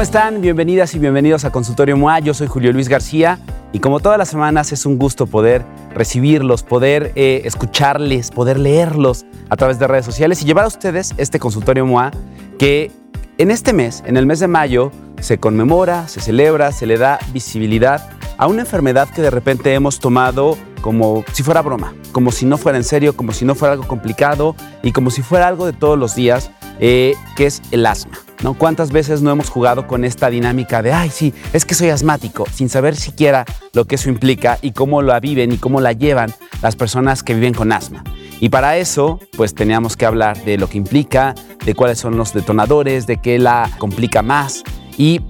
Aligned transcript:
¿Cómo 0.00 0.06
están? 0.06 0.40
Bienvenidas 0.40 0.94
y 0.94 0.98
bienvenidos 0.98 1.44
a 1.44 1.52
Consultorio 1.52 1.94
MOA. 1.94 2.20
Yo 2.20 2.32
soy 2.32 2.46
Julio 2.46 2.72
Luis 2.72 2.88
García 2.88 3.38
y 3.70 3.80
como 3.80 4.00
todas 4.00 4.16
las 4.16 4.30
semanas 4.30 4.72
es 4.72 4.86
un 4.86 4.96
gusto 4.96 5.26
poder 5.26 5.62
recibirlos, 5.92 6.62
poder 6.62 7.12
eh, 7.16 7.42
escucharles, 7.44 8.30
poder 8.30 8.58
leerlos 8.58 9.26
a 9.50 9.56
través 9.56 9.78
de 9.78 9.86
redes 9.86 10.06
sociales 10.06 10.40
y 10.40 10.46
llevar 10.46 10.64
a 10.64 10.68
ustedes 10.68 11.12
este 11.18 11.38
Consultorio 11.38 11.84
MOA 11.84 12.12
que 12.58 12.90
en 13.36 13.50
este 13.50 13.74
mes, 13.74 14.02
en 14.06 14.16
el 14.16 14.24
mes 14.24 14.40
de 14.40 14.48
mayo, 14.48 14.90
se 15.20 15.36
conmemora, 15.36 16.08
se 16.08 16.22
celebra, 16.22 16.72
se 16.72 16.86
le 16.86 16.96
da 16.96 17.18
visibilidad 17.34 18.08
a 18.38 18.46
una 18.46 18.62
enfermedad 18.62 19.06
que 19.10 19.20
de 19.20 19.28
repente 19.28 19.74
hemos 19.74 20.00
tomado 20.00 20.56
como 20.80 21.24
si 21.34 21.42
fuera 21.42 21.60
broma, 21.60 21.92
como 22.12 22.32
si 22.32 22.46
no 22.46 22.56
fuera 22.56 22.78
en 22.78 22.84
serio, 22.84 23.14
como 23.14 23.34
si 23.34 23.44
no 23.44 23.54
fuera 23.54 23.74
algo 23.74 23.86
complicado 23.86 24.56
y 24.82 24.92
como 24.92 25.10
si 25.10 25.20
fuera 25.20 25.46
algo 25.46 25.66
de 25.66 25.74
todos 25.74 25.98
los 25.98 26.14
días, 26.14 26.50
eh, 26.80 27.14
que 27.36 27.46
es 27.46 27.62
el 27.70 27.86
asma. 27.86 28.18
¿no? 28.42 28.54
¿Cuántas 28.54 28.90
veces 28.90 29.22
no 29.22 29.30
hemos 29.30 29.50
jugado 29.50 29.86
con 29.86 30.04
esta 30.04 30.30
dinámica 30.30 30.82
de, 30.82 30.92
ay, 30.92 31.10
sí, 31.10 31.34
es 31.52 31.64
que 31.64 31.74
soy 31.74 31.90
asmático, 31.90 32.46
sin 32.52 32.68
saber 32.68 32.96
siquiera 32.96 33.44
lo 33.72 33.84
que 33.84 33.96
eso 33.96 34.08
implica 34.08 34.58
y 34.62 34.72
cómo 34.72 35.02
la 35.02 35.20
viven 35.20 35.52
y 35.52 35.58
cómo 35.58 35.80
la 35.80 35.92
llevan 35.92 36.32
las 36.62 36.76
personas 36.76 37.22
que 37.22 37.34
viven 37.34 37.54
con 37.54 37.72
asma? 37.72 38.02
Y 38.40 38.48
para 38.48 38.78
eso, 38.78 39.20
pues 39.36 39.54
teníamos 39.54 39.96
que 39.96 40.06
hablar 40.06 40.42
de 40.44 40.56
lo 40.56 40.68
que 40.68 40.78
implica, 40.78 41.34
de 41.64 41.74
cuáles 41.74 41.98
son 41.98 42.16
los 42.16 42.32
detonadores, 42.32 43.06
de 43.06 43.18
qué 43.18 43.38
la 43.38 43.70
complica 43.78 44.22
más. 44.22 44.62
Y 44.96 45.20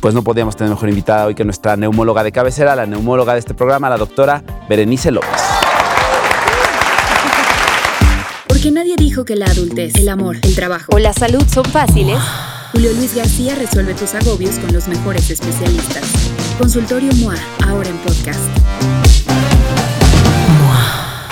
pues 0.00 0.14
no 0.14 0.22
podíamos 0.22 0.56
tener 0.56 0.70
mejor 0.70 0.88
invitada 0.88 1.26
hoy 1.26 1.34
que 1.34 1.44
nuestra 1.44 1.76
neumóloga 1.76 2.22
de 2.22 2.30
cabecera, 2.30 2.76
la 2.76 2.86
neumóloga 2.86 3.32
de 3.32 3.40
este 3.40 3.54
programa, 3.54 3.90
la 3.90 3.98
doctora 3.98 4.44
Berenice 4.68 5.10
López. 5.10 5.51
Porque 8.62 8.74
nadie 8.76 8.94
dijo 8.96 9.24
que 9.24 9.34
la 9.34 9.46
adultez, 9.46 9.96
el 9.96 10.08
amor, 10.08 10.36
el 10.40 10.54
trabajo 10.54 10.92
o 10.94 10.98
la 11.00 11.12
salud 11.12 11.42
son 11.52 11.64
fáciles. 11.64 12.16
Julio 12.70 12.92
Luis 12.92 13.12
García 13.12 13.56
resuelve 13.56 13.92
tus 13.92 14.14
agobios 14.14 14.60
con 14.60 14.72
los 14.72 14.86
mejores 14.86 15.30
especialistas. 15.30 16.04
Consultorio 16.58 17.10
MOA, 17.14 17.34
ahora 17.66 17.88
en 17.88 17.96
podcast. 17.96 18.38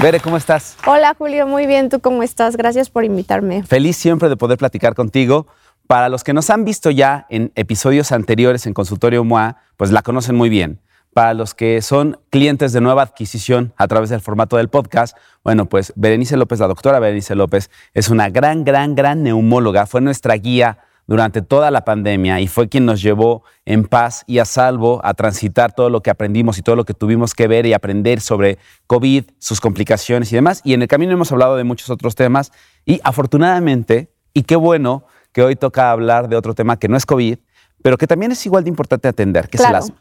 Bere, 0.02 0.18
¿cómo 0.18 0.38
estás? 0.38 0.76
Hola 0.84 1.14
Julio, 1.16 1.46
muy 1.46 1.66
bien. 1.66 1.88
¿Tú 1.88 2.00
cómo 2.00 2.24
estás? 2.24 2.56
Gracias 2.56 2.90
por 2.90 3.04
invitarme. 3.04 3.62
Feliz 3.62 3.96
siempre 3.96 4.28
de 4.28 4.36
poder 4.36 4.58
platicar 4.58 4.96
contigo. 4.96 5.46
Para 5.86 6.08
los 6.08 6.24
que 6.24 6.32
nos 6.32 6.50
han 6.50 6.64
visto 6.64 6.90
ya 6.90 7.28
en 7.30 7.52
episodios 7.54 8.10
anteriores 8.10 8.66
en 8.66 8.74
Consultorio 8.74 9.22
MOA, 9.22 9.56
pues 9.76 9.92
la 9.92 10.02
conocen 10.02 10.34
muy 10.34 10.48
bien. 10.48 10.80
Para 11.12 11.34
los 11.34 11.54
que 11.54 11.82
son 11.82 12.20
clientes 12.30 12.72
de 12.72 12.80
nueva 12.80 13.02
adquisición 13.02 13.72
a 13.76 13.88
través 13.88 14.10
del 14.10 14.20
formato 14.20 14.56
del 14.56 14.68
podcast, 14.68 15.16
bueno, 15.42 15.66
pues 15.66 15.92
Berenice 15.96 16.36
López, 16.36 16.60
la 16.60 16.68
doctora 16.68 17.00
Berenice 17.00 17.34
López, 17.34 17.70
es 17.94 18.10
una 18.10 18.30
gran, 18.30 18.64
gran, 18.64 18.94
gran 18.94 19.22
neumóloga. 19.24 19.86
Fue 19.86 20.00
nuestra 20.00 20.34
guía 20.34 20.78
durante 21.10 21.42
toda 21.42 21.72
la 21.72 21.84
pandemia 21.84 22.38
y 22.38 22.46
fue 22.46 22.68
quien 22.68 22.86
nos 22.86 23.02
llevó 23.02 23.42
en 23.64 23.84
paz 23.84 24.22
y 24.28 24.38
a 24.38 24.44
salvo 24.44 25.00
a 25.02 25.12
transitar 25.14 25.72
todo 25.72 25.90
lo 25.90 26.02
que 26.02 26.10
aprendimos 26.10 26.56
y 26.58 26.62
todo 26.62 26.76
lo 26.76 26.84
que 26.84 26.94
tuvimos 26.94 27.34
que 27.34 27.48
ver 27.48 27.66
y 27.66 27.72
aprender 27.72 28.20
sobre 28.20 28.58
COVID, 28.86 29.24
sus 29.40 29.60
complicaciones 29.60 30.30
y 30.30 30.36
demás. 30.36 30.60
Y 30.62 30.72
en 30.72 30.82
el 30.82 30.88
camino 30.88 31.12
hemos 31.12 31.32
hablado 31.32 31.56
de 31.56 31.64
muchos 31.64 31.90
otros 31.90 32.14
temas 32.14 32.52
y 32.86 33.00
afortunadamente, 33.02 34.12
y 34.32 34.44
qué 34.44 34.54
bueno 34.54 35.04
que 35.32 35.42
hoy 35.42 35.56
toca 35.56 35.90
hablar 35.90 36.28
de 36.28 36.36
otro 36.36 36.54
tema 36.54 36.78
que 36.78 36.86
no 36.86 36.96
es 36.96 37.04
COVID, 37.06 37.38
pero 37.82 37.98
que 37.98 38.06
también 38.06 38.30
es 38.30 38.46
igual 38.46 38.62
de 38.62 38.70
importante 38.70 39.08
atender, 39.08 39.48
que 39.48 39.56
es 39.56 39.64
el 39.64 39.74
asma. 39.74 39.96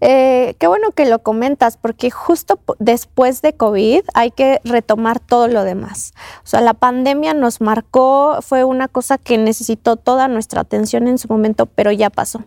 Eh, 0.00 0.54
qué 0.58 0.66
bueno 0.66 0.90
que 0.92 1.06
lo 1.06 1.20
comentas, 1.20 1.76
porque 1.76 2.10
justo 2.10 2.58
después 2.78 3.42
de 3.42 3.54
COVID 3.54 4.02
hay 4.14 4.30
que 4.30 4.60
retomar 4.64 5.20
todo 5.20 5.48
lo 5.48 5.64
demás. 5.64 6.12
O 6.44 6.46
sea, 6.46 6.60
la 6.60 6.74
pandemia 6.74 7.34
nos 7.34 7.60
marcó, 7.60 8.38
fue 8.42 8.64
una 8.64 8.88
cosa 8.88 9.18
que 9.18 9.38
necesitó 9.38 9.96
toda 9.96 10.28
nuestra 10.28 10.60
atención 10.60 11.08
en 11.08 11.18
su 11.18 11.28
momento, 11.28 11.66
pero 11.66 11.92
ya 11.92 12.10
pasó. 12.10 12.44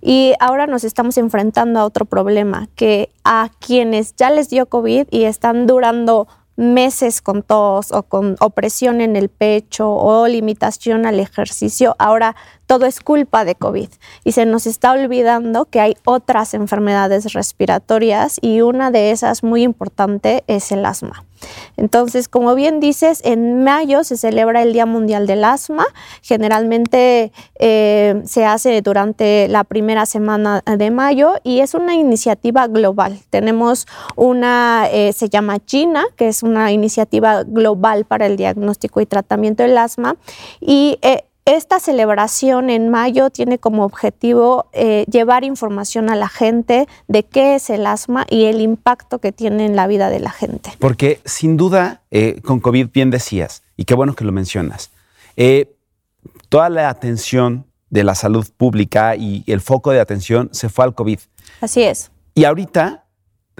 Y 0.00 0.34
ahora 0.40 0.66
nos 0.66 0.84
estamos 0.84 1.18
enfrentando 1.18 1.80
a 1.80 1.84
otro 1.84 2.04
problema, 2.04 2.68
que 2.74 3.10
a 3.24 3.50
quienes 3.58 4.14
ya 4.16 4.30
les 4.30 4.48
dio 4.48 4.66
COVID 4.66 5.06
y 5.10 5.24
están 5.24 5.66
durando 5.66 6.28
meses 6.56 7.20
con 7.20 7.42
tos 7.42 7.92
o 7.92 8.04
con 8.04 8.36
opresión 8.40 9.00
en 9.00 9.16
el 9.16 9.28
pecho 9.28 9.90
o 9.90 10.26
limitación 10.28 11.06
al 11.06 11.20
ejercicio, 11.20 11.96
ahora 11.98 12.36
todo 12.66 12.86
es 12.86 13.00
culpa 13.00 13.44
de 13.44 13.54
COVID 13.54 13.88
y 14.24 14.32
se 14.32 14.46
nos 14.46 14.66
está 14.66 14.92
olvidando 14.92 15.66
que 15.66 15.80
hay 15.80 15.96
otras 16.04 16.54
enfermedades 16.54 17.32
respiratorias 17.32 18.38
y 18.40 18.60
una 18.60 18.90
de 18.90 19.10
esas 19.10 19.42
muy 19.42 19.62
importante 19.62 20.44
es 20.46 20.72
el 20.72 20.84
asma. 20.86 21.24
Entonces, 21.76 22.28
como 22.28 22.54
bien 22.54 22.80
dices, 22.80 23.20
en 23.24 23.64
mayo 23.64 24.04
se 24.04 24.16
celebra 24.16 24.62
el 24.62 24.72
Día 24.72 24.86
Mundial 24.86 25.26
del 25.26 25.44
Asma. 25.44 25.86
Generalmente 26.22 27.32
eh, 27.58 28.22
se 28.24 28.44
hace 28.44 28.80
durante 28.82 29.48
la 29.48 29.64
primera 29.64 30.06
semana 30.06 30.62
de 30.64 30.90
mayo 30.90 31.34
y 31.42 31.60
es 31.60 31.74
una 31.74 31.94
iniciativa 31.94 32.66
global. 32.66 33.18
Tenemos 33.30 33.86
una, 34.16 34.88
eh, 34.90 35.12
se 35.12 35.28
llama 35.28 35.64
China, 35.64 36.04
que 36.16 36.28
es 36.28 36.42
una 36.42 36.72
iniciativa 36.72 37.42
global 37.44 38.04
para 38.04 38.26
el 38.26 38.36
diagnóstico 38.36 39.00
y 39.00 39.06
tratamiento 39.06 39.62
del 39.62 39.78
asma. 39.78 40.16
Y 40.60 40.98
eh, 41.02 41.24
esta 41.44 41.78
celebración 41.78 42.70
en 42.70 42.88
mayo 42.88 43.28
tiene 43.30 43.58
como 43.58 43.84
objetivo 43.84 44.66
eh, 44.72 45.04
llevar 45.10 45.44
información 45.44 46.08
a 46.08 46.16
la 46.16 46.28
gente 46.28 46.88
de 47.06 47.24
qué 47.24 47.54
es 47.54 47.68
el 47.68 47.86
asma 47.86 48.26
y 48.30 48.44
el 48.44 48.60
impacto 48.62 49.18
que 49.18 49.30
tiene 49.30 49.66
en 49.66 49.76
la 49.76 49.86
vida 49.86 50.08
de 50.08 50.20
la 50.20 50.30
gente. 50.30 50.72
Porque 50.78 51.20
sin 51.24 51.56
duda, 51.56 52.02
eh, 52.10 52.40
con 52.42 52.60
COVID 52.60 52.88
bien 52.92 53.10
decías, 53.10 53.62
y 53.76 53.84
qué 53.84 53.94
bueno 53.94 54.14
que 54.14 54.24
lo 54.24 54.32
mencionas, 54.32 54.90
eh, 55.36 55.76
toda 56.48 56.70
la 56.70 56.88
atención 56.88 57.66
de 57.90 58.04
la 58.04 58.14
salud 58.14 58.46
pública 58.56 59.14
y 59.14 59.44
el 59.46 59.60
foco 59.60 59.90
de 59.90 60.00
atención 60.00 60.48
se 60.52 60.70
fue 60.70 60.84
al 60.84 60.94
COVID. 60.94 61.18
Así 61.60 61.82
es. 61.82 62.10
Y 62.34 62.44
ahorita 62.44 63.04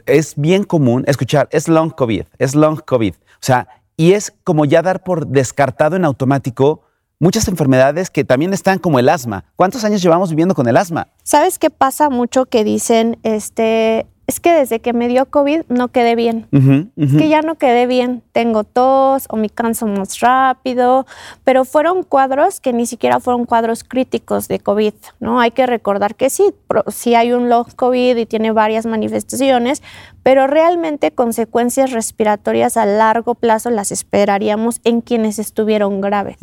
es 0.06 0.34
bien 0.36 0.64
común 0.64 1.04
escuchar, 1.06 1.48
es 1.52 1.68
long 1.68 1.90
COVID, 1.90 2.24
es 2.38 2.54
long 2.54 2.80
COVID. 2.80 3.14
O 3.14 3.46
sea, 3.46 3.68
y 3.96 4.12
es 4.12 4.32
como 4.42 4.64
ya 4.64 4.80
dar 4.80 5.04
por 5.04 5.26
descartado 5.26 5.96
en 5.96 6.04
automático 6.04 6.83
muchas 7.24 7.48
enfermedades 7.48 8.10
que 8.10 8.22
también 8.22 8.52
están 8.52 8.78
como 8.78 8.98
el 8.98 9.08
asma. 9.08 9.44
¿Cuántos 9.56 9.82
años 9.82 10.02
llevamos 10.02 10.28
viviendo 10.28 10.54
con 10.54 10.68
el 10.68 10.76
asma? 10.76 11.08
¿Sabes 11.22 11.58
qué 11.58 11.70
pasa 11.70 12.10
mucho 12.10 12.44
que 12.44 12.64
dicen, 12.64 13.18
este, 13.22 14.06
es 14.26 14.40
que 14.40 14.52
desde 14.52 14.80
que 14.80 14.92
me 14.92 15.08
dio 15.08 15.24
COVID 15.26 15.62
no 15.68 15.88
quedé 15.88 16.16
bien. 16.16 16.48
Es 16.96 17.14
que 17.14 17.28
ya 17.28 17.42
no 17.42 17.56
quedé 17.56 17.86
bien. 17.86 18.22
Tengo 18.32 18.64
tos 18.64 19.24
o 19.28 19.36
me 19.36 19.50
canso 19.50 19.86
más 19.86 20.20
rápido. 20.20 21.06
Pero 21.44 21.64
fueron 21.64 22.04
cuadros 22.04 22.60
que 22.60 22.72
ni 22.72 22.86
siquiera 22.86 23.20
fueron 23.20 23.44
cuadros 23.44 23.84
críticos 23.84 24.48
de 24.48 24.60
COVID. 24.60 24.94
¿no? 25.20 25.40
Hay 25.40 25.50
que 25.50 25.66
recordar 25.66 26.14
que 26.14 26.30
sí, 26.30 26.54
sí 26.88 27.14
hay 27.14 27.32
un 27.32 27.50
long 27.50 27.70
COVID 27.74 28.16
y 28.16 28.26
tiene 28.26 28.52
varias 28.52 28.86
manifestaciones, 28.86 29.82
pero 30.24 30.48
realmente 30.48 31.12
consecuencias 31.12 31.92
respiratorias 31.92 32.76
a 32.76 32.86
largo 32.86 33.36
plazo 33.36 33.70
las 33.70 33.92
esperaríamos 33.92 34.80
en 34.82 35.02
quienes 35.02 35.38
estuvieron 35.38 36.00
graves. 36.00 36.38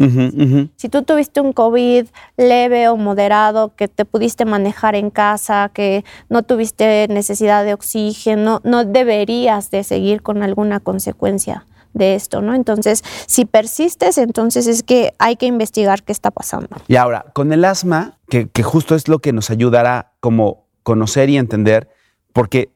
Si 0.78 0.88
tú 0.88 1.02
tuviste 1.02 1.42
un 1.42 1.52
COVID 1.52 2.06
leve 2.38 2.88
o 2.88 2.96
moderado, 2.96 3.76
que 3.76 3.90
te 3.90 4.06
pudiste 4.06 4.46
manejar 4.46 4.96
en 4.96 5.10
casa, 5.10 5.72
que 5.74 6.06
no 6.30 6.44
tuviste 6.44 7.08
necesidad 7.10 7.66
de 7.66 7.74
oxígeno, 7.74 8.62
no 8.64 8.86
deberías 8.86 9.72
de 9.72 9.84
seguir 9.84 10.22
con 10.22 10.44
alguna 10.44 10.80
consecuencia 10.80 11.66
de 11.94 12.16
esto, 12.16 12.42
¿no? 12.42 12.54
Entonces, 12.54 13.04
si 13.26 13.46
persistes, 13.46 14.18
entonces 14.18 14.68
es 14.68 14.84
que 14.84 15.14
hay 15.18 15.36
que 15.36 15.48
investigar 15.48 16.04
qué 16.04 16.12
está 16.12 16.30
pasando. 16.32 16.70
Y 16.88 16.96
ahora, 16.98 17.26
con 17.34 17.52
el 17.52 17.66
asma, 17.66 18.20
que, 18.30 18.48
justo 18.64 18.96
es 18.96 19.08
lo 19.08 19.20
que 19.20 19.34
nos 19.34 19.50
ayudará 19.50 20.14
como 20.20 20.68
conocer 20.84 21.30
y 21.30 21.38
entender, 21.38 21.90
porque 22.32 22.70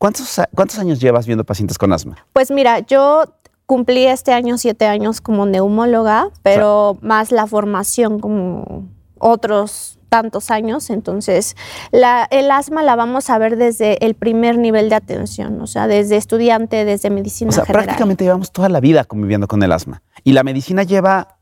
¿cuántos, 0.00 0.40
¿cuántos 0.56 0.78
años 0.78 0.98
llevas 0.98 1.26
viendo 1.26 1.44
pacientes 1.44 1.78
con 1.78 1.92
asma? 1.92 2.16
Pues 2.32 2.50
mira, 2.50 2.80
yo 2.80 3.36
cumplí 3.66 4.06
este 4.06 4.32
año 4.32 4.58
siete 4.58 4.86
años 4.86 5.20
como 5.20 5.46
neumóloga, 5.46 6.30
pero 6.42 6.98
más 7.02 7.30
la 7.30 7.46
formación 7.46 8.18
como 8.18 8.88
otros 9.18 9.98
tantos 10.08 10.50
años, 10.50 10.90
entonces 10.90 11.54
la, 11.92 12.26
el 12.32 12.50
asma 12.50 12.82
la 12.82 12.96
vamos 12.96 13.30
a 13.30 13.38
ver 13.38 13.56
desde 13.56 14.04
el 14.04 14.16
primer 14.16 14.58
nivel 14.58 14.88
de 14.88 14.96
atención, 14.96 15.60
o 15.60 15.68
sea, 15.68 15.86
desde 15.86 16.16
estudiante, 16.16 16.84
desde 16.84 17.10
medicina 17.10 17.50
o 17.50 17.52
sea, 17.52 17.64
Prácticamente 17.64 18.24
llevamos 18.24 18.50
toda 18.50 18.68
la 18.68 18.80
vida 18.80 19.04
conviviendo 19.04 19.46
con 19.46 19.62
el 19.62 19.70
asma 19.70 20.02
y 20.24 20.32
la 20.32 20.42
medicina 20.42 20.82
lleva 20.82 21.38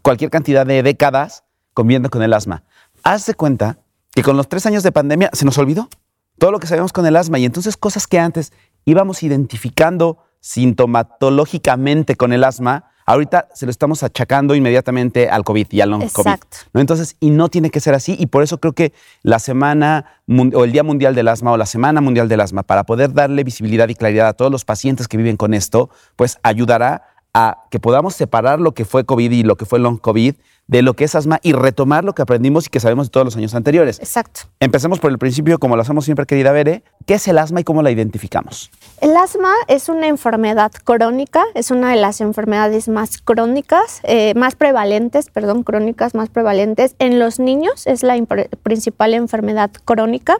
cualquier 0.00 0.30
cantidad 0.30 0.64
de 0.64 0.82
décadas 0.82 1.44
conviviendo 1.74 2.08
con 2.08 2.22
el 2.22 2.32
asma. 2.32 2.62
Haz 3.02 3.26
de 3.26 3.34
cuenta 3.34 3.80
que 4.14 4.22
con 4.22 4.38
los 4.38 4.48
tres 4.48 4.64
años 4.64 4.82
de 4.82 4.92
pandemia 4.92 5.28
se 5.34 5.44
nos 5.44 5.58
olvidó 5.58 5.90
todo 6.38 6.50
lo 6.50 6.58
que 6.58 6.66
sabíamos 6.66 6.92
con 6.92 7.06
el 7.06 7.16
asma 7.16 7.38
y 7.38 7.44
entonces 7.44 7.76
cosas 7.76 8.06
que 8.06 8.18
antes 8.18 8.52
íbamos 8.84 9.22
identificando 9.22 10.18
sintomatológicamente 10.40 12.16
con 12.16 12.32
el 12.32 12.44
asma, 12.44 12.90
Ahorita 13.08 13.48
se 13.54 13.66
lo 13.66 13.70
estamos 13.70 14.02
achacando 14.02 14.56
inmediatamente 14.56 15.30
al 15.30 15.44
COVID 15.44 15.68
y 15.70 15.80
al 15.80 15.90
long 15.90 16.10
COVID. 16.10 16.38
¿no? 16.72 16.80
Entonces, 16.80 17.16
y 17.20 17.30
no 17.30 17.48
tiene 17.48 17.70
que 17.70 17.78
ser 17.78 17.94
así. 17.94 18.16
Y 18.18 18.26
por 18.26 18.42
eso 18.42 18.58
creo 18.58 18.72
que 18.72 18.92
la 19.22 19.38
semana 19.38 20.22
o 20.26 20.64
el 20.64 20.72
Día 20.72 20.82
Mundial 20.82 21.14
del 21.14 21.28
Asma 21.28 21.52
o 21.52 21.56
la 21.56 21.66
Semana 21.66 22.00
Mundial 22.00 22.28
del 22.28 22.40
Asma, 22.40 22.64
para 22.64 22.82
poder 22.82 23.12
darle 23.12 23.44
visibilidad 23.44 23.88
y 23.88 23.94
claridad 23.94 24.26
a 24.26 24.32
todos 24.32 24.50
los 24.50 24.64
pacientes 24.64 25.06
que 25.06 25.16
viven 25.16 25.36
con 25.36 25.54
esto, 25.54 25.88
pues 26.16 26.38
ayudará 26.42 27.04
a 27.32 27.66
que 27.70 27.78
podamos 27.78 28.16
separar 28.16 28.58
lo 28.58 28.74
que 28.74 28.84
fue 28.84 29.04
COVID 29.04 29.30
y 29.30 29.44
lo 29.44 29.56
que 29.56 29.66
fue 29.66 29.78
long 29.78 29.98
COVID 30.00 30.34
de 30.66 30.82
lo 30.82 30.94
que 30.94 31.04
es 31.04 31.14
asma 31.14 31.38
y 31.42 31.52
retomar 31.52 32.04
lo 32.04 32.14
que 32.14 32.22
aprendimos 32.22 32.66
y 32.66 32.70
que 32.70 32.80
sabemos 32.80 33.06
de 33.06 33.10
todos 33.10 33.24
los 33.24 33.36
años 33.36 33.54
anteriores. 33.54 33.98
Exacto. 34.00 34.40
Empecemos 34.60 34.98
por 34.98 35.10
el 35.10 35.18
principio, 35.18 35.58
como 35.58 35.76
lo 35.76 35.82
hacemos 35.82 36.04
siempre, 36.04 36.26
querida 36.26 36.52
Bere. 36.52 36.82
¿Qué 37.06 37.14
es 37.14 37.28
el 37.28 37.38
asma 37.38 37.60
y 37.60 37.64
cómo 37.64 37.82
la 37.82 37.90
identificamos? 37.90 38.70
El 39.00 39.16
asma 39.16 39.52
es 39.68 39.88
una 39.88 40.08
enfermedad 40.08 40.72
crónica, 40.84 41.44
es 41.54 41.70
una 41.70 41.90
de 41.90 41.96
las 41.96 42.20
enfermedades 42.20 42.88
más 42.88 43.18
crónicas, 43.18 44.00
eh, 44.02 44.34
más 44.34 44.56
prevalentes, 44.56 45.30
perdón, 45.30 45.62
crónicas 45.62 46.14
más 46.14 46.30
prevalentes 46.30 46.96
en 46.98 47.18
los 47.18 47.38
niños, 47.38 47.86
es 47.86 48.02
la 48.02 48.16
principal 48.62 49.14
enfermedad 49.14 49.70
crónica. 49.84 50.38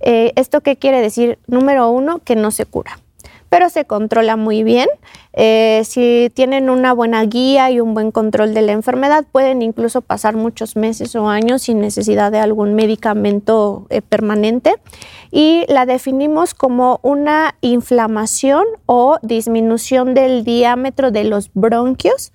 Eh, 0.00 0.32
¿Esto 0.36 0.62
qué 0.62 0.76
quiere 0.76 1.00
decir? 1.00 1.38
Número 1.46 1.90
uno, 1.90 2.20
que 2.24 2.34
no 2.34 2.50
se 2.50 2.66
cura 2.66 2.98
pero 3.50 3.68
se 3.68 3.84
controla 3.84 4.36
muy 4.36 4.62
bien. 4.62 4.88
Eh, 5.34 5.82
si 5.84 6.30
tienen 6.32 6.70
una 6.70 6.94
buena 6.94 7.22
guía 7.24 7.70
y 7.70 7.80
un 7.80 7.92
buen 7.92 8.12
control 8.12 8.54
de 8.54 8.62
la 8.62 8.72
enfermedad, 8.72 9.26
pueden 9.30 9.60
incluso 9.60 10.00
pasar 10.00 10.36
muchos 10.36 10.76
meses 10.76 11.14
o 11.16 11.28
años 11.28 11.62
sin 11.62 11.80
necesidad 11.80 12.32
de 12.32 12.38
algún 12.38 12.74
medicamento 12.74 13.86
eh, 13.90 14.00
permanente. 14.00 14.76
Y 15.32 15.64
la 15.68 15.84
definimos 15.84 16.54
como 16.54 17.00
una 17.02 17.56
inflamación 17.60 18.64
o 18.86 19.18
disminución 19.22 20.14
del 20.14 20.44
diámetro 20.44 21.10
de 21.10 21.24
los 21.24 21.50
bronquios, 21.52 22.32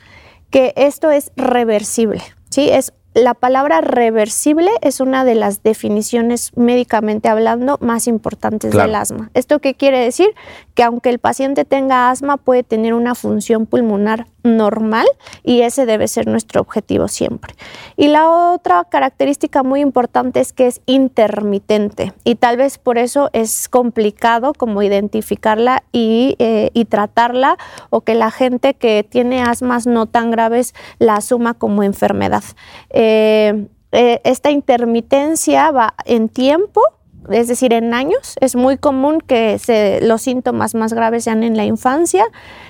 que 0.51 0.73
esto 0.75 1.11
es 1.11 1.31
reversible. 1.37 2.21
¿sí? 2.49 2.69
Es 2.69 2.93
la 3.15 3.33
palabra 3.33 3.79
reversible 3.79 4.69
es 4.81 4.99
una 4.99 5.23
de 5.23 5.35
las 5.35 5.63
definiciones 5.63 6.51
médicamente 6.55 7.29
hablando 7.29 7.77
más 7.79 8.07
importantes 8.07 8.73
del 8.73 8.93
asma. 8.93 9.31
¿Esto 9.33 9.59
qué 9.59 9.73
quiere 9.73 9.99
decir? 9.99 10.27
Que 10.73 10.83
aunque 10.83 11.09
el 11.11 11.19
paciente 11.19 11.63
tenga 11.63 12.09
asma, 12.09 12.35
puede 12.35 12.63
tener 12.63 12.93
una 12.93 13.15
función 13.15 13.67
pulmonar 13.67 14.27
normal 14.45 15.07
y 15.43 15.61
ese 15.61 15.85
debe 15.85 16.07
ser 16.07 16.27
nuestro 16.27 16.61
objetivo 16.61 17.07
siempre. 17.07 17.53
Y 17.97 18.07
la 18.07 18.29
otra 18.29 18.83
característica 18.85 19.63
muy 19.63 19.81
importante 19.81 20.39
es 20.39 20.53
que 20.53 20.67
es 20.67 20.81
intermitente 20.85 22.13
y 22.23 22.35
tal 22.35 22.57
vez 22.57 22.77
por 22.77 22.97
eso 22.97 23.29
es 23.33 23.67
complicado 23.67 24.53
como 24.53 24.81
identificarla 24.81 25.83
y, 25.91 26.35
eh, 26.39 26.71
tratarla 26.87 27.57
o 27.89 28.01
que 28.01 28.13
la 28.13 28.29
gente 28.29 28.75
que 28.75 29.03
tiene 29.03 29.41
asmas 29.41 29.87
no 29.87 30.05
tan 30.05 30.29
graves 30.29 30.75
la 30.99 31.15
asuma 31.15 31.55
como 31.55 31.81
enfermedad. 31.81 32.43
Eh, 32.91 33.67
eh, 33.91 34.21
esta 34.25 34.51
intermitencia 34.51 35.71
va 35.71 35.95
en 36.05 36.27
tiempo 36.27 36.81
es 37.29 37.47
decir, 37.47 37.73
en 37.73 37.93
años. 37.93 38.35
Es 38.41 38.55
muy 38.55 38.77
común 38.77 39.21
que 39.21 39.59
los 40.01 40.21
síntomas 40.21 40.75
más 40.75 40.93
graves 40.93 41.23
sean 41.23 41.43
en 41.43 41.57
la 41.57 41.65
infancia, 41.65 42.25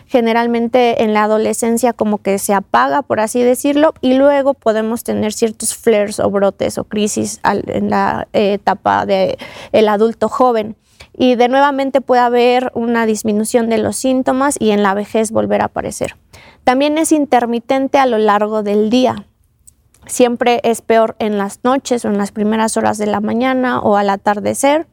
generalmente 0.08 1.04
en 1.04 1.14
la 1.14 1.24
adolescencia 1.24 1.94
como 1.94 2.20
que 2.20 2.40
se 2.40 2.54
apaga, 2.54 3.02
por 3.02 3.20
así 3.20 3.42
decirlo, 3.42 3.94
y 4.02 4.16
luego 4.16 4.54
podemos 4.54 5.04
tener 5.04 5.34
ciertos 5.34 5.76
flares 5.76 6.20
o 6.20 6.30
brotes 6.30 6.78
o 6.78 6.84
crisis 6.84 7.40
en 7.44 7.90
la 7.90 8.28
etapa 8.34 9.06
del 9.06 9.38
el 9.72 9.90
adulto 9.90 10.30
joven. 10.30 10.76
Y 11.18 11.36
de 11.36 11.48
nuevamente 11.48 12.02
puede 12.02 12.22
haber 12.22 12.72
una 12.74 13.06
disminución 13.06 13.70
de 13.70 13.78
los 13.78 13.96
síntomas 13.96 14.58
y 14.60 14.72
en 14.72 14.84
la 14.84 14.94
vejez 14.94 15.32
volver 15.32 15.62
a 15.62 15.66
aparecer. 15.66 16.18
También 16.66 16.98
es 16.98 17.12
intermitente 17.12 17.98
a 18.00 18.06
lo 18.06 18.18
largo 18.18 18.64
del 18.64 18.90
día 18.90 19.26
Siempre 20.08 20.60
es 20.64 20.82
peor 20.82 21.16
en 21.20 21.38
las 21.38 21.60
noches 21.64 22.06
o 22.06 22.10
en 22.10 22.18
las 22.18 22.32
primeras 22.32 22.78
horas 22.78 22.98
de 22.98 23.08
la 23.08 23.20
mañana 23.20 23.80
o 23.80 23.98
al 23.98 24.10
atardecer 24.10 24.88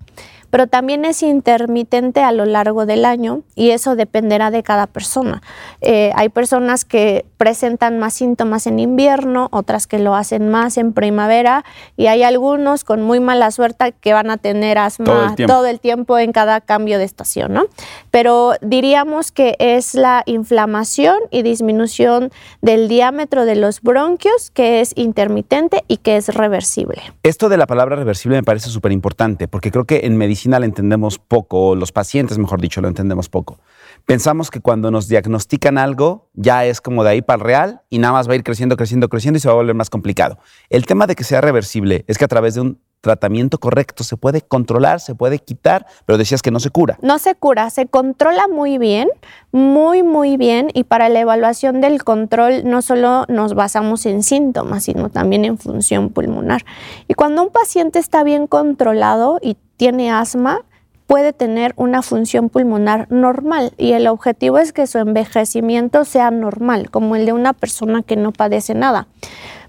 pero 0.52 0.66
también 0.66 1.06
es 1.06 1.22
intermitente 1.22 2.22
a 2.22 2.30
lo 2.30 2.44
largo 2.44 2.84
del 2.84 3.06
año 3.06 3.40
y 3.54 3.70
eso 3.70 3.96
dependerá 3.96 4.50
de 4.50 4.62
cada 4.62 4.86
persona. 4.86 5.40
Eh, 5.80 6.12
hay 6.14 6.28
personas 6.28 6.84
que 6.84 7.24
presentan 7.38 7.98
más 7.98 8.12
síntomas 8.12 8.66
en 8.66 8.78
invierno, 8.78 9.48
otras 9.50 9.86
que 9.86 9.98
lo 9.98 10.14
hacen 10.14 10.50
más 10.50 10.76
en 10.76 10.92
primavera 10.92 11.64
y 11.96 12.08
hay 12.08 12.22
algunos 12.22 12.84
con 12.84 13.00
muy 13.00 13.18
mala 13.18 13.50
suerte 13.50 13.94
que 13.98 14.12
van 14.12 14.28
a 14.28 14.36
tener 14.36 14.76
asma 14.76 15.34
todo 15.46 15.64
el 15.64 15.80
tiempo, 15.80 16.18
en 16.18 16.32
cada 16.32 16.60
cambio 16.60 16.98
de 16.98 17.04
estación, 17.04 17.54
¿no? 17.54 17.64
Pero 18.10 18.52
diríamos 18.60 19.32
que 19.32 19.56
es 19.58 19.94
la 19.94 20.22
inflamación 20.26 21.16
y 21.30 21.40
disminución 21.40 22.30
del 22.60 22.88
diámetro 22.88 23.46
de 23.46 23.56
los 23.56 23.80
bronquios 23.80 24.50
que 24.50 24.82
es 24.82 24.92
intermitente 24.96 25.82
y 25.88 25.96
que 25.96 26.18
es 26.18 26.28
reversible. 26.28 27.00
Esto 27.22 27.48
de 27.48 27.56
la 27.56 27.66
palabra 27.66 27.96
reversible 27.96 28.36
me 28.36 28.42
parece 28.42 28.68
súper 28.68 28.92
importante 28.92 29.48
porque 29.48 29.70
creo 29.70 29.86
que 29.86 30.00
en 30.04 30.18
medicina 30.18 30.41
la 30.50 30.66
entendemos 30.66 31.18
poco, 31.18 31.74
los 31.74 31.92
pacientes, 31.92 32.38
mejor 32.38 32.60
dicho, 32.60 32.80
lo 32.80 32.88
entendemos 32.88 33.28
poco. 33.28 33.58
Pensamos 34.06 34.50
que 34.50 34.60
cuando 34.60 34.90
nos 34.90 35.08
diagnostican 35.08 35.78
algo, 35.78 36.30
ya 36.34 36.64
es 36.64 36.80
como 36.80 37.04
de 37.04 37.10
ahí 37.10 37.22
para 37.22 37.36
el 37.36 37.44
real 37.44 37.82
y 37.88 37.98
nada 37.98 38.14
más 38.14 38.28
va 38.28 38.32
a 38.32 38.36
ir 38.36 38.42
creciendo, 38.42 38.76
creciendo, 38.76 39.08
creciendo 39.08 39.38
y 39.38 39.40
se 39.40 39.48
va 39.48 39.54
a 39.54 39.56
volver 39.56 39.74
más 39.74 39.90
complicado. 39.90 40.38
El 40.70 40.86
tema 40.86 41.06
de 41.06 41.14
que 41.14 41.24
sea 41.24 41.40
reversible 41.40 42.04
es 42.08 42.18
que 42.18 42.24
a 42.24 42.28
través 42.28 42.54
de 42.54 42.62
un 42.62 42.80
tratamiento 43.02 43.58
correcto 43.58 44.04
se 44.04 44.16
puede 44.16 44.40
controlar, 44.40 45.00
se 45.00 45.14
puede 45.14 45.38
quitar, 45.38 45.86
pero 46.06 46.16
decías 46.16 46.40
que 46.40 46.50
no 46.50 46.60
se 46.60 46.70
cura. 46.70 46.98
No 47.02 47.18
se 47.18 47.34
cura, 47.34 47.68
se 47.68 47.86
controla 47.86 48.48
muy 48.48 48.78
bien, 48.78 49.08
muy, 49.50 50.02
muy 50.02 50.38
bien, 50.38 50.70
y 50.72 50.84
para 50.84 51.10
la 51.10 51.20
evaluación 51.20 51.82
del 51.82 52.02
control 52.04 52.62
no 52.64 52.80
solo 52.80 53.26
nos 53.28 53.54
basamos 53.54 54.06
en 54.06 54.22
síntomas, 54.22 54.84
sino 54.84 55.10
también 55.10 55.44
en 55.44 55.58
función 55.58 56.08
pulmonar. 56.08 56.64
Y 57.08 57.14
cuando 57.14 57.42
un 57.42 57.50
paciente 57.50 57.98
está 57.98 58.22
bien 58.22 58.46
controlado 58.46 59.38
y 59.42 59.56
tiene 59.76 60.10
asma, 60.12 60.60
puede 61.08 61.32
tener 61.32 61.74
una 61.76 62.00
función 62.00 62.48
pulmonar 62.48 63.06
normal 63.10 63.72
y 63.76 63.92
el 63.92 64.06
objetivo 64.06 64.58
es 64.58 64.72
que 64.72 64.86
su 64.86 64.98
envejecimiento 64.98 66.04
sea 66.04 66.30
normal, 66.30 66.88
como 66.90 67.16
el 67.16 67.26
de 67.26 67.32
una 67.34 67.52
persona 67.52 68.02
que 68.02 68.16
no 68.16 68.32
padece 68.32 68.74
nada. 68.74 69.08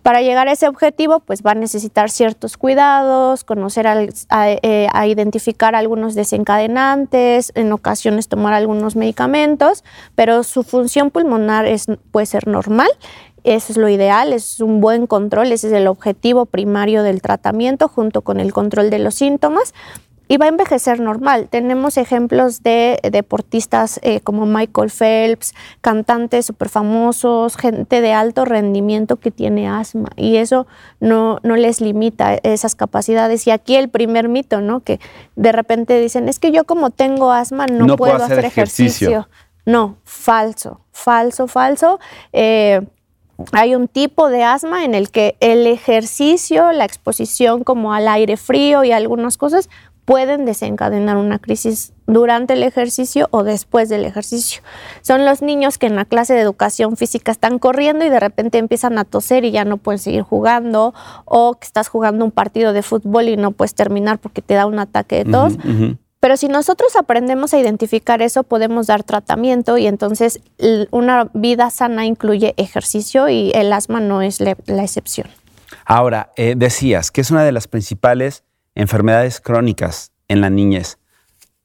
Para 0.04 0.22
llegar 0.22 0.50
a 0.50 0.52
ese 0.52 0.68
objetivo, 0.68 1.22
pues 1.22 1.44
va 1.44 1.52
a 1.52 1.56
necesitar 1.56 2.10
ciertos 2.10 2.58
cuidados, 2.58 3.46
conocer 3.46 3.88
eh, 4.62 4.88
a, 4.92 5.08
identificar 5.08 5.76
algunos 5.76 6.14
desencadenantes, 6.14 7.54
en 7.56 7.72
ocasiones 7.72 8.28
tomar 8.28 8.54
algunos 8.54 8.98
medicamentos, 8.98 9.86
pero 10.16 10.44
su 10.44 10.64
función 10.64 11.10
pulmonar 11.10 11.66
es, 11.66 11.86
puede 12.12 12.26
ser 12.26 12.48
normal. 12.48 12.90
Eso 13.46 13.72
es 13.72 13.78
lo 13.78 13.88
ideal, 13.88 14.34
es 14.34 14.60
un 14.60 14.82
buen 14.82 15.08
control, 15.08 15.54
ese 15.54 15.68
es 15.68 15.74
el 15.74 15.88
objetivo 15.88 16.46
primario 16.46 17.02
del 17.04 17.22
tratamiento 17.22 17.88
junto 17.88 18.22
con 18.22 18.42
el 18.42 18.52
control 18.52 18.90
de 18.90 19.00
los 19.00 19.16
síntomas 19.16 19.74
y 20.34 20.38
va 20.38 20.48
a 20.48 20.50
envejecer 20.50 21.00
normal. 21.00 21.48
Tenemos 21.48 21.96
ejemplos 21.96 22.64
de 22.64 23.00
deportistas 23.12 24.00
eh, 24.02 24.20
como 24.20 24.48
Michael 24.48 24.90
Phelps, 24.90 25.54
cantantes 25.80 26.48
súper 26.48 26.70
famosos, 26.70 27.56
gente 27.56 28.02
de 28.02 28.14
alto 28.14 28.44
rendimiento 28.44 29.18
que 29.18 29.30
tiene 29.30 29.70
asma 29.70 30.10
y 30.16 30.38
eso 30.38 30.66
no, 31.00 31.38
no 31.44 31.56
les 31.56 31.82
limita 31.82 32.34
esas 32.42 32.74
capacidades. 32.74 33.46
Y 33.46 33.52
aquí 33.52 33.76
el 33.76 33.90
primer 33.90 34.28
mito, 34.28 34.60
¿no? 34.60 34.80
Que 34.80 35.00
de 35.36 35.52
repente 35.52 36.02
dicen, 36.02 36.28
es 36.28 36.40
que 36.40 36.52
yo 36.52 36.64
como 36.64 36.90
tengo 36.90 37.32
asma 37.32 37.68
no, 37.68 37.96
puedo, 37.96 38.16
hacer, 38.16 38.44
ejercicio. 38.44 39.30
No, 39.68 39.98
falso, 40.04 40.82
falso, 40.92 41.48
falso. 41.48 42.00
Eh, 42.32 42.82
hay 43.52 43.76
un 43.76 43.88
tipo 43.88 44.30
de 44.30 44.44
asma 44.44 44.84
en 44.84 44.96
el 44.96 45.12
que 45.12 45.36
el 45.42 45.68
ejercicio, 45.68 46.72
la 46.72 46.86
exposición 46.86 47.64
como 47.64 47.94
al 47.94 48.08
aire 48.08 48.36
frío 48.36 48.84
y 48.84 48.92
algunas 48.92 49.38
cosas 49.38 49.70
pueden 50.06 50.46
desencadenar 50.46 51.18
una 51.18 51.40
crisis 51.40 51.94
durante 52.08 52.54
el 52.54 52.64
ejercicio 52.64 53.28
o 53.32 53.44
después 53.44 53.90
del 53.90 54.06
ejercicio. 54.06 54.62
Son 55.02 55.26
los 55.26 55.42
niños 55.42 55.78
que 55.78 55.88
en 55.88 55.96
la 55.96 56.06
clase 56.06 56.34
de 56.34 56.42
educación 56.42 56.98
física 56.98 57.32
están 57.32 57.60
corriendo 57.60 58.04
y 58.06 58.10
de 58.10 58.20
repente 58.20 58.58
empiezan 58.58 58.98
a 58.98 59.06
toser 59.06 59.46
y 59.46 59.52
ya 59.52 59.66
no 59.66 59.78
pueden 59.78 60.00
seguir 60.00 60.24
jugando, 60.24 60.94
o 61.26 61.54
que 61.56 61.66
estás 61.66 61.88
jugando 61.88 62.26
un 62.26 62.32
partido 62.32 62.74
de 62.74 62.84
fútbol 62.84 63.30
y 63.30 63.38
no 63.38 63.52
puedes 63.52 63.76
terminar 63.76 64.20
porque 64.20 64.42
te 64.42 64.54
da 64.56 64.66
un 64.66 64.80
ataque 64.80 65.24
de 65.24 65.32
tos. 65.32 65.54
Pero 66.20 66.38
si 66.38 66.48
nosotros 66.48 66.96
aprendemos 66.96 67.54
a 67.54 67.60
identificar 67.60 68.22
eso, 68.22 68.44
podemos 68.44 68.88
dar 68.88 69.04
tratamiento 69.04 69.78
y 69.78 69.88
entonces 69.88 70.40
una 70.92 71.30
vida 71.34 71.70
sana 71.70 72.06
incluye 72.06 72.54
ejercicio 72.58 73.28
y 73.28 73.52
el 73.54 73.74
asma 73.74 74.00
no 74.00 74.22
es 74.22 74.40
la 74.40 74.84
excepción. 74.84 75.28
Ahora, 75.86 76.32
eh, 76.36 76.54
decías 76.56 77.12
que 77.12 77.22
es 77.22 77.32
una 77.32 77.44
de 77.44 77.52
las 77.52 77.68
principales 77.68 78.44
enfermedades 78.76 79.40
crónicas 79.42 80.12
en 80.28 80.42
la 80.42 80.50
niñez. 80.50 80.98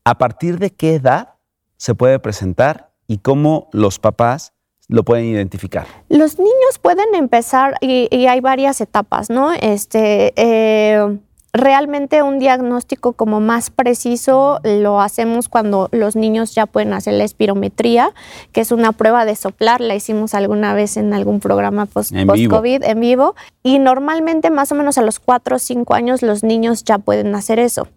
¿A 0.04 0.18
partir 0.18 0.58
de 0.58 0.70
qué 0.70 0.94
edad 0.94 1.34
se 1.76 1.94
puede 1.94 2.18
presentar 2.18 2.90
y 3.06 3.18
cómo 3.18 3.68
los 3.72 3.98
papás 3.98 4.52
lo 4.88 5.04
pueden 5.04 5.26
identificar? 5.26 5.86
Los 6.08 6.38
niños 6.38 6.78
pueden 6.80 7.14
empezar 7.14 7.74
y, 7.80 8.08
hay 8.26 8.40
varias 8.40 8.80
etapas, 8.80 9.30
¿no? 9.30 9.52
Este, 9.52 10.32
eh, 10.36 11.18
realmente 11.58 12.22
un 12.22 12.38
diagnóstico 12.38 13.12
como 13.12 13.40
más 13.40 13.70
preciso 13.70 14.60
lo 14.62 15.00
hacemos 15.00 15.48
cuando 15.48 15.88
los 15.92 16.16
niños 16.16 16.54
ya 16.54 16.66
pueden 16.66 16.94
hacer 16.94 17.14
la 17.14 17.24
espirometría, 17.24 18.12
que 18.52 18.60
es 18.60 18.72
una 18.72 18.92
prueba 18.92 19.24
de 19.24 19.36
soplar, 19.36 19.80
la 19.80 19.94
hicimos 19.94 20.34
alguna 20.34 20.74
vez 20.74 20.96
en 20.96 21.12
algún 21.12 21.40
programa 21.40 21.86
post-COVID 21.86 22.84
en, 22.84 23.00
vivo, 23.00 23.34
y 23.62 23.78
normalmente 23.78 24.50
más 24.50 24.72
o 24.72 24.74
menos 24.74 24.98
a 24.98 25.02
los 25.02 25.20
4 25.20 25.56
o 25.56 25.58
5 25.58 25.94
años 25.94 26.22
los 26.22 26.42
niños 26.42 26.84
ya 26.84 26.98
pueden 26.98 27.34
hacer 27.34 27.58
eso. 27.58 27.88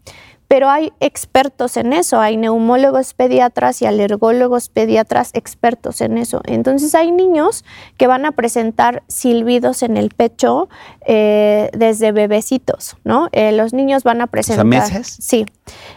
Pero 0.52 0.70
hay 0.70 0.92
expertos 1.00 1.78
en 1.78 1.94
eso, 1.94 2.20
hay 2.20 2.36
neumólogos 2.36 3.14
pediatras 3.14 3.82
y 3.82 3.86
alergólogos 3.86 4.68
pediatras 4.68 5.32
expertos 5.34 6.02
en 6.02 6.18
eso. 6.18 6.42
Entonces 6.44 6.94
hay 6.94 7.14
niños 7.14 7.64
que 7.96 8.06
van 8.06 8.26
a 8.26 8.34
presentar 8.34 9.02
silbidos 9.08 9.82
en 9.82 9.96
el 9.96 10.10
pecho 10.10 10.68
eh, 11.08 11.70
desde 11.72 12.12
bebecitos, 12.12 12.98
¿no? 13.06 13.30
Eh, 13.32 13.54
los 13.54 13.72
niños 13.72 14.04
van 14.04 14.20
a 14.20 14.28
presentar... 14.28 14.66
meses? 14.66 15.16
Sí. 15.22 15.46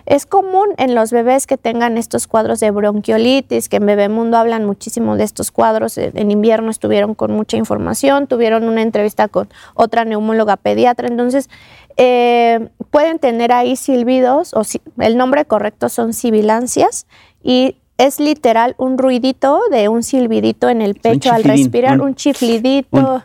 Es 0.07 0.25
común 0.25 0.69
en 0.79 0.95
los 0.95 1.11
bebés 1.11 1.49
que 1.49 1.57
tengan 1.57 1.99
estos 1.99 2.29
cuadros 2.29 2.61
de 2.61 2.71
bronquiolitis, 2.71 3.69
que 3.69 3.79
en 3.79 3.87
Bebemundo 3.87 4.37
hablan 4.37 4.67
muchísimo 4.67 5.17
de 5.17 5.25
estos 5.25 5.51
cuadros. 5.51 5.99
En 5.99 6.31
invierno 6.31 6.71
estuvieron 6.71 7.17
con 7.17 7.33
mucha 7.33 7.57
información, 7.57 8.29
tuvieron 8.29 8.69
una 8.69 8.83
entrevista 8.83 9.27
con 9.27 9.49
otra 9.75 10.05
neumóloga 10.05 10.57
pediatra. 10.57 11.09
Entonces, 11.09 11.51
eh, 11.97 12.69
pueden 12.91 13.19
tener 13.19 13.53
ahí 13.53 13.77
silbidos, 13.77 14.55
o 14.55 14.65
si, 14.65 14.81
el 14.99 15.17
nombre 15.17 15.45
correcto 15.45 15.89
son 15.89 16.13
sibilancias, 16.13 17.07
y 17.43 17.77
es 17.99 18.21
literal 18.21 18.75
un 18.79 18.99
ruidito 18.99 19.61
de 19.71 19.89
un 19.89 20.03
silbidito 20.03 20.69
en 20.69 20.83
el 20.83 20.95
pecho 20.95 21.33
al 21.33 21.45
respirar, 21.45 22.01
un, 22.01 22.15
chiflidito. 22.15 23.23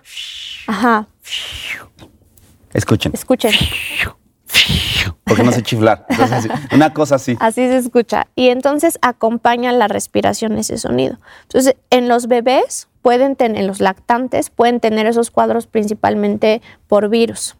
Ajá. 0.68 1.08
Escuchen. 2.74 3.12
Escuchen. 3.14 3.52
Porque 5.24 5.44
no 5.44 5.52
sé 5.52 5.64
chiflar. 5.64 6.06
una 6.72 6.94
cosa 6.94 7.16
así. 7.16 7.36
Así 7.40 7.68
se 7.68 7.78
escucha. 7.78 8.28
Y 8.36 8.50
entonces 8.50 8.98
acompaña 9.02 9.72
la 9.72 9.88
respiración 9.88 10.58
ese 10.58 10.78
sonido. 10.78 11.18
Entonces, 11.44 11.76
en 11.90 12.08
los 12.08 12.28
bebés 12.28 12.88
pueden 13.02 13.36
tener, 13.36 13.62
en 13.62 13.68
los 13.68 13.80
lactantes, 13.80 14.50
pueden 14.50 14.80
tener 14.80 15.06
esos 15.06 15.32
cuadros 15.32 15.68
principalmente 15.68 16.62
por 16.88 17.10
virus 17.10 17.56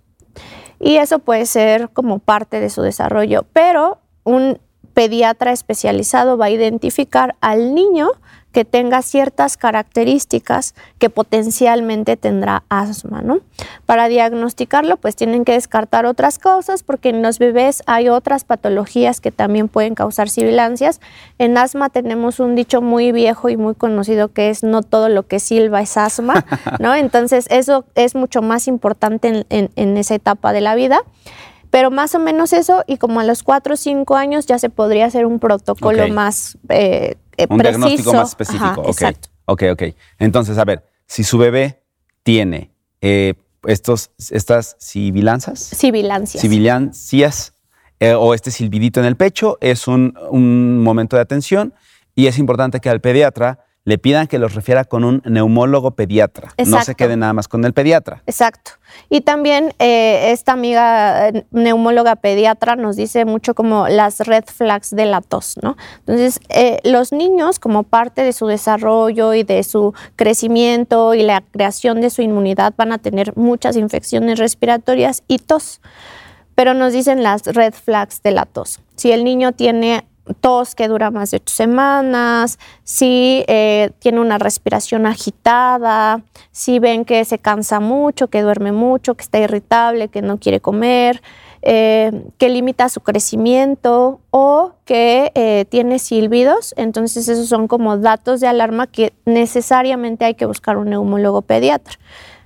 y 0.80 0.98
eso 0.98 1.20
puede 1.20 1.46
ser 1.46 1.90
como 1.90 2.20
parte 2.20 2.60
de 2.60 2.70
su 2.70 2.82
desarrollo, 2.82 3.46
pero 3.54 4.00
un 4.24 4.60
pediatra 4.94 5.52
especializado 5.52 6.38
va 6.38 6.46
a 6.46 6.50
identificar 6.50 7.36
al 7.42 7.74
niño 7.76 8.10
que 8.52 8.66
tenga 8.66 9.02
ciertas 9.02 9.58
características 9.58 10.74
que 10.98 11.10
potencialmente 11.10 12.18
tendrá 12.18 12.64
asma, 12.70 13.22
¿no? 13.22 13.42
Para 13.86 14.08
diagnosticarlo, 14.08 14.98
pues 14.98 15.16
tienen 15.16 15.46
que 15.46 15.54
descartar 15.54 16.06
otras 16.06 16.40
cosas 16.40 16.82
porque 16.82 17.10
en 17.10 17.22
los 17.22 17.38
bebés 17.38 17.84
hay 17.86 18.10
otras 18.10 18.44
patologías 18.46 19.22
que 19.22 19.32
también 19.32 19.68
pueden 19.68 19.94
causar 19.94 20.30
sibilancias. 20.30 21.00
En 21.38 21.58
asma 21.58 21.90
tenemos 21.90 22.40
un 22.40 22.56
dicho 22.56 22.82
muy 22.82 23.12
viejo 23.12 23.50
y 23.50 23.58
muy 23.58 23.76
conocido 23.76 24.30
que 24.30 24.50
es 24.50 24.64
no 24.64 24.82
todo 24.82 25.10
lo 25.10 25.28
que 25.28 25.40
silba 25.40 25.82
es 25.82 25.96
asma, 25.98 26.46
¿no? 26.80 26.96
Entonces 26.96 27.46
eso 27.50 27.86
es 27.94 28.16
mucho 28.16 28.42
más 28.42 28.68
importante 28.68 29.46
en, 29.50 29.98
esa 29.98 30.16
etapa 30.16 30.54
de 30.54 30.62
la 30.62 30.76
vida. 30.76 31.02
Pero 31.70 31.92
más 31.92 32.16
o 32.16 32.20
menos 32.20 32.52
eso, 32.52 32.84
y 32.88 32.98
como 32.98 33.20
a 33.20 33.24
los 33.24 33.44
4 33.44 33.76
o 33.76 33.78
5 33.78 34.16
años 34.16 34.48
ya 34.48 34.58
se 34.58 34.72
podría 34.72 35.06
hacer 35.06 35.28
un 35.28 35.38
protocolo 35.38 36.08
más 36.08 36.58
eh, 36.70 37.16
eh, 37.44 37.48
un 37.50 37.58
diagnóstico 37.60 38.14
más 38.14 38.30
específico. 38.30 38.84
Exacto. 38.88 39.30
Ok, 39.46 39.64
ok. 39.72 39.84
Entonces, 40.20 40.58
a 40.58 40.66
ver, 40.66 40.84
si 41.08 41.24
su 41.24 41.38
bebé 41.38 41.84
tiene 42.24 42.72
eh, 43.02 43.34
estos, 43.66 44.12
estas 44.30 44.76
sibilanzas. 44.80 45.60
Sibilancias. 45.60 46.42
Sibilancias 46.42 47.54
eh, 48.00 48.14
o 48.14 48.34
este 48.34 48.52
silbidito 48.52 49.00
en 49.00 49.06
el 49.06 49.16
pecho, 49.16 49.58
es 49.62 49.88
un, 49.88 50.18
un 50.30 50.84
momento 50.84 51.16
de 51.16 51.22
atención 51.22 51.74
y 52.16 52.28
es 52.28 52.38
importante 52.38 52.80
que 52.80 52.90
al 52.90 53.02
pediatra 53.02 53.66
le 53.90 53.98
pidan 53.98 54.28
que 54.28 54.38
los 54.38 54.54
refiera 54.54 54.86
con 54.86 55.04
un 55.04 55.24
neumólogo 55.26 55.90
pediatra. 55.96 56.54
No 56.64 56.80
se 56.84 56.94
quede 56.94 57.18
nada 57.18 57.34
más 57.34 57.48
con 57.48 57.66
el 57.66 57.74
pediatra. 57.74 58.22
Exacto. 58.28 58.74
Y 59.10 59.22
también 59.22 59.74
eh, 59.80 60.30
esta 60.32 60.52
amiga 60.52 61.30
eh, 61.30 61.48
neumóloga 61.50 62.16
pediatra 62.16 62.76
nos 62.76 62.98
dice 62.98 63.26
mucho 63.26 63.56
como 63.56 63.88
las 63.88 64.20
red 64.20 64.44
flags 64.46 64.92
de 64.92 65.08
la 65.08 65.22
tos, 65.22 65.56
¿no? 65.64 65.76
Entonces, 66.02 66.40
eh, 66.50 66.78
los 66.84 67.12
niños 67.12 67.58
como 67.58 67.82
parte 67.82 68.22
de 68.22 68.32
su 68.32 68.46
desarrollo 68.46 69.34
y 69.34 69.42
de 69.42 69.64
su 69.64 69.96
crecimiento 70.16 71.16
y 71.16 71.24
la 71.24 71.42
creación 71.42 72.00
de 72.00 72.12
su 72.12 72.22
inmunidad 72.22 72.76
van 72.78 72.92
a 72.92 73.00
tener 73.00 73.36
muchas 73.36 73.76
infecciones 73.76 74.38
respiratorias 74.38 75.24
y 75.28 75.40
tos. 75.40 75.82
Pero 76.54 76.76
nos 76.76 76.94
dicen 76.94 77.24
las 77.24 77.44
red 77.44 77.74
flags 77.74 78.22
de 78.22 78.34
la 78.34 78.46
tos. 78.46 78.82
Si 78.98 79.12
el 79.12 79.24
niño 79.24 79.54
tiene 79.54 80.06
tos 80.42 80.76
que 80.76 80.88
dura 80.88 81.12
más 81.12 81.32
de 81.32 81.38
ocho 81.38 81.54
semanas, 81.54 82.60
si 82.84 83.44
eh, 83.48 83.92
tiene 84.00 84.20
una 84.20 84.38
respiración 84.38 85.06
agitada, 85.06 86.24
si 86.52 86.80
ven 86.80 87.06
que 87.06 87.26
se 87.26 87.40
cansa 87.40 87.80
mucho, 87.80 88.28
que 88.28 88.42
duerme 88.42 88.72
mucho, 88.72 89.16
que 89.16 89.24
está 89.24 89.40
irritable, 89.40 90.10
que 90.10 90.22
no 90.22 90.40
quiere 90.40 90.60
comer, 90.60 91.22
eh, 91.62 92.24
que 92.38 92.50
limita 92.50 92.88
su 92.88 93.02
crecimiento 93.02 94.22
o 94.32 94.74
que 94.86 95.32
eh, 95.36 95.66
tiene 95.70 96.00
silbidos. 96.00 96.74
Entonces 96.78 97.28
esos 97.28 97.48
son 97.48 97.68
como 97.68 97.98
datos 97.98 98.40
de 98.40 98.48
alarma 98.48 98.88
que 98.88 99.14
necesariamente 99.26 100.26
hay 100.26 100.36
que 100.36 100.46
buscar 100.46 100.78
un 100.78 100.90
neumólogo 100.90 101.42
pediatra. 101.42 101.96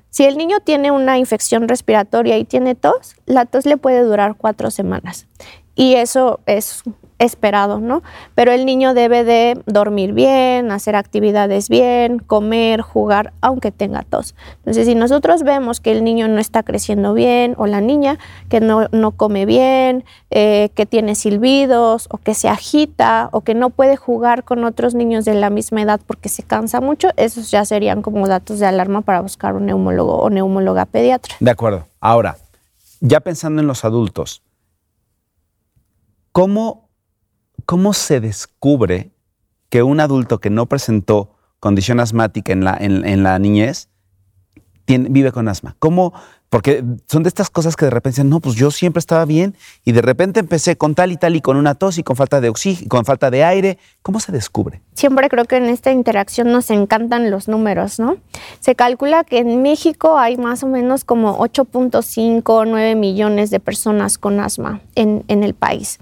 Si 0.09 0.25
el 0.25 0.37
niño 0.37 0.59
tiene 0.59 0.91
una 0.91 1.17
infección 1.17 1.67
respiratoria 1.67 2.37
y 2.37 2.45
tiene 2.45 2.75
tos, 2.75 3.15
la 3.25 3.45
tos 3.45 3.65
le 3.65 3.77
puede 3.77 4.03
durar 4.03 4.35
cuatro 4.37 4.69
semanas. 4.69 5.27
Y 5.75 5.95
eso 5.95 6.39
es 6.45 6.83
esperado, 7.25 7.79
¿no? 7.79 8.03
Pero 8.35 8.51
el 8.51 8.65
niño 8.65 8.93
debe 8.93 9.23
de 9.23 9.61
dormir 9.65 10.13
bien, 10.13 10.71
hacer 10.71 10.95
actividades 10.95 11.69
bien, 11.69 12.19
comer, 12.19 12.81
jugar, 12.81 13.33
aunque 13.41 13.71
tenga 13.71 14.03
tos. 14.03 14.35
Entonces, 14.57 14.85
si 14.85 14.95
nosotros 14.95 15.43
vemos 15.43 15.79
que 15.79 15.91
el 15.91 16.03
niño 16.03 16.27
no 16.27 16.39
está 16.39 16.63
creciendo 16.63 17.13
bien 17.13 17.55
o 17.57 17.67
la 17.67 17.81
niña 17.81 18.17
que 18.49 18.59
no, 18.59 19.11
come 19.11 19.45
bien, 19.45 20.03
eh, 20.31 20.69
que 20.75 20.85
tiene 20.85 21.15
silbidos 21.15 22.07
o 22.09 22.17
que 22.17 22.33
se 22.33 22.49
agita 22.49 23.29
o 23.31 23.41
que 23.41 23.53
no 23.53 23.69
puede 23.69 23.97
jugar 23.97 24.43
con 24.43 24.63
otros 24.63 24.95
niños 24.95 25.25
de 25.25 25.35
la 25.35 25.49
misma 25.49 25.81
edad 25.81 25.99
porque 26.05 26.29
se 26.29 26.43
cansa 26.43 26.81
mucho, 26.81 27.09
esos 27.17 27.51
ya 27.51 27.65
serían 27.65 28.01
como 28.01 28.27
datos 28.27 28.59
de 28.59 28.65
alarma 28.65 29.01
para 29.01 29.21
buscar 29.21 29.55
un 29.55 29.65
neumólogo 29.65 30.17
o 30.17 30.29
neumóloga 30.29 30.85
pediatra. 30.85 31.35
De 31.39 31.51
acuerdo. 31.51 31.87
Ahora, 31.99 32.37
ya 32.99 33.19
pensando 33.19 33.61
en 33.61 33.67
los 33.67 33.85
adultos, 33.85 34.43
¿cómo 36.31 36.82
¿cómo 37.65 37.93
se 37.93 38.19
descubre 38.19 39.11
que 39.69 39.83
un 39.83 39.99
adulto 39.99 40.39
que 40.39 40.49
no 40.49 40.67
presentó 40.67 41.35
condición 41.59 41.99
asmática 41.99 42.53
en 42.53 42.63
la, 42.63 43.39
niñez 43.39 43.89
vive 44.85 45.31
con 45.31 45.47
asma? 45.47 45.75
¿Cómo? 45.79 46.13
Porque 46.49 46.83
son 47.07 47.23
de 47.23 47.29
estas 47.29 47.49
cosas 47.49 47.75
que 47.75 47.85
de 47.85 47.89
repente 47.89 48.17
dicen, 48.17 48.29
no, 48.29 48.39
pues 48.39 48.55
yo 48.55 48.69
siempre 48.69 48.99
estaba 48.99 49.25
bien 49.25 49.55
y 49.83 49.91
de 49.91 50.03
repente 50.03 50.39
empecé 50.39 50.77
con 50.77 50.93
tal 50.93 51.11
y 51.11 51.17
tal 51.17 51.35
y 51.35 51.41
con 51.41 51.57
una 51.57 51.73
tos 51.73 51.97
y 51.97 52.03
con 52.03 52.15
falta 52.15 52.41
de 52.41 52.49
oxígeno, 52.49 52.89
con 52.89 53.05
falta 53.05 53.31
de 53.31 53.43
aire. 53.43 53.79
¿Cómo 54.03 54.19
se 54.19 54.31
descubre? 54.31 54.79
Siempre 54.93 55.29
creo 55.29 55.45
que 55.45 55.57
en 55.57 55.65
esta 55.65 55.91
interacción 55.91 56.51
nos 56.51 56.69
encantan 56.69 57.31
los 57.31 57.47
números, 57.47 57.97
¿no? 57.97 58.17
Se 58.59 58.75
calcula 58.75 59.23
que 59.23 59.39
en 59.39 59.63
México 59.63 60.19
hay 60.19 60.37
más 60.37 60.61
o 60.63 60.67
menos 60.67 61.05
como 61.05 61.39
8.5 61.39 62.43
o 62.45 62.65
9 62.65 62.93
millones 62.93 63.49
de 63.49 63.59
personas 63.59 64.19
con 64.19 64.39
asma 64.39 64.79
en, 64.93 65.23
en 65.29 65.41
el 65.41 65.55
país. 65.55 65.97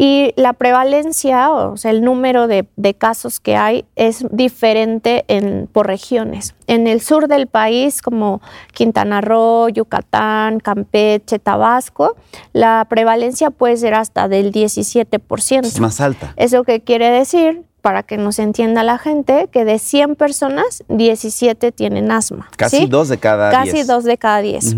Y 0.00 0.32
la 0.36 0.52
prevalencia, 0.52 1.50
o 1.50 1.76
sea, 1.76 1.90
el 1.90 2.04
número 2.04 2.46
de, 2.46 2.64
casos 2.96 3.40
que 3.40 3.56
hay 3.56 3.84
es 3.96 4.24
diferente 4.30 5.24
en, 5.26 5.68
por 5.72 5.88
regiones. 5.88 6.54
En 6.68 6.86
el 6.86 7.00
sur 7.00 7.26
del 7.26 7.48
país, 7.48 8.00
como 8.00 8.40
Quintana 8.72 9.20
Roo, 9.20 9.68
Yucatán, 9.68 10.60
Campeche, 10.60 11.40
Tabasco, 11.40 12.14
la 12.52 12.86
prevalencia 12.88 13.50
puede 13.50 13.76
ser 13.76 13.94
hasta 13.94 14.28
del 14.28 14.52
17%. 14.52 15.64
Es 15.64 15.80
más 15.80 16.00
alta. 16.00 16.32
¿Eso 16.36 16.62
qué 16.62 16.80
quiere 16.80 17.10
decir? 17.10 17.64
Para 17.82 18.04
que 18.04 18.18
nos 18.18 18.38
entienda 18.38 18.84
la 18.84 18.98
gente, 18.98 19.48
que 19.50 19.64
de 19.64 19.80
100 19.80 20.14
personas, 20.14 20.84
17 20.88 21.72
tienen 21.72 22.12
asma. 22.12 22.48
Casi 22.56 22.86
dos 22.86 23.08
de 23.08 23.18
cada 23.18 23.50
10. 23.50 23.64
Casi 23.74 23.82
dos 23.82 24.04
de 24.04 24.16
cada 24.16 24.42
10. 24.42 24.76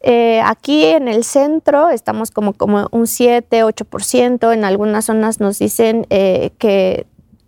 Eh, 0.00 0.40
aquí 0.44 0.84
en 0.84 1.08
el 1.08 1.24
centro 1.24 1.88
estamos 1.88 2.30
como, 2.30 2.52
como 2.52 2.88
un 2.90 3.06
7, 3.06 3.64
8%, 3.64 4.52
en 4.52 4.64
algunas 4.64 5.06
zonas 5.06 5.40
nos 5.40 5.58
dicen 5.58 6.06
eh, 6.10 6.50
que 6.58 7.06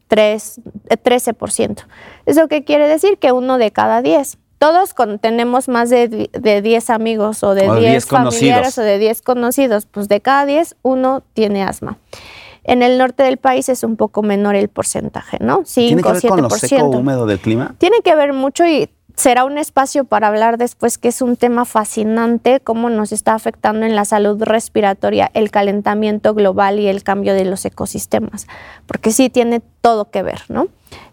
3, 0.09 0.61
13%. 0.88 1.71
Eh, 1.71 1.85
¿Eso 2.26 2.49
qué 2.49 2.64
quiere 2.64 2.88
decir? 2.88 3.19
Que 3.19 3.33
uno 3.33 3.59
de 3.59 3.71
cada 3.71 4.02
10. 4.02 4.38
Todos 4.59 4.95
tenemos 5.21 5.69
más 5.69 5.88
de, 5.88 6.09
de 6.33 6.62
10 6.62 6.90
amigos 6.90 7.45
o 7.45 7.55
de 7.55 7.62
10 7.78 8.07
familiares 8.07 8.76
o 8.76 8.83
de 8.83 8.99
10 8.99 9.23
conocidos, 9.23 9.87
pues 9.87 10.09
de 10.09 10.21
cada 10.21 10.47
10 10.47 10.76
uno 10.83 11.23
tiene 11.33 11.62
asma. 11.62 11.99
En 12.64 12.83
el 12.83 12.99
norte 12.99 13.23
del 13.23 13.37
país 13.37 13.69
es 13.69 13.85
un 13.85 13.97
poco 13.97 14.23
menor 14.23 14.57
el 14.57 14.69
porcentaje, 14.69 15.38
¿no? 15.40 15.62
5, 15.64 15.87
¿Tiene 15.87 16.02
que 16.02 16.12
ver 16.12 16.23
7%. 16.23 16.28
con 16.28 16.43
lo 16.43 16.50
seco 16.50 16.87
húmedo 16.88 17.26
del 17.26 17.38
clima? 17.38 17.76
Tiene 17.78 18.00
que 18.02 18.14
ver 18.17 18.33
mucho 18.33 18.67
y 18.67 18.90
será 19.19 19.45
un 19.45 19.59
espacio 19.59 20.05
para 20.05 20.29
hablar 20.29 20.59
después 20.59 20.97
que 20.97 21.09
es 21.09 21.23
un 21.23 21.37
tema 21.37 21.65
fascinante, 21.65 22.61
cómo 22.61 22.89
nos 22.89 23.11
está 23.11 23.35
afectando 23.35 23.85
en 23.85 23.97
la 23.97 24.05
salud 24.05 24.41
respiratoria 24.41 25.29
el 25.35 25.51
calentamiento 25.51 26.35
global 26.35 26.79
y 26.79 26.87
el 26.87 27.03
cambio 27.03 27.35
de 27.35 27.45
los 27.45 27.65
ecosistemas, 27.65 28.47
porque 28.87 29.11
sí 29.11 29.29
tiene 29.29 29.61
todo 29.81 30.11
que 30.11 30.23
ver, 30.23 30.43
¿no? 30.49 30.69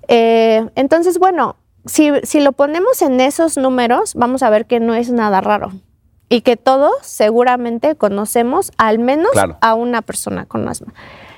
Eh, 0.07 0.67
entonces, 0.75 1.17
bueno, 1.17 1.55
si, 1.85 2.11
si, 2.21 2.41
lo 2.41 2.51
ponemos 2.51 3.01
en 3.01 3.19
esos 3.19 3.57
números, 3.57 4.13
vamos 4.13 4.43
a 4.43 4.51
ver 4.51 4.67
que 4.67 4.79
no 4.79 4.93
es 4.93 5.09
nada 5.11 5.41
raro. 5.41 5.71
y 6.27 6.41
que 6.41 6.57
todos 6.57 6.91
seguramente 7.01 7.95
conocemos 7.95 8.71
al 8.77 8.97
menos 8.97 9.29
Claro. 9.31 9.57
a 9.61 9.75
una 9.75 10.01
persona 10.01 10.45
con 10.45 10.67
asma. 10.67 10.91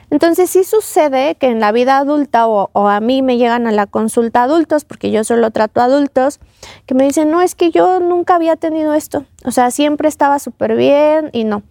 Entonces 0.09 0.49
sí 0.49 0.63
sucede 0.63 1.35
que 1.35 1.47
en 1.47 1.59
la 1.59 1.71
vida 1.71 1.97
adulta 1.97 2.47
o, 2.47 2.69
a 2.87 2.99
mí 3.01 3.21
me 3.21 3.37
llegan 3.37 3.67
a 3.67 3.71
la 3.71 3.87
consulta 3.87 4.43
adultos, 4.43 4.85
porque 4.85 5.11
yo 5.11 5.23
solo 5.23 5.51
trato 5.51 5.81
adultos, 5.81 6.39
que 6.85 6.93
me 6.93 7.03
dicen, 7.03 7.29
no, 7.29 7.41
es 7.41 7.55
que 7.55 7.71
yo 7.71 7.99
nunca 7.99 8.35
había 8.35 8.55
tenido 8.55 8.93
esto. 8.93 9.25
O 9.43 9.51
sea, 9.51 9.69
siempre 9.71 10.07
estaba 10.07 10.39
súper 10.39 10.75
bien 10.75 11.29
y 11.33 11.43
no. 11.43 11.63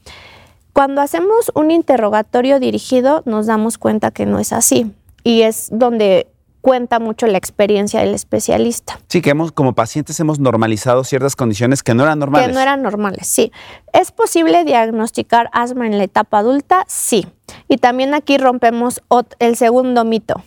Cuando 0.75 1.01
hacemos 1.01 1.51
un 1.55 1.71
interrogatorio 1.71 2.61
dirigido 2.61 3.23
nos 3.25 3.47
damos 3.47 3.79
cuenta 3.79 4.11
que 4.11 4.27
no 4.27 4.39
es 4.39 4.53
así. 4.53 4.93
Y 5.25 5.43
es 5.43 5.69
donde 5.73 6.29
cuenta 6.67 6.99
mucho 6.99 7.29
la 7.29 7.39
experiencia 7.39 8.01
del 8.01 8.13
especialista. 8.13 8.99
Sí, 9.07 9.23
que 9.23 9.31
hemos, 9.31 9.53
como 9.53 9.77
pacientes 9.77 10.19
hemos 10.19 10.41
normalizado 10.41 11.05
ciertas 11.05 11.37
condiciones 11.37 11.85
que 11.85 11.95
no 11.95 12.03
eran 12.03 12.19
normales. 12.19 12.49
Que 12.49 12.53
no 12.53 12.59
eran 12.59 12.83
normales, 12.83 13.29
sí. 13.29 13.53
¿Es 13.93 14.11
posible 14.11 14.65
diagnosticar 14.65 15.49
asma 15.53 15.87
en 15.87 15.97
la 15.97 16.03
etapa 16.03 16.39
adulta? 16.39 16.85
Sí. 16.89 17.29
Y 17.69 17.77
también 17.77 18.15
aquí 18.15 18.37
rompemos 18.37 19.01
el 19.39 19.55
segundo 19.55 20.05
mito, 20.05 20.43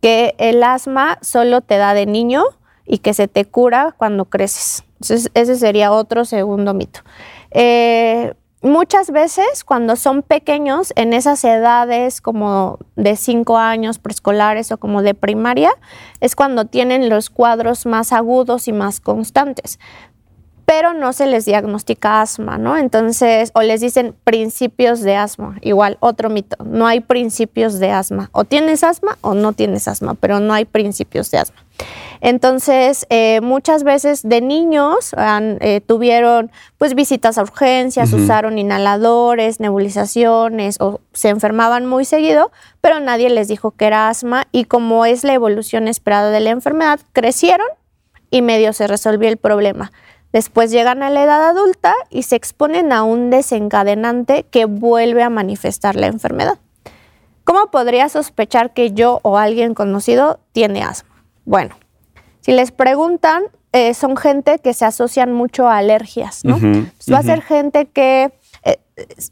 que 0.00 0.36
el 0.38 0.62
asma 0.62 1.18
solo 1.22 1.60
te 1.60 1.76
da 1.76 1.92
de 1.92 2.06
niño 2.06 2.44
y 2.86 2.98
que 2.98 3.12
se 3.12 3.26
te 3.26 3.44
cura 3.44 3.96
cuando 3.98 4.26
creces. 4.26 4.84
Entonces, 5.00 5.32
ese 5.34 5.56
sería 5.56 5.90
otro 5.90 6.24
segundo 6.24 6.72
mito. 6.72 7.00
Eh, 7.50 8.34
muchas 8.64 9.10
veces 9.10 9.62
cuando 9.62 9.94
son 9.94 10.22
pequeños, 10.22 10.92
en 10.96 11.12
esas 11.12 11.44
edades 11.44 12.20
como 12.20 12.78
de 12.96 13.14
5 13.14 13.58
años 13.58 13.98
preescolares 13.98 14.72
o 14.72 14.78
como 14.78 15.02
de 15.02 15.14
primaria, 15.14 15.70
es 16.20 16.34
cuando 16.34 16.64
tienen 16.64 17.08
los 17.08 17.30
cuadros 17.30 17.86
más 17.86 18.12
agudos 18.12 18.66
y 18.66 18.72
más 18.72 19.00
constantes 19.00 19.78
pero 20.64 20.94
no 20.94 21.12
se 21.12 21.26
les 21.26 21.44
diagnostica 21.44 22.22
asma, 22.22 22.58
¿no? 22.58 22.76
Entonces, 22.76 23.50
o 23.54 23.62
les 23.62 23.80
dicen 23.80 24.14
principios 24.24 25.00
de 25.00 25.16
asma, 25.16 25.58
igual, 25.60 25.98
otro 26.00 26.30
mito, 26.30 26.56
no 26.64 26.86
hay 26.86 27.00
principios 27.00 27.78
de 27.78 27.90
asma, 27.90 28.30
o 28.32 28.44
tienes 28.44 28.82
asma 28.82 29.18
o 29.20 29.34
no 29.34 29.52
tienes 29.52 29.88
asma, 29.88 30.14
pero 30.14 30.40
no 30.40 30.54
hay 30.54 30.64
principios 30.64 31.30
de 31.30 31.38
asma. 31.38 31.64
Entonces, 32.20 33.04
eh, 33.10 33.40
muchas 33.42 33.84
veces 33.84 34.22
de 34.22 34.40
niños 34.40 35.12
han, 35.14 35.58
eh, 35.60 35.80
tuvieron 35.80 36.50
pues 36.78 36.94
visitas 36.94 37.36
a 37.36 37.42
urgencias, 37.42 38.12
usaron 38.12 38.58
inhaladores, 38.58 39.60
nebulizaciones 39.60 40.80
o 40.80 41.00
se 41.12 41.28
enfermaban 41.28 41.84
muy 41.84 42.04
seguido, 42.04 42.50
pero 42.80 43.00
nadie 43.00 43.28
les 43.28 43.48
dijo 43.48 43.72
que 43.72 43.86
era 43.86 44.08
asma 44.08 44.46
y 44.52 44.64
como 44.64 45.04
es 45.04 45.24
la 45.24 45.34
evolución 45.34 45.88
esperada 45.88 46.30
de 46.30 46.40
la 46.40 46.50
enfermedad, 46.50 47.00
crecieron 47.12 47.68
y 48.30 48.40
medio 48.42 48.72
se 48.72 48.86
resolvió 48.86 49.28
el 49.28 49.36
problema. 49.36 49.92
Después 50.34 50.72
llegan 50.72 51.04
a 51.04 51.10
la 51.10 51.22
edad 51.22 51.48
adulta 51.48 51.94
y 52.10 52.24
se 52.24 52.34
exponen 52.34 52.90
a 52.90 53.04
un 53.04 53.30
desencadenante 53.30 54.44
que 54.50 54.64
vuelve 54.64 55.22
a 55.22 55.30
manifestar 55.30 55.94
la 55.94 56.08
enfermedad. 56.08 56.58
¿Cómo 57.44 57.70
podría 57.70 58.08
sospechar 58.08 58.72
que 58.72 58.90
yo 58.90 59.20
o 59.22 59.38
alguien 59.38 59.74
conocido 59.74 60.40
tiene 60.50 60.82
asma? 60.82 61.24
Bueno, 61.44 61.76
si 62.40 62.50
les 62.50 62.72
preguntan, 62.72 63.44
eh, 63.70 63.94
son 63.94 64.16
gente 64.16 64.58
que 64.58 64.74
se 64.74 64.84
asocian 64.84 65.32
mucho 65.32 65.68
a 65.68 65.76
alergias, 65.76 66.44
¿no? 66.44 66.56
Entonces, 66.56 67.14
va 67.14 67.18
a 67.18 67.22
ser 67.22 67.40
gente 67.40 67.86
que 67.86 68.32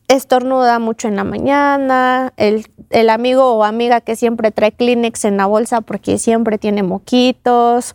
estornuda 0.08 0.78
mucho 0.78 1.08
en 1.08 1.16
la 1.16 1.24
mañana, 1.24 2.32
el, 2.36 2.66
el 2.90 3.10
amigo 3.10 3.54
o 3.54 3.64
amiga 3.64 4.00
que 4.00 4.16
siempre 4.16 4.50
trae 4.50 4.72
Kleenex 4.72 5.24
en 5.24 5.36
la 5.36 5.46
bolsa 5.46 5.80
porque 5.80 6.18
siempre 6.18 6.58
tiene 6.58 6.82
moquitos, 6.82 7.94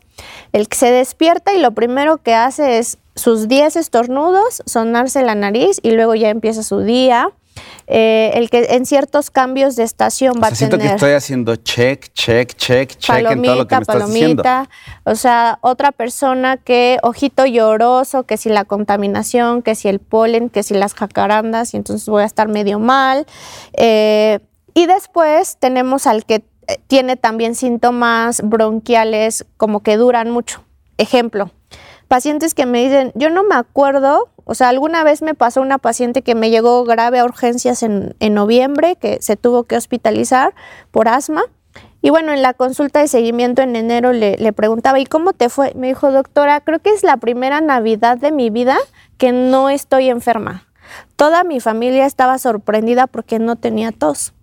el 0.54 0.68
que 0.68 0.78
se 0.78 0.92
despierta 0.92 1.54
y 1.54 1.60
lo 1.60 1.72
primero 1.72 2.18
que 2.18 2.34
hace 2.34 2.78
es 2.78 2.98
sus 3.16 3.48
10 3.48 3.76
estornudos, 3.76 4.62
sonarse 4.66 5.24
la 5.24 5.36
nariz 5.36 5.80
y 5.84 5.92
luego 5.92 6.16
ya 6.16 6.30
empieza 6.30 6.64
su 6.64 6.80
día. 6.80 7.32
Eh, 7.90 8.32
el 8.34 8.50
que 8.50 8.66
en 8.72 8.86
ciertos 8.86 9.30
cambios 9.30 9.78
de 9.78 9.84
estación 9.84 10.38
O 10.38 10.42
va 10.42 10.48
sea, 10.48 10.54
a 10.54 10.56
siento 10.56 10.78
tener 10.78 10.92
que 10.92 10.96
estoy 10.96 11.12
haciendo 11.14 11.56
check, 11.56 12.12
check, 12.14 12.54
check, 12.56 12.98
check 12.98 13.32
en 13.32 13.42
todo 13.42 13.56
lo 13.56 13.68
que 13.68 13.78
palomita, 13.78 13.78
me 13.78 13.82
estás 13.82 14.08
diciendo. 14.08 14.44
palomita. 14.44 14.70
O 15.06 15.16
sea, 15.16 15.60
otra 15.62 15.92
persona 15.94 16.58
que 16.58 16.98
ojito 17.02 17.46
lloroso, 17.46 18.24
que 18.24 18.36
si 18.36 18.50
la 18.50 18.66
contaminación, 18.66 19.62
que 19.62 19.76
si 19.76 19.88
el 19.88 20.00
polen, 20.00 20.50
que 20.50 20.64
si 20.64 20.74
las 20.74 20.94
jacarandas, 20.94 21.74
y 21.74 21.78
entonces 21.78 22.08
voy 22.10 22.24
a 22.24 22.26
estar 22.26 22.50
medio 22.50 22.80
mal. 22.80 23.26
Eh, 23.74 24.40
y 24.74 24.86
después 24.86 25.58
tenemos 25.58 26.08
al 26.08 26.26
que 26.26 26.44
eh, 26.68 26.80
tiene 26.88 27.16
también 27.16 27.56
síntomas 27.56 28.42
bronquiales 28.44 29.46
como 29.56 29.82
que 29.82 29.96
duran 29.98 30.30
mucho. 30.30 30.64
Ejemplo, 30.98 31.52
pacientes 32.08 32.54
que 32.54 32.66
me 32.66 32.84
dicen, 32.84 33.12
yo 33.16 33.30
no 33.30 33.44
me 33.44 33.56
acuerdo, 33.56 34.30
o 34.46 34.56
sea, 34.56 34.70
alguna 34.70 35.04
vez 35.04 35.22
me 35.22 35.34
pasó 35.34 35.62
una 35.62 35.78
paciente 35.78 36.22
que 36.22 36.36
me 36.36 36.50
llegó 36.50 36.84
grave 36.84 37.20
a 37.20 37.26
urgencias 37.26 37.84
en, 37.84 38.16
en 38.20 38.34
noviembre, 38.34 38.96
que 38.96 39.20
se 39.22 39.36
tuvo 39.36 39.64
que 39.64 39.76
hospitalizar 39.76 40.54
por 40.92 41.08
asma. 41.08 41.44
Y 42.02 42.10
bueno, 42.10 42.32
en 42.32 42.42
la 42.42 42.54
consulta 42.54 43.00
de 43.00 43.08
seguimiento 43.08 43.62
en 43.62 43.76
enero 43.76 44.14
le, 44.14 44.38
le 44.38 44.54
preguntaba, 44.54 45.00
¿y 45.00 45.06
cómo 45.06 45.34
te 45.34 45.50
fue? 45.50 45.74
Me 45.76 45.88
dijo, 45.88 46.12
doctora, 46.12 46.62
creo 46.62 46.80
que 46.80 46.92
es 46.92 47.04
la 47.04 47.18
primera 47.18 47.60
Navidad 47.60 48.18
de 48.18 48.32
mi 48.32 48.50
vida 48.50 48.78
que 49.18 49.32
no 49.32 49.70
estoy 49.70 50.10
enferma. 50.10 50.68
Toda 51.16 51.44
mi 51.44 51.60
familia 51.60 52.06
estaba 52.06 52.38
sorprendida 52.38 53.08
porque 53.08 53.40
no 53.40 53.56
tenía 53.56 53.92
tos. 53.92 54.34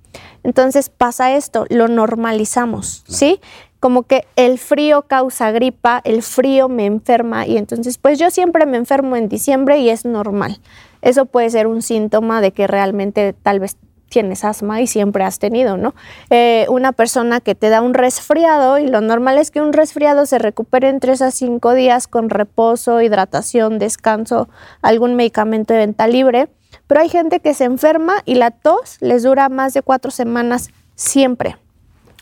Entonces 0.42 0.90
pasa 0.90 1.32
esto, 1.32 1.64
lo 1.70 1.88
normalizamos, 1.88 3.04
¿sí? 3.08 3.40
Como 3.84 4.04
que 4.04 4.24
el 4.36 4.58
frío 4.58 5.02
causa 5.02 5.50
gripa, 5.50 6.00
el 6.04 6.22
frío 6.22 6.70
me 6.70 6.86
enferma 6.86 7.46
y 7.46 7.58
entonces 7.58 7.98
pues 7.98 8.18
yo 8.18 8.30
siempre 8.30 8.64
me 8.64 8.78
enfermo 8.78 9.14
en 9.14 9.28
diciembre 9.28 9.76
y 9.76 9.90
es 9.90 10.06
normal. 10.06 10.58
Eso 11.02 11.26
puede 11.26 11.50
ser 11.50 11.66
un 11.66 11.82
síntoma 11.82 12.40
de 12.40 12.50
que 12.50 12.66
realmente 12.66 13.34
tal 13.34 13.60
vez 13.60 13.76
tienes 14.08 14.42
asma 14.42 14.80
y 14.80 14.86
siempre 14.86 15.22
has 15.22 15.38
tenido, 15.38 15.76
¿no? 15.76 15.94
Eh, 16.30 16.64
una 16.70 16.92
persona 16.92 17.42
que 17.42 17.54
te 17.54 17.68
da 17.68 17.82
un 17.82 17.92
resfriado 17.92 18.78
y 18.78 18.86
lo 18.86 19.02
normal 19.02 19.36
es 19.36 19.50
que 19.50 19.60
un 19.60 19.74
resfriado 19.74 20.24
se 20.24 20.38
recupere 20.38 20.88
en 20.88 20.98
tres 20.98 21.20
a 21.20 21.30
cinco 21.30 21.74
días 21.74 22.08
con 22.08 22.30
reposo, 22.30 23.02
hidratación, 23.02 23.78
descanso, 23.78 24.48
algún 24.80 25.14
medicamento 25.14 25.74
de 25.74 25.80
venta 25.80 26.06
libre, 26.06 26.48
pero 26.86 27.02
hay 27.02 27.10
gente 27.10 27.40
que 27.40 27.52
se 27.52 27.64
enferma 27.64 28.14
y 28.24 28.36
la 28.36 28.50
tos 28.50 28.96
les 29.00 29.24
dura 29.24 29.50
más 29.50 29.74
de 29.74 29.82
cuatro 29.82 30.10
semanas 30.10 30.70
siempre 30.94 31.58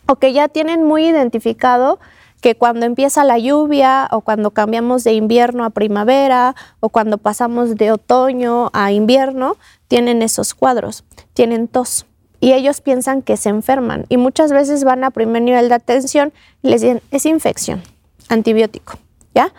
o 0.07 0.17
que 0.17 0.33
ya 0.33 0.49
tienen 0.49 0.85
muy 0.85 1.07
identificado 1.07 1.99
que 2.43 2.57
cuando 2.57 2.85
empieza 2.87 3.23
la 3.23 3.39
lluvia 3.39 4.09
o 4.11 4.21
cuando 4.21 4.51
cambiamos 4.51 5.05
de 5.05 5.13
invierno 5.13 5.65
a 5.65 5.71
primavera 5.71 6.57
o 6.81 6.89
cuando 6.89 7.17
pasamos 7.17 7.77
de 7.77 7.93
otoño 7.93 8.69
a 8.73 8.91
invierno, 8.91 9.57
tienen 9.87 10.23
esos 10.23 10.53
cuadros, 10.53 11.05
tienen 11.35 11.69
tos. 11.69 12.05
Y 12.41 12.53
ellos 12.53 12.81
piensan 12.81 13.23
que 13.23 13.37
se 13.37 13.49
enferman 13.49 14.07
y 14.09 14.17
muchas 14.17 14.51
veces 14.53 14.83
van 14.83 15.05
a 15.05 15.13
primer 15.13 15.43
nivel 15.43 15.69
de 15.69 15.77
atención 15.77 16.33
y 16.63 16.71
les 16.71 16.81
dicen, 16.81 17.01
es 17.13 17.27
infección, 17.27 17.81
antibiótico, 18.29 18.95
¿ya? 19.37 19.55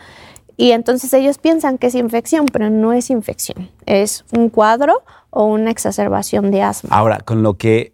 Y 0.57 0.71
entonces 0.71 1.13
ellos 1.13 1.37
piensan 1.37 1.77
que 1.77 1.87
es 1.87 1.95
infección, 1.95 2.47
pero 2.51 2.69
no 2.69 2.91
es 2.91 3.09
infección, 3.09 3.69
es 3.85 4.25
un 4.33 4.49
cuadro 4.49 5.03
o 5.29 5.45
una 5.45 5.71
exacerbación 5.71 6.51
de 6.51 6.61
asma. 6.61 6.89
Ahora, 6.93 7.19
con 7.21 7.41
lo 7.41 7.53
que 7.53 7.92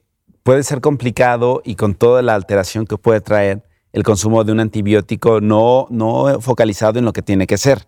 puede 0.49 0.63
ser 0.63 0.81
complicado 0.81 1.61
y 1.63 1.75
con 1.75 1.93
toda 1.93 2.23
la 2.23 2.33
alteración 2.33 2.87
que 2.87 2.97
puede 2.97 3.21
traer 3.21 3.61
el 3.93 4.01
consumo 4.01 4.43
de 4.43 4.51
un 4.51 4.59
antibiótico 4.59 5.41
no, 5.41 5.85
no 5.91 6.41
focalizado 6.41 6.97
en 6.97 7.05
lo 7.05 7.13
que 7.13 7.21
tiene 7.21 7.45
que 7.45 7.59
ser. 7.59 7.87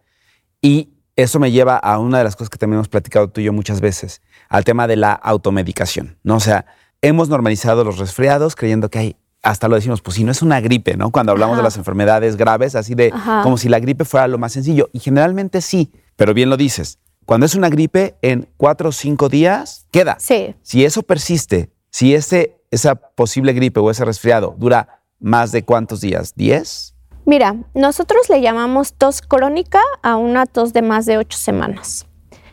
Y 0.61 0.89
eso 1.15 1.39
me 1.39 1.51
lleva 1.51 1.75
a 1.77 1.97
una 1.97 2.19
de 2.19 2.23
las 2.23 2.35
cosas 2.35 2.51
que 2.51 2.59
también 2.59 2.75
hemos 2.75 2.87
platicado 2.87 3.29
tú 3.29 3.41
y 3.41 3.45
yo 3.45 3.51
muchas 3.51 3.81
veces, 3.81 4.21
al 4.47 4.63
tema 4.63 4.85
de 4.85 4.95
la 4.95 5.11
automedicación, 5.11 6.19
¿no? 6.21 6.35
O 6.35 6.39
sea, 6.39 6.67
hemos 7.01 7.29
normalizado 7.29 7.83
los 7.83 7.97
resfriados 7.97 8.55
creyendo 8.55 8.91
que 8.91 8.99
hay, 8.99 9.15
hasta 9.41 9.67
lo 9.67 9.73
decimos, 9.73 10.03
pues 10.03 10.17
si 10.17 10.23
no 10.23 10.31
es 10.31 10.43
una 10.43 10.61
gripe, 10.61 10.95
¿no? 10.97 11.09
Cuando 11.09 11.31
hablamos 11.31 11.57
de 11.57 11.63
las 11.63 11.77
enfermedades 11.77 12.37
graves, 12.37 12.75
así 12.75 12.93
de 12.93 13.09
Ajá. 13.11 13.41
como 13.41 13.57
si 13.57 13.69
la 13.69 13.79
gripe 13.79 14.05
fuera 14.05 14.27
lo 14.27 14.37
más 14.37 14.53
sencillo. 14.53 14.87
Y 14.93 14.99
generalmente 14.99 15.61
sí, 15.61 15.91
pero 16.15 16.35
bien 16.35 16.51
lo 16.51 16.57
dices. 16.57 16.99
Cuando 17.25 17.47
es 17.47 17.55
una 17.55 17.69
gripe, 17.69 18.17
en 18.21 18.47
cuatro 18.55 18.89
o 18.89 18.91
cinco 18.91 19.29
días 19.29 19.87
queda. 19.89 20.17
Sí, 20.19 20.53
Si 20.61 20.85
eso 20.85 21.01
persiste, 21.01 21.71
si 21.91 22.15
ese, 22.15 22.57
esa 22.71 22.95
posible 22.95 23.53
gripe 23.53 23.79
o 23.79 23.91
ese 23.91 24.03
resfriado 24.05 24.55
dura 24.57 25.03
más 25.19 25.51
de 25.51 25.63
cuántos 25.63 26.01
días, 26.01 26.35
¿10? 26.35 26.93
Mira, 27.25 27.55
nosotros 27.75 28.29
le 28.29 28.41
llamamos 28.41 28.93
tos 28.93 29.21
crónica 29.21 29.81
a 30.01 30.15
una 30.15 30.47
tos 30.47 30.73
de 30.73 30.81
más 30.81 31.05
de 31.05 31.17
ocho 31.19 31.37
semanas. 31.37 32.07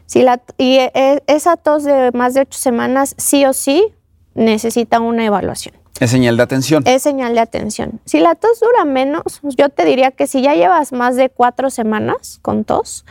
Si 0.04 0.22
la, 0.22 0.42
y 0.58 0.76
e- 0.76 1.22
esa 1.26 1.56
tos 1.56 1.84
de 1.84 2.10
más 2.12 2.34
de 2.34 2.42
ocho 2.42 2.58
semanas 2.58 3.14
sí 3.16 3.46
o 3.46 3.52
sí 3.52 3.94
necesita 4.34 5.00
una 5.00 5.24
evaluación. 5.24 5.74
Es 6.00 6.10
señal 6.10 6.36
de 6.36 6.42
atención. 6.42 6.82
Es 6.86 7.02
señal 7.02 7.34
de 7.34 7.40
atención. 7.40 8.00
Si 8.04 8.20
la 8.20 8.34
tos 8.34 8.60
dura 8.60 8.84
menos, 8.84 9.40
yo 9.42 9.68
te 9.68 9.84
diría 9.84 10.10
que 10.12 10.26
si 10.26 10.42
ya 10.42 10.54
llevas 10.54 10.92
más 10.92 11.16
de 11.16 11.28
cuatro 11.28 11.70
semanas 11.70 12.38
con 12.42 12.64
tos, 12.64 13.04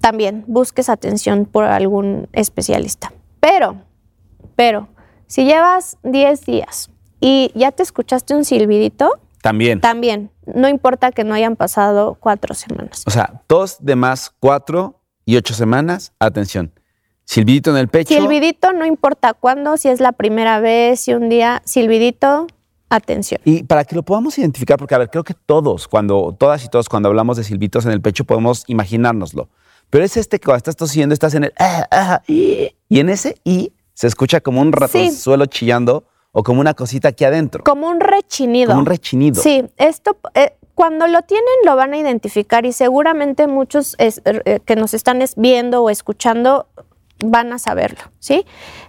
también 0.00 0.44
busques 0.46 0.88
atención 0.88 1.44
por 1.44 1.64
algún 1.64 2.28
especialista. 2.32 3.12
Pero, 3.40 3.76
pero, 4.56 4.88
si 5.32 5.46
llevas 5.46 5.96
10 6.02 6.44
días 6.44 6.90
y 7.18 7.50
ya 7.54 7.72
te 7.72 7.82
escuchaste 7.82 8.34
un 8.34 8.44
silbidito, 8.44 9.18
También. 9.40 9.80
también, 9.80 10.30
no 10.44 10.68
importa 10.68 11.10
que 11.10 11.24
no 11.24 11.32
hayan 11.32 11.56
pasado 11.56 12.18
cuatro 12.20 12.54
semanas. 12.54 13.02
O 13.06 13.10
sea, 13.10 13.42
tos 13.46 13.78
de 13.80 13.96
más 13.96 14.30
cuatro 14.40 15.00
y 15.24 15.36
ocho 15.36 15.54
semanas, 15.54 16.12
atención. 16.18 16.70
Silbidito 17.24 17.70
en 17.70 17.78
el 17.78 17.88
pecho. 17.88 18.12
Silbidito, 18.12 18.74
no 18.74 18.84
importa 18.84 19.32
cuándo, 19.32 19.78
si 19.78 19.88
es 19.88 20.00
la 20.00 20.12
primera 20.12 20.60
vez, 20.60 21.00
si 21.00 21.14
un 21.14 21.30
día, 21.30 21.62
silbidito, 21.64 22.46
atención. 22.90 23.40
Y 23.46 23.62
para 23.62 23.86
que 23.86 23.94
lo 23.94 24.02
podamos 24.02 24.36
identificar, 24.36 24.76
porque 24.76 24.94
a 24.94 24.98
ver, 24.98 25.08
creo 25.08 25.24
que 25.24 25.32
todos, 25.32 25.88
cuando, 25.88 26.36
todas 26.38 26.62
y 26.62 26.68
todos, 26.68 26.90
cuando 26.90 27.08
hablamos 27.08 27.38
de 27.38 27.44
silbitos 27.44 27.86
en 27.86 27.92
el 27.92 28.02
pecho, 28.02 28.24
podemos 28.24 28.64
imaginárnoslo. 28.66 29.48
Pero 29.88 30.04
es 30.04 30.18
este 30.18 30.38
que 30.38 30.44
cuando 30.44 30.58
estás 30.58 30.76
tosiendo, 30.76 31.14
estás 31.14 31.32
en 31.32 31.44
el 31.44 31.54
ah, 31.58 31.86
ah, 31.90 32.22
y, 32.28 32.76
y 32.90 33.00
en 33.00 33.08
ese 33.08 33.36
y 33.44 33.72
se 33.94 34.06
escucha 34.06 34.40
como 34.40 34.60
un 34.60 34.72
suelo 35.12 35.46
chillando 35.46 36.04
o 36.32 36.42
como 36.42 36.60
una 36.60 36.74
cosita 36.74 37.08
aquí 37.08 37.24
adentro. 37.24 37.62
Como 37.64 37.88
un 37.88 38.00
rechinido. 38.00 38.68
Como 38.68 38.80
un 38.80 38.86
rechinido. 38.86 39.40
Sí, 39.40 39.64
esto 39.76 40.16
eh, 40.34 40.54
cuando 40.74 41.06
lo 41.06 41.22
tienen 41.22 41.46
lo 41.64 41.76
van 41.76 41.92
a 41.92 41.98
identificar 41.98 42.64
y 42.64 42.72
seguramente 42.72 43.46
muchos 43.46 43.94
eh, 43.98 44.60
que 44.64 44.76
nos 44.76 44.94
están 44.94 45.22
viendo 45.36 45.82
o 45.82 45.90
escuchando 45.90 46.66
van 47.24 47.52
a 47.52 47.58
saberlo, 47.58 48.00
¿sí? 48.18 48.44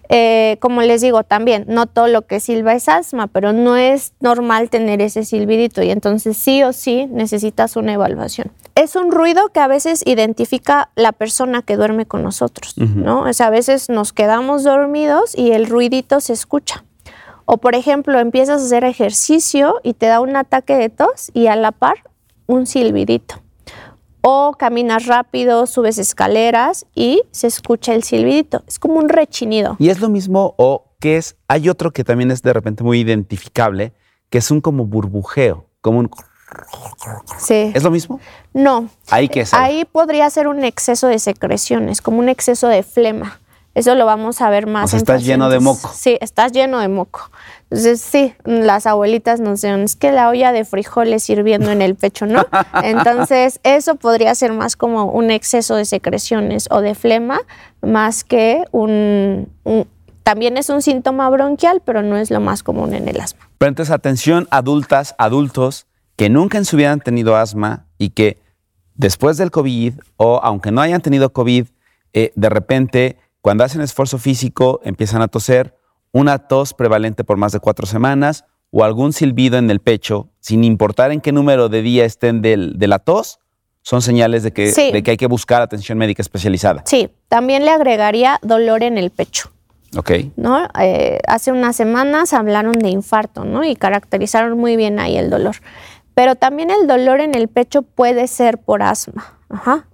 Eh, 0.10 0.58
como 0.60 0.82
les 0.82 1.02
digo 1.02 1.24
también, 1.24 1.66
no 1.68 1.86
todo 1.86 2.08
lo 2.08 2.24
que 2.24 2.40
silba 2.40 2.74
es 2.74 2.90
asma, 2.90 3.28
pero 3.28 3.54
no 3.54 3.78
es 3.78 4.14
normal 4.20 4.70
tener 4.70 5.02
ese 5.02 5.24
silbidito 5.24 5.82
y 5.82 5.92
entonces 5.92 6.38
sí 6.38 6.64
o 6.64 6.74
sí 6.74 7.08
necesitas 7.12 7.76
una 7.76 7.94
evaluación. 7.94 8.52
Es 8.76 8.96
un 8.96 9.12
ruido 9.12 9.50
que 9.50 9.60
a 9.60 9.68
veces 9.68 10.04
identifica 10.06 10.90
la 10.96 11.12
persona 11.12 11.62
que 11.62 11.78
duerme 11.78 12.06
con 12.06 12.24
nosotros, 12.24 12.76
¿no? 12.78 13.22
O 13.22 13.34
sea, 13.34 13.48
a 13.48 13.52
veces 13.52 13.90
nos 13.90 14.14
quedamos 14.14 14.64
dormidos 14.64 15.38
y 15.38 15.52
el 15.52 15.68
ruidito 15.68 16.20
se 16.20 16.34
escucha. 16.34 16.84
O 17.46 17.58
por 17.58 17.76
ejemplo, 17.76 18.20
empiezas 18.20 18.62
a 18.62 18.66
hacer 18.66 18.84
ejercicio 18.84 19.80
y 19.84 19.94
te 19.94 20.08
da 20.08 20.22
un 20.22 20.36
ataque 20.36 20.76
de 20.76 20.90
tos 20.90 21.30
y 21.34 21.48
a 21.48 21.56
la 21.56 21.72
par 21.72 21.98
un 22.48 22.66
silbidito 22.66 23.43
o 24.24 24.54
caminas 24.54 25.06
rápido, 25.06 25.68
subes 25.68 25.98
escaleras 25.98 26.86
y 26.96 27.22
se 27.32 27.48
escucha 27.48 27.94
el 27.94 28.04
silbidito. 28.04 28.64
Es 28.68 28.80
como 28.80 28.96
un 28.96 29.10
rechinido. 29.10 29.76
Y 29.80 29.90
es 29.90 30.00
lo 30.00 30.10
mismo 30.10 30.56
o 30.58 30.86
que 31.00 31.18
es, 31.18 31.36
hay 31.50 31.68
otro 31.68 31.92
que 31.92 32.06
también 32.06 32.32
es 32.32 32.42
de 32.42 32.54
repente 32.54 32.84
muy 32.84 33.02
identificable, 33.02 33.92
que 34.30 34.38
es 34.38 34.50
un 34.50 34.62
como 34.62 34.86
burbujeo, 34.86 35.66
como 35.82 36.00
un... 36.00 36.10
Sí. 37.38 37.72
¿Es 37.74 37.84
lo 37.84 37.92
mismo? 37.92 38.22
No. 38.54 38.88
Ahí 39.10 39.28
que 39.28 39.42
es. 39.42 39.54
Ahí 39.54 39.84
podría 39.84 40.30
ser 40.30 40.48
un 40.48 40.64
exceso 40.64 41.08
de 41.08 41.20
secreciones, 41.20 42.02
como 42.02 42.20
un 42.20 42.30
exceso 42.30 42.70
de 42.70 42.84
flema. 42.84 43.42
Eso 43.76 43.96
lo 43.96 44.06
vamos 44.06 44.40
a 44.42 44.50
ver 44.50 44.68
más. 44.68 44.94
O 44.94 44.98
estás 44.98 45.26
lleno 45.26 45.50
de 45.50 45.60
moco. 45.60 45.92
Sí, 45.94 46.18
estás 46.22 46.52
lleno 46.52 46.80
de 46.80 46.88
moco. 46.88 47.32
Entonces, 47.64 48.02
sí, 48.02 48.36
las 48.46 48.86
abuelitas 48.86 49.40
nos 49.40 49.62
dicen, 49.62 49.82
es 49.82 49.96
que 49.96 50.12
la 50.12 50.30
olla 50.30 50.52
de 50.52 50.64
frijoles 50.64 51.28
hirviendo 51.28 51.72
en 51.72 51.82
el 51.82 51.96
pecho, 51.96 52.28
¿no? 52.28 52.46
Entonces, 52.84 53.60
eso 53.64 53.96
podría 53.96 54.36
ser 54.36 54.54
más 54.54 54.76
como 54.76 55.06
un 55.06 55.32
exceso 55.32 55.76
de 55.76 55.86
secreciones 55.86 56.68
o 56.70 56.82
de 56.82 56.94
flema, 56.94 57.42
más 57.82 58.24
que 58.24 58.64
un, 58.72 59.50
también 60.22 60.58
es 60.58 60.70
un 60.70 60.84
síntoma 60.84 61.30
bronquial, 61.32 61.82
pero 61.84 62.04
no 62.04 62.18
es 62.18 62.30
lo 62.30 62.40
más 62.40 62.62
común 62.62 62.94
en 62.94 63.08
el 63.08 63.20
asma. 63.20 63.50
Pero 63.58 63.70
entonces, 63.70 63.92
atención, 63.92 64.48
adultas, 64.52 65.16
adultos 65.18 65.88
que 66.16 66.30
nunca 66.30 66.60
en 66.60 66.66
su 66.66 66.78
vida 66.78 66.92
han 66.92 67.02
tenido 67.02 67.36
asma 67.36 67.88
y 67.98 68.10
que 68.10 68.38
después 68.94 69.38
del 69.38 69.50
COVID 69.50 69.94
o 70.18 70.40
aunque 70.44 70.72
no 70.72 70.82
hayan 70.82 71.02
tenido 71.02 71.34
COVID, 71.34 71.68
eh, 72.14 72.32
de 72.36 72.50
repente 72.50 73.18
cuando 73.44 73.66
hacen 73.66 73.82
esfuerzo 73.82 74.20
físico, 74.20 74.80
empiezan 74.86 75.22
a 75.22 75.28
toser, 75.28 75.78
una 76.14 76.48
tos 76.48 76.74
prevalente 76.74 77.26
por 77.26 77.36
más 77.36 77.52
de 77.52 77.60
cuatro 77.60 77.86
semanas 77.86 78.46
o 78.72 78.86
algún 78.86 79.12
silbido 79.12 79.58
en 79.58 79.70
el 79.70 79.82
pecho, 79.82 80.30
sin 80.40 80.64
importar 80.64 81.12
en 81.12 81.20
qué 81.20 81.34
número 81.34 81.68
de 81.68 81.82
día 81.82 82.06
estén 82.06 82.42
de 82.42 82.88
la 82.88 83.00
tos, 83.00 83.42
son 83.82 84.02
señales 84.02 84.44
de 84.44 84.54
que, 84.54 84.72
de 84.72 85.04
que 85.04 85.12
hay 85.12 85.18
que 85.18 85.28
buscar 85.28 85.62
atención 85.62 85.98
médica 85.98 86.22
especializada. 86.22 86.84
Sí, 86.86 87.10
también 87.28 87.66
le 87.66 87.72
agregaría 87.72 88.40
dolor 88.44 88.82
en 88.82 88.98
el 88.98 89.10
pecho. 89.10 89.52
Ok. 89.98 90.12
¿no? 90.38 90.66
Eh, 90.80 91.20
hace 91.28 91.52
unas 91.52 91.76
semanas 91.76 92.32
hablaron 92.32 92.80
de 92.80 92.92
infarto, 92.92 93.44
¿no? 93.44 93.66
Y 93.66 93.76
caracterizaron 93.76 94.58
muy 94.58 94.78
bien 94.78 95.00
ahí 95.00 95.18
el 95.18 95.30
dolor. 95.30 95.58
Pero 96.16 96.36
también 96.36 96.70
el 96.70 96.88
dolor 96.88 97.20
en 97.20 97.36
el 97.36 97.50
pecho 97.50 97.82
puede 97.82 98.28
ser 98.28 98.58
por 98.58 98.84
asma. 98.84 99.38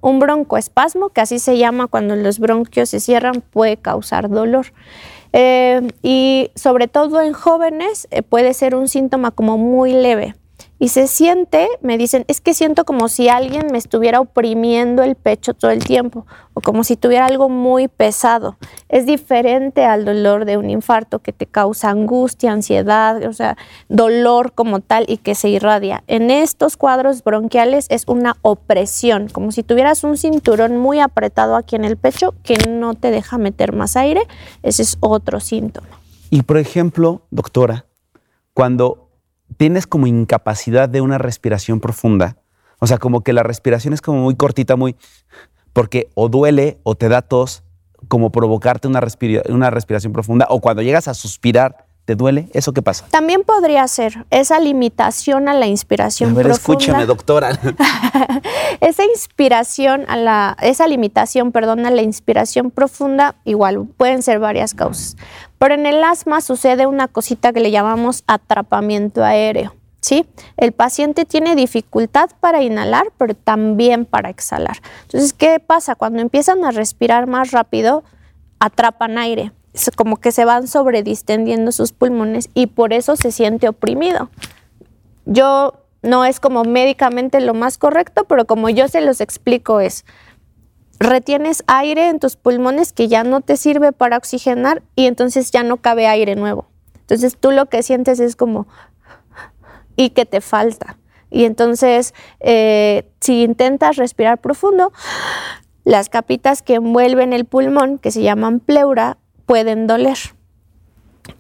Un 0.02 0.19
broncoespasmo, 0.19 1.10
que 1.10 1.22
así 1.22 1.39
se 1.39 1.58
llama 1.58 1.88
cuando 1.88 2.15
los 2.15 2.39
bronquios 2.39 2.89
se 2.89 3.00
cierran, 3.00 3.41
puede 3.41 3.78
causar 3.78 4.30
dolor. 4.30 4.67
Eh, 5.34 5.88
y 6.02 6.52
sobre 6.56 6.88
todo 6.88 7.22
en 7.22 7.34
jóvenes 7.34 8.08
eh, 8.10 8.24
puede 8.24 8.54
ser 8.54 8.74
un 8.74 8.88
síntoma 8.88 9.30
como 9.30 9.58
muy 9.60 9.93
leve 9.93 10.36
y 10.79 10.87
se 10.87 11.07
siente, 11.07 11.67
me 11.81 11.97
dicen, 11.97 12.23
es 12.29 12.39
que 12.39 12.53
siento 12.53 12.85
como 12.85 13.09
si 13.09 13.27
alguien 13.27 13.67
me 13.69 13.77
estuviera 13.77 14.21
oprimiendo 14.21 15.03
el 15.03 15.15
pecho 15.15 15.53
todo 15.53 15.71
el 15.71 15.83
tiempo 15.83 16.25
o 16.53 16.61
como 16.61 16.85
si 16.85 16.95
tuviera 16.95 17.25
algo 17.25 17.49
muy 17.49 17.89
pesado. 17.89 18.57
Es 18.87 19.05
diferente 19.05 19.83
al 19.83 20.05
dolor 20.05 20.45
de 20.45 20.55
un 20.55 20.69
infarto 20.69 21.19
que 21.19 21.33
te 21.33 21.45
causa 21.45 21.89
angustia, 21.89 22.53
ansiedad, 22.53 23.21
o 23.25 23.33
sea, 23.33 23.57
dolor 23.89 24.53
como 24.53 24.79
tal 24.79 25.03
y 25.09 25.17
que 25.17 25.35
se 25.35 25.49
irradia. 25.49 26.03
En 26.07 26.31
estos 26.31 26.77
cuadros 26.77 27.25
bronquiales 27.25 27.85
es 27.89 28.05
una 28.07 28.37
opresión, 28.41 29.27
como 29.27 29.51
si 29.51 29.63
tuvieras 29.63 30.05
un 30.05 30.15
cinturón 30.15 30.77
muy 30.77 31.01
apretado 31.01 31.57
aquí 31.57 31.75
en 31.75 31.83
el 31.83 31.97
pecho 31.97 32.33
que 32.41 32.55
no 32.69 32.93
te 32.93 33.11
deja 33.11 33.37
meter 33.37 33.73
más 33.73 33.97
aire. 33.97 34.21
Ese 34.63 34.83
es 34.83 34.97
otro 35.01 35.41
síntoma. 35.41 35.89
Y 36.29 36.43
por 36.43 36.57
ejemplo, 36.57 37.23
doctora, 37.31 37.85
cuando 38.53 39.09
tienes 39.60 39.88
como 39.88 40.08
incapacidad 40.08 40.88
de 40.88 41.02
una 41.02 41.17
respiración 41.17 41.82
profunda. 41.82 42.38
O 42.80 42.88
sea, 42.88 42.98
como 42.98 43.24
que 43.24 43.34
la 43.34 43.43
respiración 43.43 43.93
es 43.93 44.00
como 44.02 44.19
muy 44.19 44.36
cortita, 44.36 44.78
muy... 44.78 44.95
Porque 45.74 46.08
o 46.15 46.30
duele 46.30 46.80
o 46.84 46.95
te 46.95 47.10
da 47.10 47.22
tos, 47.22 47.63
como 48.08 48.32
provocarte 48.32 48.88
una, 48.88 49.02
una 49.50 49.69
respiración 49.69 50.13
profunda, 50.13 50.48
o 50.50 50.62
cuando 50.62 50.82
llegas 50.82 51.10
a 51.10 51.13
suspirar, 51.13 51.89
¿Te 52.10 52.15
duele? 52.15 52.50
¿Eso 52.54 52.74
qué 52.74 52.82
pasa? 52.82 53.06
También 53.12 53.43
podría 53.43 53.88
ser 53.88 54.26
esa 54.32 54.60
limitación 54.60 55.48
a 55.48 55.54
la 55.54 55.67
inspiración 55.67 56.32
a 56.32 56.34
ver, 56.34 56.48
escúchame, 56.48 57.06
doctora. 57.06 57.52
esa 58.82 59.04
inspiración 59.06 60.06
a 60.08 60.17
la, 60.17 60.58
esa 60.60 60.88
limitación, 60.88 61.52
perdón, 61.52 61.86
a 61.86 61.91
la 61.91 62.02
inspiración 62.02 62.72
profunda, 62.72 63.36
igual, 63.45 63.86
pueden 63.95 64.24
ser 64.24 64.39
varias 64.39 64.74
causas. 64.74 65.17
Pero 65.60 65.76
en 65.76 65.86
el 65.86 66.04
asma 66.04 66.41
sucede 66.41 66.88
una 66.88 67.08
cosita 67.08 67.54
que 67.54 67.60
le 67.60 67.69
llamamos 67.72 68.24
atrapamiento 68.26 69.24
aéreo. 69.24 69.76
¿Sí? 70.02 70.26
El 70.56 70.72
paciente 70.72 71.26
tiene 71.26 71.56
dificultad 71.56 72.30
para 72.39 72.63
inhalar, 72.63 73.12
pero 73.17 73.36
también 73.36 74.06
para 74.06 74.30
exhalar. 74.30 74.78
Entonces, 75.04 75.34
¿qué 75.34 75.60
pasa? 75.60 75.95
Cuando 75.95 76.22
empiezan 76.22 76.63
a 76.63 76.72
respirar 76.72 77.28
más 77.28 77.52
rápido, 77.52 78.04
atrapan 78.60 79.17
aire 79.17 79.52
como 79.95 80.17
que 80.17 80.32
se 80.32 80.45
van 80.45 80.67
sobredistendiendo 80.67 81.72
sus 81.72 81.91
pulmones 81.91 82.50
y 82.54 82.67
por 82.67 82.93
eso 82.93 83.15
se 83.15 83.32
siente 83.32 83.67
oprimido. 83.67 84.30
Yo 85.26 85.86
no 86.02 86.26
es 86.26 86.39
como 86.39 86.63
médicamente 86.63 87.39
lo 87.39 87.54
más 87.54 87.78
correcto, 87.78 88.26
pero 88.26 88.45
como 88.45 88.69
yo 88.69 88.88
se 88.88 89.02
los 89.02 89.22
explico 89.22 89.80
es, 89.80 90.06
retienes 90.99 91.63
aire 91.67 92.09
en 92.09 92.19
tus 92.19 92.35
pulmones 92.35 92.93
que 92.93 93.07
ya 93.07 93.23
no 93.23 93.41
te 93.41 93.57
sirve 93.57 93.91
para 93.91 94.17
oxigenar 94.17 94.83
y 94.95 95.05
entonces 95.05 95.51
ya 95.51 95.63
no 95.63 95.77
cabe 95.77 96.07
aire 96.07 96.35
nuevo. 96.35 96.67
Entonces 97.01 97.38
tú 97.38 97.51
lo 97.51 97.67
que 97.67 97.81
sientes 97.83 98.19
es 98.19 98.35
como 98.35 98.67
y 99.95 100.12
que 100.12 100.25
te 100.25 100.41
falta. 100.41 100.97
Y 101.31 101.45
entonces 101.45 102.13
eh, 102.39 103.09
si 103.19 103.43
intentas 103.43 103.95
respirar 103.95 104.39
profundo, 104.39 104.91
las 105.83 106.09
capitas 106.09 106.62
que 106.62 106.75
envuelven 106.75 107.33
el 107.33 107.45
pulmón, 107.45 107.97
que 107.97 108.12
se 108.12 108.21
llaman 108.21 108.59
pleura, 108.59 109.17
pueden 109.45 109.88
doler. 109.88 110.17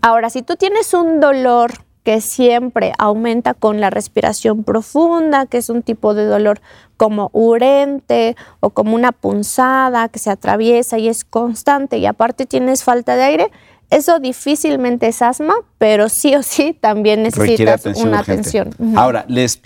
Ahora, 0.01 0.29
si 0.29 0.41
tú 0.41 0.55
tienes 0.55 0.93
un 0.93 1.19
dolor 1.19 1.71
que 2.03 2.21
siempre 2.21 2.93
aumenta 2.97 3.53
con 3.53 3.81
la 3.81 3.89
respiración 3.89 4.63
profunda, 4.63 5.45
que 5.45 5.57
es 5.57 5.69
un 5.69 5.83
tipo 5.83 6.13
de 6.13 6.25
dolor 6.25 6.61
como 6.97 7.29
urente 7.33 8.35
o 8.59 8.71
como 8.71 8.95
una 8.95 9.11
punzada 9.11 10.09
que 10.09 10.19
se 10.19 10.29
atraviesa 10.29 10.97
y 10.97 11.07
es 11.07 11.23
constante 11.23 11.97
y 11.97 12.05
aparte 12.05 12.45
tienes 12.45 12.83
falta 12.83 13.15
de 13.15 13.23
aire, 13.23 13.51
eso 13.89 14.19
difícilmente 14.19 15.07
es 15.07 15.21
asma, 15.21 15.55
pero 15.77 16.09
sí 16.09 16.35
o 16.35 16.43
sí 16.43 16.77
también 16.79 17.23
necesitas 17.23 17.85
una 17.85 18.19
atención. 18.19 18.69
Ahora, 18.95 19.25
les 19.27 19.61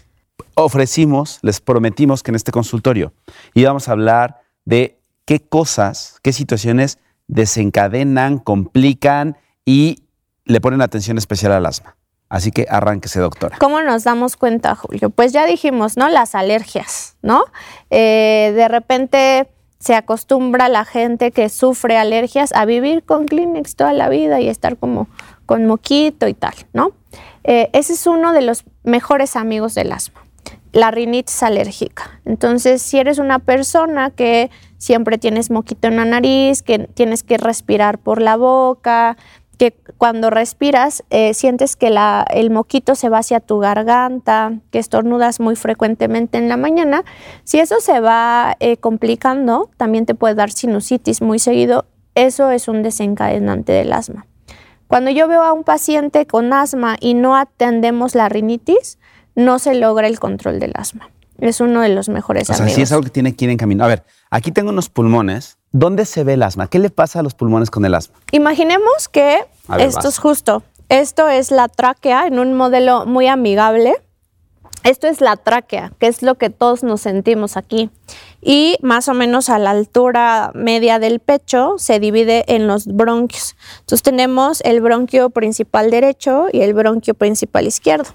ofrecimos, 0.55 1.39
les 1.41 1.59
prometimos 1.59 2.23
que 2.23 2.31
en 2.31 2.35
este 2.35 2.51
consultorio 2.51 3.13
íbamos 3.53 3.89
a 3.89 3.91
hablar 3.91 4.41
de 4.65 4.99
qué 5.25 5.39
cosas, 5.39 6.19
qué 6.21 6.31
situaciones 6.31 6.99
desencadenan, 7.27 8.39
complican 8.39 9.37
y 9.65 10.03
le 10.45 10.61
ponen 10.61 10.81
atención 10.81 11.17
especial 11.17 11.51
al 11.51 11.65
asma. 11.65 11.95
Así 12.33 12.49
que 12.49 12.65
arránquese, 12.67 13.19
doctora. 13.19 13.57
¿Cómo 13.59 13.83
nos 13.83 14.05
damos 14.05 14.37
cuenta, 14.37 14.73
Julio? 14.73 15.11
Pues 15.11 15.33
ya 15.33 15.45
dijimos, 15.45 15.97
¿no? 15.97 16.09
Las 16.09 16.33
alergias, 16.33 17.15
¿no? 17.21 17.45
Eh, 17.91 18.53
de 18.55 18.67
repente 18.67 19.47
se 19.77 19.93
acostumbra 19.93 20.67
la 20.67 20.83
gente 20.83 21.29
que 21.29 21.47
sufre 21.49 21.95
alergias 21.95 22.51
a 22.53 22.65
vivir 22.65 23.03
con 23.03 23.27
Kleenex 23.27 23.75
toda 23.75 23.93
la 23.93 24.09
vida 24.09 24.41
y 24.41 24.49
estar 24.49 24.77
como 24.77 25.09
con 25.45 25.67
moquito 25.67 26.27
y 26.27 26.33
tal, 26.33 26.55
¿no? 26.73 26.93
Eh, 27.43 27.69
ese 27.71 27.93
es 27.93 28.07
uno 28.07 28.33
de 28.33 28.41
los 28.41 28.63
mejores 28.83 29.35
amigos 29.35 29.75
del 29.75 29.91
asma, 29.91 30.25
la 30.71 30.89
rinitis 30.89 31.43
alérgica. 31.43 32.19
Entonces, 32.25 32.81
si 32.81 32.97
eres 32.97 33.19
una 33.19 33.37
persona 33.37 34.09
que 34.09 34.49
siempre 34.79 35.19
tienes 35.19 35.51
moquito 35.51 35.87
en 35.87 35.97
la 35.97 36.05
nariz, 36.05 36.63
que 36.63 36.79
tienes 36.79 37.21
que 37.21 37.37
respirar 37.37 37.99
por 37.99 38.23
la 38.23 38.37
boca, 38.37 39.17
cuando 39.97 40.29
respiras 40.29 41.03
eh, 41.09 41.33
sientes 41.33 41.75
que 41.75 41.89
la, 41.89 42.25
el 42.29 42.49
moquito 42.49 42.95
se 42.95 43.09
va 43.09 43.19
hacia 43.19 43.39
tu 43.39 43.59
garganta, 43.59 44.59
que 44.71 44.79
estornudas 44.79 45.39
muy 45.39 45.55
frecuentemente 45.55 46.37
en 46.37 46.49
la 46.49 46.57
mañana. 46.57 47.03
Si 47.43 47.59
eso 47.59 47.79
se 47.79 47.99
va 47.99 48.55
eh, 48.59 48.77
complicando, 48.77 49.69
también 49.77 50.05
te 50.05 50.15
puede 50.15 50.35
dar 50.35 50.51
sinusitis 50.51 51.21
muy 51.21 51.39
seguido. 51.39 51.85
Eso 52.15 52.51
es 52.51 52.67
un 52.67 52.83
desencadenante 52.83 53.71
del 53.71 53.93
asma. 53.93 54.27
Cuando 54.87 55.09
yo 55.09 55.27
veo 55.27 55.41
a 55.41 55.53
un 55.53 55.63
paciente 55.63 56.27
con 56.27 56.53
asma 56.53 56.97
y 56.99 57.13
no 57.13 57.35
atendemos 57.35 58.13
la 58.13 58.29
rinitis, 58.29 58.99
no 59.35 59.57
se 59.57 59.73
logra 59.73 60.07
el 60.07 60.19
control 60.19 60.59
del 60.59 60.73
asma. 60.75 61.09
Es 61.39 61.61
uno 61.61 61.81
de 61.81 61.89
los 61.89 62.09
mejores 62.09 62.49
o 62.49 62.53
sea, 62.53 62.69
sí 62.69 62.81
es 62.81 62.91
algo 62.91 63.03
que 63.03 63.09
tiene 63.09 63.35
que 63.35 63.45
ir 63.45 63.51
en 63.51 63.57
camino. 63.57 63.83
A 63.83 63.87
ver, 63.87 64.03
aquí 64.29 64.51
tengo 64.51 64.69
unos 64.69 64.89
pulmones. 64.89 65.57
¿Dónde 65.75 66.05
se 66.05 66.23
ve 66.23 66.33
el 66.33 66.43
asma? 66.43 66.67
¿Qué 66.67 66.77
le 66.77 66.91
pasa 66.91 67.19
a 67.19 67.23
los 67.23 67.33
pulmones 67.33 67.71
con 67.71 67.83
el 67.83 67.95
asma? 67.95 68.15
Imaginemos 68.31 69.09
que 69.09 69.43
esto 69.79 70.07
es 70.07 70.19
justo. 70.19 70.61
Esto 70.87 71.27
es 71.29 71.49
la 71.49 71.67
tráquea 71.67 72.27
en 72.27 72.37
un 72.37 72.53
modelo 72.53 73.07
muy 73.07 73.25
amigable. 73.25 73.95
Esto 74.83 75.07
es 75.07 75.19
la 75.19 75.35
tráquea, 75.35 75.91
que 75.97 76.05
es 76.05 76.21
lo 76.21 76.35
que 76.35 76.51
todos 76.51 76.83
nos 76.83 77.01
sentimos 77.01 77.57
aquí. 77.57 77.89
Y 78.39 78.77
más 78.83 79.07
o 79.07 79.15
menos 79.15 79.49
a 79.49 79.57
la 79.57 79.71
altura 79.71 80.51
media 80.53 80.99
del 80.99 81.19
pecho 81.19 81.79
se 81.79 81.99
divide 81.99 82.43
en 82.53 82.67
los 82.67 82.85
bronquios. 82.85 83.55
Entonces 83.79 84.03
tenemos 84.03 84.61
el 84.61 84.79
bronquio 84.79 85.31
principal 85.31 85.89
derecho 85.89 86.49
y 86.51 86.61
el 86.61 86.75
bronquio 86.75 87.15
principal 87.15 87.65
izquierdo. 87.65 88.11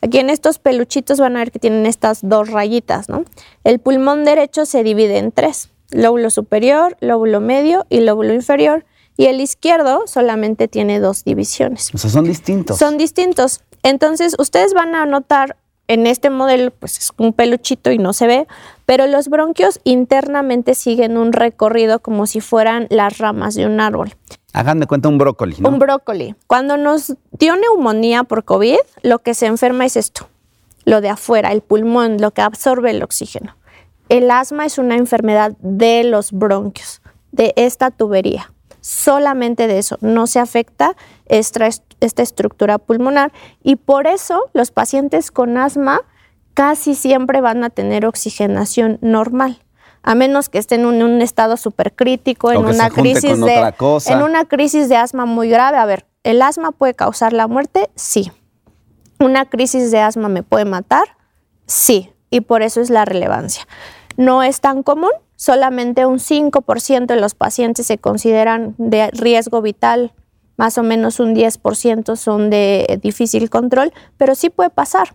Aquí 0.00 0.18
en 0.18 0.30
estos 0.30 0.60
peluchitos 0.60 1.18
van 1.18 1.36
a 1.36 1.40
ver 1.40 1.50
que 1.50 1.58
tienen 1.58 1.86
estas 1.86 2.20
dos 2.22 2.50
rayitas, 2.50 3.08
¿no? 3.08 3.24
El 3.64 3.80
pulmón 3.80 4.24
derecho 4.24 4.64
se 4.64 4.84
divide 4.84 5.18
en 5.18 5.32
tres, 5.32 5.70
lóbulo 5.90 6.30
superior, 6.30 6.96
lóbulo 7.00 7.40
medio 7.40 7.86
y 7.88 8.00
lóbulo 8.00 8.32
inferior. 8.34 8.84
Y 9.16 9.26
el 9.26 9.40
izquierdo 9.40 10.04
solamente 10.06 10.68
tiene 10.68 11.00
dos 11.00 11.24
divisiones. 11.24 11.90
O 11.94 11.98
sea, 11.98 12.10
son 12.10 12.24
distintos. 12.24 12.78
Son 12.78 12.96
distintos. 12.96 13.60
Entonces, 13.82 14.34
ustedes 14.38 14.72
van 14.74 14.94
a 14.94 15.04
notar 15.06 15.56
en 15.90 16.06
este 16.06 16.30
modelo, 16.30 16.70
pues 16.70 16.98
es 16.98 17.10
un 17.16 17.32
peluchito 17.32 17.90
y 17.90 17.98
no 17.98 18.12
se 18.12 18.28
ve, 18.28 18.46
pero 18.86 19.08
los 19.08 19.28
bronquios 19.28 19.80
internamente 19.82 20.76
siguen 20.76 21.18
un 21.18 21.32
recorrido 21.32 21.98
como 21.98 22.26
si 22.26 22.40
fueran 22.40 22.86
las 22.90 23.18
ramas 23.18 23.56
de 23.56 23.66
un 23.66 23.80
árbol. 23.80 24.14
Hagan 24.52 24.78
de 24.78 24.86
cuenta 24.86 25.08
un 25.08 25.18
brócoli, 25.18 25.56
¿no? 25.58 25.68
Un 25.68 25.80
brócoli. 25.80 26.36
Cuando 26.46 26.76
nos 26.76 27.14
dio 27.32 27.56
neumonía 27.56 28.22
por 28.22 28.44
COVID, 28.44 28.78
lo 29.02 29.18
que 29.18 29.34
se 29.34 29.46
enferma 29.46 29.84
es 29.84 29.96
esto, 29.96 30.28
lo 30.84 31.00
de 31.00 31.08
afuera, 31.08 31.50
el 31.50 31.60
pulmón, 31.60 32.18
lo 32.20 32.30
que 32.30 32.42
absorbe 32.42 32.92
el 32.92 33.02
oxígeno. 33.02 33.56
El 34.10 34.30
asma 34.30 34.66
es 34.66 34.76
una 34.76 34.96
enfermedad 34.96 35.52
de 35.60 36.02
los 36.04 36.32
bronquios, 36.32 37.00
de 37.30 37.54
esta 37.56 37.92
tubería. 37.92 38.52
Solamente 38.80 39.68
de 39.68 39.78
eso, 39.78 39.98
no 40.00 40.26
se 40.26 40.40
afecta 40.40 40.96
esta, 41.26 41.68
esta 42.00 42.22
estructura 42.22 42.78
pulmonar 42.78 43.32
y 43.62 43.76
por 43.76 44.08
eso 44.08 44.50
los 44.52 44.72
pacientes 44.72 45.30
con 45.30 45.56
asma 45.56 46.02
casi 46.54 46.96
siempre 46.96 47.40
van 47.40 47.62
a 47.62 47.70
tener 47.70 48.04
oxigenación 48.04 48.98
normal 49.00 49.60
a 50.02 50.14
menos 50.14 50.48
que 50.48 50.58
estén 50.58 50.80
en 50.80 51.02
un, 51.02 51.22
estado 51.22 51.56
súper 51.56 51.94
crítico, 51.94 52.50
en 52.50 52.64
una 52.64 52.90
crisis 52.90 53.38
de 53.38 53.74
en 54.06 54.22
una 54.22 54.44
crisis 54.46 54.88
de 54.88 54.96
asma 54.96 55.26
muy 55.26 55.48
grave. 55.48 55.76
A 55.76 55.84
ver, 55.84 56.06
¿el 56.24 56.42
asma 56.42 56.72
puede 56.72 56.94
causar 56.94 57.32
la 57.32 57.46
muerte? 57.46 57.90
Sí. 57.96 58.32
¿Una 59.18 59.44
crisis 59.44 59.90
de 59.90 60.00
asma 60.00 60.28
me 60.28 60.42
puede 60.42 60.64
matar? 60.64 61.16
Sí, 61.66 62.10
y 62.30 62.40
por 62.40 62.62
eso 62.62 62.80
es 62.80 62.88
la 62.88 63.04
relevancia. 63.04 63.66
No 64.20 64.42
es 64.42 64.60
tan 64.60 64.82
común, 64.82 65.12
solamente 65.36 66.04
un 66.04 66.18
5% 66.18 67.06
de 67.06 67.18
los 67.18 67.34
pacientes 67.34 67.86
se 67.86 67.96
consideran 67.96 68.74
de 68.76 69.10
riesgo 69.12 69.62
vital, 69.62 70.12
más 70.58 70.76
o 70.76 70.82
menos 70.82 71.20
un 71.20 71.34
10% 71.34 72.16
son 72.16 72.50
de 72.50 73.00
difícil 73.02 73.48
control, 73.48 73.94
pero 74.18 74.34
sí 74.34 74.50
puede 74.50 74.68
pasar. 74.68 75.14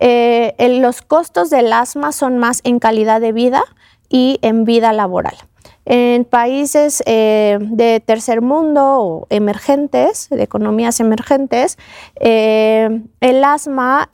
Eh, 0.00 0.52
los 0.80 1.00
costos 1.00 1.48
del 1.50 1.72
asma 1.72 2.10
son 2.10 2.38
más 2.38 2.60
en 2.64 2.80
calidad 2.80 3.20
de 3.20 3.30
vida 3.30 3.62
y 4.08 4.40
en 4.42 4.64
vida 4.64 4.92
laboral. 4.92 5.36
En 5.84 6.24
países 6.24 7.04
eh, 7.06 7.56
de 7.60 8.00
tercer 8.00 8.40
mundo 8.40 8.82
o 8.82 9.26
emergentes, 9.30 10.28
de 10.28 10.42
economías 10.42 10.98
emergentes, 10.98 11.78
eh, 12.18 13.00
el 13.20 13.44
asma 13.44 14.08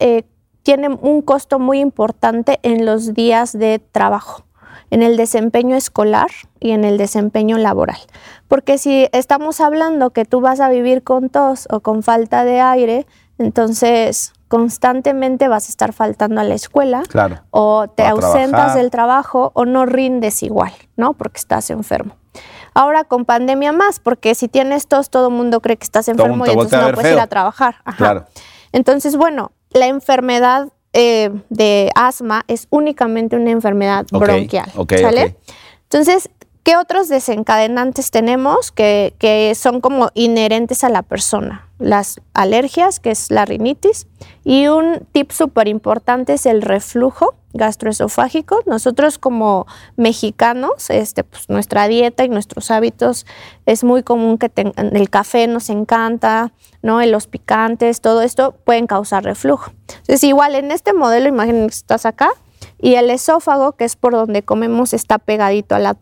tiene 0.67 0.89
un 0.89 1.21
costo 1.21 1.59
muy 1.59 1.79
importante 1.79 2.59
en 2.61 2.85
los 2.85 3.13
días 3.13 3.57
de 3.57 3.79
trabajo, 3.79 4.43
en 4.89 5.01
el 5.01 5.15
desempeño 5.15 5.77
escolar 5.77 6.27
y 6.59 6.71
en 6.71 6.83
el 6.83 6.97
desempeño 6.97 7.57
laboral. 7.57 7.95
Porque 8.49 8.77
si 8.77 9.07
estamos 9.13 9.61
hablando 9.61 10.09
que 10.09 10.25
tú 10.25 10.41
vas 10.41 10.59
a 10.59 10.67
vivir 10.67 11.03
con 11.03 11.29
tos 11.29 11.69
o 11.71 11.79
con 11.79 12.03
falta 12.03 12.43
de 12.43 12.59
aire, 12.59 13.07
entonces 13.37 14.33
constantemente 14.49 15.47
vas 15.47 15.67
a 15.67 15.69
estar 15.69 15.93
faltando 15.93 16.41
a 16.41 16.43
la 16.43 16.55
escuela 16.55 17.03
o 17.49 17.87
te 17.87 18.05
ausentas 18.05 18.75
del 18.75 18.91
trabajo 18.91 19.53
o 19.53 19.63
no 19.63 19.85
rindes 19.85 20.43
igual, 20.43 20.73
¿no? 20.97 21.13
Porque 21.13 21.37
estás 21.37 21.69
enfermo. 21.69 22.17
Ahora 22.73 23.05
con 23.05 23.23
pandemia 23.23 23.71
más, 23.71 24.01
porque 24.01 24.35
si 24.35 24.49
tienes 24.49 24.87
tos, 24.87 25.11
todo 25.11 25.29
el 25.29 25.33
mundo 25.33 25.61
cree 25.61 25.77
que 25.77 25.85
estás 25.85 26.09
enfermo 26.09 26.45
y 26.45 26.49
entonces 26.49 26.77
no 26.77 26.91
puedes 26.91 27.13
ir 27.13 27.19
a 27.21 27.27
trabajar. 27.27 27.75
Entonces, 28.73 29.15
bueno, 29.15 29.53
la 29.71 29.87
enfermedad 29.87 30.69
eh, 30.93 31.31
de 31.49 31.91
asma 31.95 32.43
es 32.47 32.67
únicamente 32.69 33.35
una 33.35 33.51
enfermedad 33.51 34.05
bronquial. 34.11 34.71
¿Sale? 34.89 35.35
Entonces, 35.83 36.29
¿Qué 36.67 36.75
otros 36.75 37.07
desencadenantes 37.07 38.11
tenemos 38.11 38.73
que, 38.73 39.53
son 39.55 39.79
como 39.79 40.09
inherentes 40.15 40.83
a 40.83 40.89
la 40.89 41.01
persona? 41.01 41.69
Las 41.79 42.19
alergias, 42.33 42.99
que 42.99 43.11
es 43.11 43.31
la 43.31 43.45
rinitis, 43.45 44.05
y 44.43 44.67
un 44.67 45.07
tip 45.13 45.31
súper 45.31 45.69
importante 45.69 46.33
es 46.33 46.45
el 46.45 46.61
reflujo 46.61 47.35
gastroesofágico. 47.53 48.59
Nosotros 48.65 49.17
como 49.17 49.65
mexicanos, 49.95 50.89
este, 50.89 51.23
pues, 51.23 51.47
nuestra 51.47 51.87
dieta 51.87 52.25
y 52.25 52.27
nuestros 52.27 52.69
hábitos 52.69 53.25
es 53.65 53.85
muy 53.85 54.03
común 54.03 54.37
que 54.37 54.51
el 54.75 55.09
café 55.09 55.47
nos 55.47 55.69
encanta, 55.69 56.51
¿no? 56.81 57.01
los 57.05 57.27
picantes, 57.27 58.01
todo 58.01 58.21
esto 58.21 58.57
pueden 58.65 58.87
causar 58.87 59.23
reflujo. 59.23 59.71
Entonces 59.87 60.21
igual 60.25 60.53
en 60.53 60.73
este 60.73 60.91
modelo, 60.91 61.29
imagínense 61.29 61.67
que 61.67 61.75
estás 61.75 62.05
acá, 62.05 62.29
y 62.79 62.95
el 62.95 63.09
esófago, 63.09 63.71
que 63.71 63.85
es 63.85 63.95
por 63.95 64.11
donde 64.11 64.43
comemos, 64.43 64.93
está 64.93 65.17
pegadito 65.17 65.73
a 65.75 65.79
la. 65.79 65.95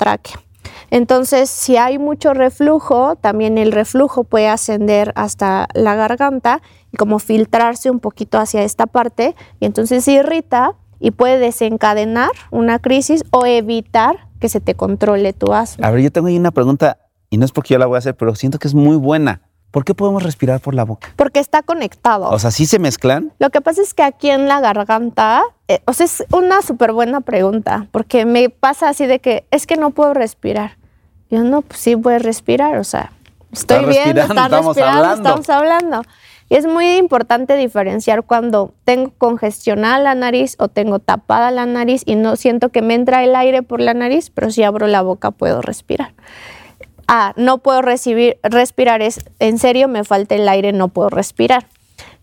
Entonces, 0.95 1.49
si 1.49 1.75
hay 1.75 1.99
mucho 1.99 2.33
reflujo, 2.33 3.17
también 3.17 3.57
el 3.57 3.73
reflujo 3.73 4.23
puede 4.23 4.47
ascender 4.47 5.11
hasta 5.17 5.67
la 5.73 5.93
garganta 5.93 6.61
y 6.89 6.95
como 6.95 7.19
filtrarse 7.19 7.91
un 7.91 7.99
poquito 7.99 8.39
hacia 8.39 8.63
esta 8.63 8.87
parte 8.87 9.35
y 9.59 9.65
entonces 9.65 10.05
se 10.05 10.13
irrita 10.13 10.75
y 11.01 11.11
puede 11.11 11.37
desencadenar 11.37 12.29
una 12.49 12.79
crisis 12.79 13.25
o 13.31 13.45
evitar 13.45 14.29
que 14.39 14.47
se 14.47 14.61
te 14.61 14.75
controle 14.75 15.33
tu 15.33 15.51
asma. 15.51 15.85
A 15.85 15.91
ver, 15.91 16.01
yo 16.01 16.13
tengo 16.13 16.27
ahí 16.27 16.37
una 16.37 16.51
pregunta 16.51 16.97
y 17.29 17.39
no 17.39 17.43
es 17.43 17.51
porque 17.51 17.73
yo 17.73 17.77
la 17.77 17.87
voy 17.87 17.95
a 17.95 17.99
hacer, 17.99 18.15
pero 18.15 18.33
siento 18.33 18.57
que 18.57 18.69
es 18.69 18.73
muy 18.73 18.95
buena. 18.95 19.41
¿Por 19.71 19.83
qué 19.83 19.93
podemos 19.93 20.23
respirar 20.23 20.61
por 20.61 20.75
la 20.75 20.85
boca? 20.85 21.09
Porque 21.17 21.41
está 21.41 21.61
conectado. 21.61 22.29
O 22.29 22.39
sea, 22.39 22.51
¿sí 22.51 22.65
se 22.65 22.79
mezclan? 22.79 23.33
Lo 23.39 23.49
que 23.49 23.59
pasa 23.59 23.81
es 23.81 23.93
que 23.93 24.03
aquí 24.03 24.29
en 24.29 24.47
la 24.47 24.61
garganta, 24.61 25.43
eh, 25.67 25.81
o 25.83 25.91
sea, 25.91 26.05
es 26.05 26.23
una 26.31 26.61
súper 26.61 26.93
buena 26.93 27.19
pregunta, 27.19 27.89
porque 27.91 28.23
me 28.23 28.49
pasa 28.49 28.87
así 28.87 29.05
de 29.05 29.19
que 29.19 29.45
es 29.51 29.67
que 29.67 29.75
no 29.75 29.91
puedo 29.91 30.13
respirar. 30.13 30.77
Yo 31.35 31.43
no, 31.43 31.61
pues 31.61 31.79
sí 31.79 31.95
puedes 31.95 32.21
respirar, 32.21 32.77
o 32.77 32.83
sea, 32.83 33.11
estoy 33.51 33.85
bien, 33.85 34.17
estamos 34.17 34.77
hablando. 34.77 35.13
estamos 35.15 35.49
hablando. 35.49 36.01
Y 36.47 36.55
es 36.55 36.67
muy 36.67 36.97
importante 36.97 37.55
diferenciar 37.55 38.23
cuando 38.23 38.73
tengo 38.83 39.11
congestionada 39.17 39.97
la 39.99 40.15
nariz 40.15 40.55
o 40.59 40.67
tengo 40.67 40.99
tapada 40.99 41.49
la 41.49 41.65
nariz 41.65 42.03
y 42.05 42.15
no 42.15 42.35
siento 42.35 42.69
que 42.69 42.81
me 42.83 42.93
entra 42.93 43.23
el 43.23 43.35
aire 43.35 43.63
por 43.63 43.81
la 43.81 43.95
nariz, 43.95 44.29
pero 44.29 44.51
si 44.51 44.61
abro 44.61 44.85
la 44.85 45.01
boca 45.01 45.31
puedo 45.31 45.61
respirar 45.63 46.13
ah, 47.07 47.33
no 47.35 47.59
puedo 47.59 47.81
recibir, 47.81 48.37
respirar, 48.43 49.01
es 49.01 49.23
en 49.39 49.57
serio, 49.57 49.87
me 49.87 50.03
falta 50.03 50.35
el 50.35 50.47
aire, 50.47 50.71
no 50.71 50.89
puedo 50.89 51.09
respirar. 51.09 51.67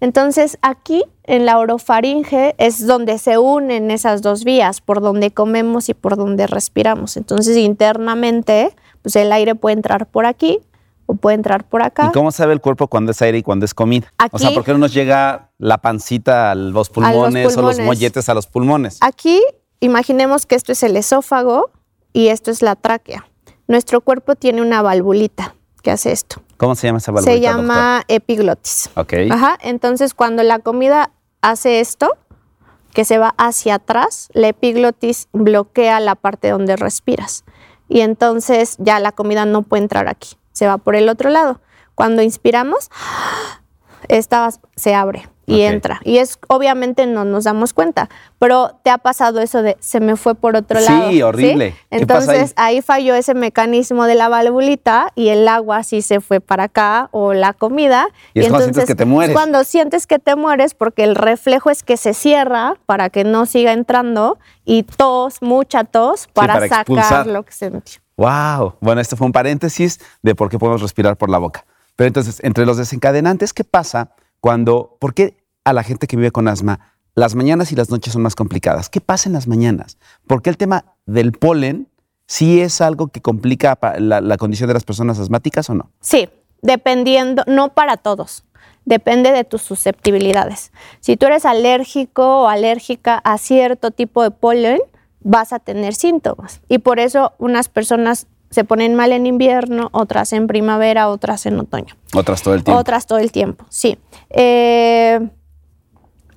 Entonces 0.01 0.59
aquí 0.62 1.05
en 1.25 1.46
la 1.46 1.59
orofaringe 1.59 2.55
es 2.59 2.87
donde 2.87 3.18
se 3.18 3.38
unen 3.38 3.90
esas 3.90 4.20
dos 4.20 4.44
vías, 4.44 4.81
por 4.81 5.01
donde 5.01 5.31
comemos 5.31 5.88
y 5.88 5.94
por 5.94 6.16
donde 6.16 6.46
respiramos. 6.46 7.16
Entonces 7.16 7.57
internamente, 7.57 8.75
pues 9.02 9.16
el 9.16 9.32
aire 9.32 9.54
puede 9.54 9.74
entrar 9.74 10.06
por 10.06 10.26
aquí 10.26 10.60
o 11.06 11.14
puede 11.14 11.34
entrar 11.34 11.64
por 11.68 11.82
acá. 11.82 12.06
¿Y 12.08 12.12
cómo 12.12 12.30
sabe 12.30 12.52
el 12.52 12.60
cuerpo 12.60 12.86
cuando 12.86 13.12
es 13.12 13.20
aire 13.22 13.38
y 13.38 13.42
cuando 13.42 13.64
es 13.64 13.74
comida? 13.74 14.12
o 14.30 14.38
sea, 14.38 14.52
¿por 14.52 14.64
qué 14.64 14.72
no 14.72 14.78
nos 14.78 14.94
llega 14.94 15.50
la 15.58 15.78
pancita 15.78 16.52
a 16.52 16.54
los 16.54 16.90
pulmones, 16.90 17.56
o 17.56 17.62
los 17.62 17.78
molletes 17.80 18.28
a 18.28 18.34
los 18.34 18.46
pulmones? 18.46 18.98
Aquí 19.00 19.42
imaginemos 19.80 20.46
que 20.46 20.54
esto 20.54 20.72
es 20.72 20.82
el 20.82 20.96
esófago 20.96 21.70
y 22.12 22.28
esto 22.28 22.50
es 22.50 22.62
la 22.62 22.76
tráquea. 22.76 23.26
Nuestro 23.66 24.00
cuerpo 24.00 24.36
tiene 24.36 24.62
una 24.62 24.82
valvulita 24.82 25.54
que 25.82 25.90
hace 25.90 26.12
esto. 26.12 26.42
¿Cómo 26.56 26.74
se 26.74 26.86
llama 26.86 26.98
esa 26.98 27.12
valvulita? 27.12 27.32
Se 27.32 27.40
llama 27.40 28.04
epiglotis. 28.08 28.90
Ok. 28.94 29.14
Ajá. 29.30 29.58
Entonces, 29.60 30.14
cuando 30.14 30.42
la 30.42 30.60
comida 30.60 31.10
hace 31.40 31.80
esto, 31.80 32.16
que 32.92 33.04
se 33.04 33.18
va 33.18 33.34
hacia 33.38 33.76
atrás, 33.76 34.28
la 34.32 34.48
epiglotis 34.48 35.28
bloquea 35.32 35.98
la 36.00 36.14
parte 36.14 36.50
donde 36.50 36.76
respiras. 36.76 37.44
Y 37.92 38.00
entonces 38.00 38.76
ya 38.78 38.98
la 39.00 39.12
comida 39.12 39.44
no 39.44 39.62
puede 39.62 39.83
entrar 39.83 40.09
aquí, 40.09 40.31
se 40.52 40.66
va 40.66 40.78
por 40.78 40.96
el 40.96 41.11
otro 41.11 41.28
lado. 41.28 41.61
Cuando 41.94 42.22
inspiramos, 42.22 42.90
esta 44.08 44.48
se 44.76 44.94
abre 44.94 45.28
y 45.44 45.62
entra. 45.62 46.00
Y 46.04 46.16
es 46.18 46.38
obviamente 46.48 47.04
no 47.04 47.24
nos 47.24 47.44
damos 47.44 47.74
cuenta, 47.74 48.08
pero 48.38 48.78
te 48.84 48.90
ha 48.90 48.96
pasado 48.96 49.40
eso 49.40 49.60
de 49.62 49.76
se 49.80 50.00
me 50.00 50.16
fue 50.16 50.34
por 50.34 50.56
otro 50.56 50.80
Sí, 50.80 50.86
lado. 50.86 51.28
horrible. 51.28 51.74
¿Qué 51.90 52.06
pasa 52.06 52.22
Entonces 52.32 52.52
ahí? 52.56 52.80
falló 52.80 53.14
ese 53.14 53.34
mecanismo 53.34 54.04
de 54.04 54.14
la 54.14 54.28
valvulita 54.28 55.08
y 55.14 55.28
el 55.28 55.46
agua 55.48 55.82
sí 55.82 56.00
se 56.00 56.20
fue 56.20 56.40
para 56.40 56.64
acá 56.64 57.08
o 57.10 57.34
la 57.34 57.52
comida. 57.52 58.06
Y 58.32 58.40
es 58.40 58.48
cuando 58.48 58.64
sientes 58.66 58.86
que 58.86 58.94
te 58.94 59.04
mueres. 59.04 59.30
es 59.30 59.34
cuando 59.38 59.64
sientes 59.64 60.06
que 60.06 60.18
te 60.18 60.36
mueres 60.36 60.74
porque 60.74 61.04
el 61.04 61.16
reflejo 61.16 61.68
es 61.70 61.82
que 61.82 61.96
se 61.98 62.14
cierra 62.14 62.76
para 62.86 63.10
que 63.10 63.24
no 63.24 63.44
siga 63.44 63.72
entrando 63.72 64.38
y 64.64 64.84
tos, 64.84 65.42
mucha 65.42 65.84
tos 65.84 66.28
para, 66.32 66.54
para 66.54 66.68
sacar 66.68 66.80
expulsar. 66.82 67.26
lo 67.26 67.42
que 67.42 67.52
se 67.52 67.68
metió. 67.70 68.00
Wow. 68.16 68.74
Bueno, 68.80 69.00
este 69.00 69.16
fue 69.16 69.26
un 69.26 69.32
paréntesis 69.32 69.98
de 70.22 70.34
por 70.34 70.48
qué 70.48 70.58
podemos 70.58 70.80
respirar 70.80 71.16
por 71.16 71.28
la 71.28 71.38
boca. 71.38 71.64
Pero 72.02 72.08
entonces, 72.08 72.40
entre 72.42 72.66
los 72.66 72.78
desencadenantes, 72.78 73.52
¿qué 73.52 73.62
pasa 73.62 74.10
cuando, 74.40 74.96
por 74.98 75.14
qué 75.14 75.36
a 75.62 75.72
la 75.72 75.84
gente 75.84 76.08
que 76.08 76.16
vive 76.16 76.32
con 76.32 76.48
asma 76.48 76.96
las 77.14 77.36
mañanas 77.36 77.70
y 77.70 77.76
las 77.76 77.90
noches 77.90 78.12
son 78.12 78.22
más 78.22 78.34
complicadas? 78.34 78.90
¿Qué 78.90 79.00
pasa 79.00 79.28
en 79.28 79.34
las 79.34 79.46
mañanas? 79.46 79.98
¿Por 80.26 80.42
qué 80.42 80.50
el 80.50 80.56
tema 80.56 80.96
del 81.06 81.30
polen 81.30 81.86
sí 82.26 82.60
es 82.60 82.80
algo 82.80 83.06
que 83.06 83.22
complica 83.22 83.78
la 84.00 84.36
condición 84.36 84.66
de 84.66 84.74
las 84.74 84.82
personas 84.82 85.20
asmáticas 85.20 85.70
o 85.70 85.74
no? 85.74 85.92
Sí, 86.00 86.28
dependiendo, 86.60 87.44
no 87.46 87.72
para 87.72 87.96
todos. 87.96 88.42
Depende 88.84 89.30
de 89.30 89.44
tus 89.44 89.62
susceptibilidades. 89.62 90.72
Si 90.98 91.16
tú 91.16 91.26
eres 91.26 91.44
alérgico 91.44 92.42
o 92.42 92.48
alérgica 92.48 93.18
a 93.18 93.38
cierto 93.38 93.92
tipo 93.92 94.24
de 94.24 94.32
polen, 94.32 94.80
vas 95.20 95.52
a 95.52 95.60
tener 95.60 95.94
síntomas. 95.94 96.62
Y 96.68 96.78
por 96.78 96.98
eso 96.98 97.34
unas 97.38 97.68
personas 97.68 98.26
se 98.52 98.62
ponen 98.64 98.94
mal 98.94 99.10
en 99.12 99.26
invierno, 99.26 99.88
otras 99.92 100.32
en 100.32 100.46
primavera, 100.46 101.08
otras 101.08 101.44
en 101.46 101.58
otoño. 101.58 101.96
Otras 102.14 102.42
todo 102.42 102.54
el 102.54 102.62
tiempo. 102.62 102.80
Otras 102.80 103.06
todo 103.06 103.18
el 103.18 103.32
tiempo, 103.32 103.64
sí. 103.68 103.98
Eh, 104.30 105.18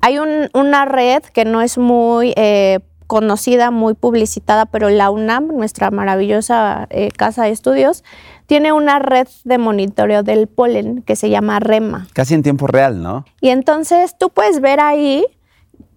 hay 0.01 0.17
un- 0.19 0.49
una 0.53 0.85
red 0.85 1.21
que 1.23 1.45
no 1.45 1.61
es 1.61 1.77
muy 1.77 2.33
eh, 2.35 2.79
conocida, 3.07 3.69
muy 3.69 3.93
publicitada, 3.93 4.65
pero 4.65 4.89
la 4.89 5.09
UNAM, 5.11 5.47
nuestra 5.47 5.91
maravillosa 5.91 6.87
eh, 6.89 7.09
casa 7.15 7.43
de 7.43 7.51
estudios, 7.51 8.03
tiene 8.47 8.71
una 8.71 8.97
red 8.99 9.27
de 9.43 9.57
monitoreo 9.57 10.23
del 10.23 10.47
polen 10.47 11.01
que 11.03 11.15
se 11.15 11.29
llama 11.29 11.59
REMA. 11.59 12.07
Casi 12.13 12.33
en 12.33 12.43
tiempo 12.43 12.65
real, 12.67 13.01
¿no? 13.03 13.25
Y 13.41 13.49
entonces 13.49 14.15
tú 14.17 14.29
puedes 14.29 14.59
ver 14.61 14.79
ahí 14.79 15.25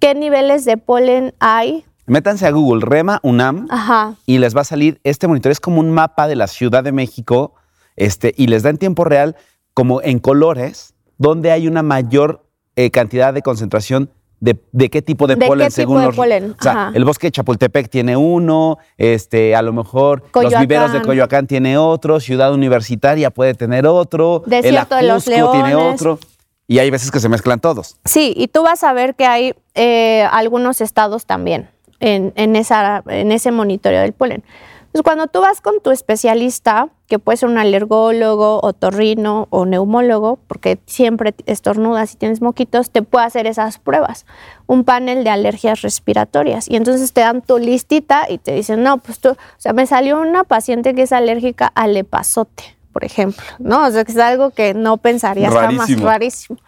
qué 0.01 0.15
niveles 0.15 0.65
de 0.65 0.77
polen 0.77 1.35
hay. 1.41 1.85
Métanse 2.09 2.47
a 2.47 2.51
Google, 2.51 2.81
Rema 2.85 3.21
UNAM, 3.23 3.67
Ajá. 3.71 4.15
y 4.27 4.39
les 4.39 4.57
va 4.57 4.63
a 4.63 4.65
salir 4.65 5.01
este 5.05 5.29
monitor. 5.29 5.53
Es 5.53 5.61
como 5.61 5.81
un 5.81 5.91
mapa 5.91 6.27
de 6.27 6.37
la 6.37 6.47
Ciudad 6.47 6.83
de 6.83 6.93
México 6.93 7.55
este, 7.97 8.35
y 8.37 8.47
les 8.47 8.63
da 8.63 8.71
en 8.71 8.79
tiempo 8.79 9.05
real, 9.05 9.37
como 9.75 10.01
en 10.03 10.19
colores, 10.19 10.95
donde 11.19 11.51
hay 11.53 11.69
una 11.69 11.83
mayor 11.83 12.45
eh, 12.77 12.91
cantidad 12.91 13.35
de 13.35 13.43
concentración 13.43 14.11
de, 14.41 14.57
de 14.71 14.89
qué 14.89 15.03
tipo 15.03 15.27
de 15.27 15.35
¿De 15.35 15.47
polen 15.47 15.67
qué 15.67 15.71
tipo 15.71 15.77
según 15.77 16.01
de 16.01 16.07
los. 16.07 16.17
polen? 16.17 16.55
O 16.59 16.63
sea, 16.63 16.73
Ajá. 16.73 16.93
el 16.95 17.05
bosque 17.05 17.27
de 17.27 17.33
Chapultepec 17.33 17.89
tiene 17.91 18.17
uno, 18.17 18.79
este, 18.97 19.57
a 19.57 19.63
lo 19.63 19.73
mejor 19.73 20.23
los 20.33 20.59
viveros 20.61 20.93
de 20.93 21.03
Coyoacán 21.03 21.47
tiene 21.49 21.77
otro, 21.77 22.21
Ciudad 22.21 22.53
Universitaria 22.55 23.31
puede 23.31 23.55
tener 23.55 23.87
otro, 23.87 24.45
Desierto 24.47 24.95
de 24.95 25.01
el 25.03 25.09
los 25.09 25.27
Ajusco 25.29 25.53
tiene 25.53 25.69
Leones. 25.71 25.95
otro. 26.01 26.19
Y 26.69 26.79
hay 26.79 26.91
veces 26.91 27.11
que 27.11 27.19
se 27.19 27.29
mezclan 27.29 27.61
todos. 27.61 27.97
Sí, 28.05 28.33
y 28.37 28.49
tú 28.49 28.63
vas 28.63 28.85
a 28.85 28.93
ver 28.93 29.15
que 29.17 29.27
hay 29.27 29.55
eh, 29.75 30.23
algunos 30.31 30.81
estados 30.83 31.25
también 31.27 31.69
en, 32.01 32.33
en 32.37 32.57
esa, 32.57 33.03
en 33.07 33.33
ese 33.33 33.51
monitoreo 33.51 34.03
del 34.03 34.13
polen. 34.13 34.45
Entonces, 34.89 35.03
cuando 35.03 35.27
tú 35.27 35.43
vas 35.43 35.61
con 35.61 35.81
tu 35.83 35.91
especialista, 35.91 36.89
que 37.09 37.19
puede 37.19 37.37
ser 37.37 37.51
un 37.51 37.59
alergólogo, 37.59 38.61
otorrino 38.63 39.47
o 39.51 39.67
neumólogo, 39.67 40.39
porque 40.47 40.79
siempre 40.87 41.35
estornudas 41.45 42.15
y 42.15 42.17
tienes 42.17 42.41
moquitos, 42.41 42.91
te 42.91 43.03
puede 43.03 43.27
hacer 43.27 43.47
esas 43.47 43.79
pruebas. 43.79 44.25
Un 44.67 44.85
panel 44.85 45.25
de 45.25 45.31
alergias 45.31 45.83
respiratorias. 45.83 46.71
Y 46.71 46.77
entonces 46.77 47.13
te 47.13 47.21
dan 47.21 47.43
tu 47.43 47.59
listita 47.59 48.25
y 48.31 48.39
te 48.39 48.55
dicen, 48.55 48.83
no, 48.83 48.97
pues 48.97 49.21
tú, 49.21 49.31
o 49.31 49.37
sea, 49.59 49.75
me 49.75 49.87
salió 49.87 50.21
una 50.23 50.45
paciente 50.45 50.95
que 50.95 51.03
es 51.03 51.13
alérgica 51.13 51.71
al 51.75 51.95
epazote, 51.95 52.79
por 52.91 53.05
ejemplo, 53.05 53.45
¿no? 53.59 53.87
O 53.87 53.91
sea, 53.91 54.05
que 54.05 54.13
es 54.13 54.19
algo 54.19 54.51
que 54.51 54.73
no 54.73 54.97
pensarías 54.97 55.53
jamás, 55.53 56.01
Rarísimo. 56.01 56.59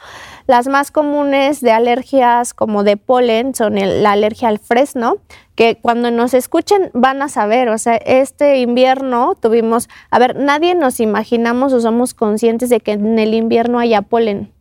Las 0.51 0.67
más 0.67 0.91
comunes 0.91 1.61
de 1.61 1.71
alergias 1.71 2.55
como 2.55 2.83
de 2.83 2.97
polen 2.97 3.55
son 3.55 3.79
el- 3.79 4.03
la 4.03 4.11
alergia 4.11 4.49
al 4.49 4.59
fresno, 4.59 5.19
que 5.55 5.77
cuando 5.81 6.11
nos 6.11 6.35
escuchen 6.35 6.91
van 6.93 7.23
a 7.23 7.29
saber, 7.29 7.69
o 7.69 7.79
sea, 7.79 7.95
este 7.95 8.59
invierno 8.59 9.37
tuvimos, 9.41 9.89
a 10.11 10.19
ver, 10.19 10.35
nadie 10.35 10.75
nos 10.75 10.99
imaginamos 10.99 11.73
o 11.73 11.81
somos 11.81 12.15
conscientes 12.15 12.69
de 12.69 12.81
que 12.81 12.91
en 12.91 13.21
el 13.21 13.33
invierno 13.35 13.79
haya 13.79 14.03
polen. 14.03 14.53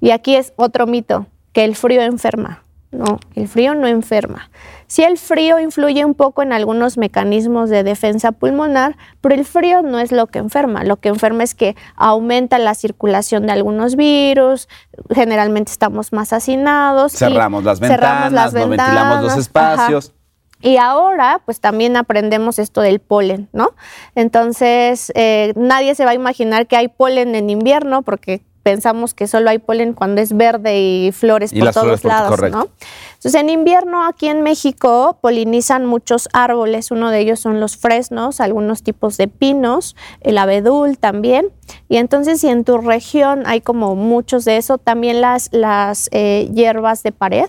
Y 0.00 0.12
aquí 0.12 0.34
es 0.34 0.54
otro 0.56 0.86
mito, 0.86 1.26
que 1.52 1.64
el 1.64 1.76
frío 1.76 2.00
enferma. 2.00 2.64
No, 2.90 3.18
el 3.34 3.48
frío 3.48 3.74
no 3.74 3.86
enferma. 3.86 4.50
Sí, 4.86 5.02
el 5.02 5.18
frío 5.18 5.58
influye 5.58 6.06
un 6.06 6.14
poco 6.14 6.42
en 6.42 6.54
algunos 6.54 6.96
mecanismos 6.96 7.68
de 7.68 7.82
defensa 7.82 8.32
pulmonar, 8.32 8.96
pero 9.20 9.34
el 9.34 9.44
frío 9.44 9.82
no 9.82 9.98
es 9.98 10.10
lo 10.10 10.26
que 10.28 10.38
enferma. 10.38 10.84
Lo 10.84 10.96
que 10.96 11.10
enferma 11.10 11.44
es 11.44 11.54
que 11.54 11.76
aumenta 11.96 12.58
la 12.58 12.74
circulación 12.74 13.46
de 13.46 13.52
algunos 13.52 13.94
virus, 13.94 14.68
generalmente 15.14 15.70
estamos 15.70 16.14
más 16.14 16.32
hacinados. 16.32 17.12
Cerramos 17.12 17.62
las 17.62 17.78
ventanas, 17.78 18.00
cerramos 18.00 18.32
las 18.32 18.54
no 18.54 18.68
ventilamos 18.68 19.22
los 19.22 19.36
espacios. 19.36 20.08
ajá. 20.08 20.18
Y 20.60 20.76
ahora, 20.76 21.40
pues 21.44 21.60
también 21.60 21.96
aprendemos 21.96 22.58
esto 22.58 22.80
del 22.80 22.98
polen, 22.98 23.48
¿no? 23.52 23.74
Entonces, 24.16 25.12
eh, 25.14 25.52
nadie 25.54 25.94
se 25.94 26.04
va 26.04 26.10
a 26.12 26.14
imaginar 26.14 26.66
que 26.66 26.76
hay 26.76 26.88
polen 26.88 27.36
en 27.36 27.48
invierno 27.48 28.02
porque 28.02 28.42
pensamos 28.68 29.14
que 29.14 29.26
solo 29.26 29.48
hay 29.48 29.58
polen 29.58 29.94
cuando 29.94 30.20
es 30.20 30.36
verde 30.36 30.78
y 30.78 31.12
flores 31.12 31.54
Y 31.54 31.60
por 31.60 31.72
todos 31.72 32.02
flores 32.02 32.04
lados. 32.04 32.68
Entonces, 33.14 33.34
en 33.34 33.48
invierno 33.48 34.04
aquí 34.04 34.28
en 34.28 34.42
México 34.42 35.16
polinizan 35.22 35.86
muchos 35.86 36.28
árboles. 36.34 36.90
Uno 36.90 37.10
de 37.10 37.20
ellos 37.20 37.40
son 37.40 37.60
los 37.60 37.78
fresnos, 37.78 38.42
algunos 38.42 38.82
tipos 38.82 39.16
de 39.16 39.26
pinos, 39.26 39.96
el 40.20 40.36
abedul 40.36 40.98
también. 40.98 41.48
Y 41.88 41.96
entonces, 41.96 42.42
si 42.42 42.48
en 42.48 42.64
tu 42.64 42.76
región 42.76 43.44
hay 43.46 43.62
como 43.62 43.96
muchos 43.96 44.44
de 44.44 44.58
eso, 44.58 44.76
también 44.76 45.22
las, 45.22 45.48
las 45.50 46.10
eh, 46.12 46.50
hierbas 46.52 47.02
de 47.02 47.12
pared 47.12 47.48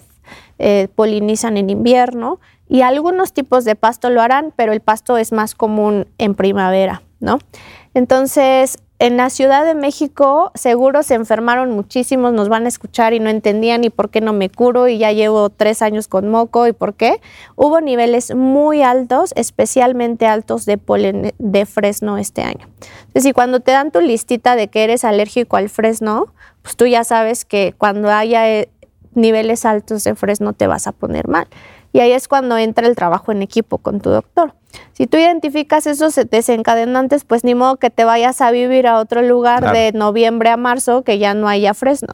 eh, 0.57 0.87
polinizan 0.95 1.57
en 1.57 1.69
invierno. 1.69 2.39
Y 2.69 2.81
algunos 2.81 3.33
tipos 3.33 3.65
de 3.65 3.75
pasto 3.75 4.09
lo 4.09 4.21
harán, 4.21 4.53
pero 4.55 4.71
el 4.71 4.79
pasto 4.79 5.17
es 5.17 5.33
más 5.33 5.53
común 5.53 6.07
en 6.17 6.33
primavera, 6.33 7.01
¿no? 7.19 7.39
Entonces, 7.93 8.77
en 8.99 9.15
la 9.15 9.29
Ciudad 9.29 9.65
de 9.65 9.75
México 9.75 10.51
seguro 10.55 11.03
se 11.03 11.15
enfermaron 11.15 11.71
muchísimos, 11.71 12.33
nos 12.33 12.49
van 12.49 12.65
a 12.65 12.67
escuchar 12.67 13.13
y 13.13 13.21
no 13.21 13.29
entendían 13.29 13.85
y 13.85 13.89
por 13.89 14.09
qué 14.09 14.19
no 14.19 14.33
me 14.33 14.49
curo 14.49 14.89
y 14.89 14.97
ya 14.97 15.13
llevo 15.13 15.49
tres 15.49 15.81
años 15.81 16.09
con 16.09 16.27
moco 16.27 16.67
y 16.67 16.73
por 16.73 16.93
qué. 16.95 17.21
Hubo 17.55 17.79
niveles 17.79 18.35
muy 18.35 18.81
altos, 18.81 19.31
especialmente 19.37 20.25
altos 20.25 20.65
de 20.65 20.77
polen 20.77 21.33
de 21.37 21.65
fresno 21.65 22.17
este 22.17 22.41
año. 22.41 22.67
Entonces, 23.07 23.25
y 23.25 23.31
cuando 23.31 23.61
te 23.61 23.71
dan 23.71 23.91
tu 23.91 24.01
listita 24.01 24.57
de 24.57 24.67
que 24.67 24.83
eres 24.83 25.05
alérgico 25.05 25.55
al 25.55 25.69
fresno, 25.69 26.33
pues 26.61 26.75
tú 26.75 26.85
ya 26.85 27.05
sabes 27.05 27.45
que 27.45 27.73
cuando 27.77 28.11
haya 28.11 28.49
eh, 28.49 28.69
niveles 29.13 29.63
altos 29.63 30.03
de 30.03 30.13
fresno 30.15 30.51
te 30.51 30.67
vas 30.67 30.87
a 30.87 30.91
poner 30.91 31.29
mal. 31.29 31.47
Y 31.91 31.99
ahí 32.01 32.11
es 32.11 32.27
cuando 32.27 32.57
entra 32.57 32.87
el 32.87 32.95
trabajo 32.95 33.31
en 33.31 33.41
equipo 33.41 33.77
con 33.79 33.99
tu 34.01 34.09
doctor. 34.09 34.53
Si 34.93 35.07
tú 35.07 35.17
identificas 35.17 35.87
esos 35.87 36.15
desencadenantes, 36.29 37.23
pues 37.23 37.43
ni 37.43 37.55
modo 37.55 37.77
que 37.77 37.89
te 37.89 38.03
vayas 38.03 38.41
a 38.41 38.51
vivir 38.51 38.87
a 38.87 38.99
otro 38.99 39.21
lugar 39.21 39.59
Claro. 39.61 39.77
de 39.77 39.91
noviembre 39.93 40.49
a 40.49 40.57
marzo 40.57 41.03
que 41.03 41.17
ya 41.17 41.33
no 41.33 41.47
haya 41.47 41.73
fresno. 41.73 42.13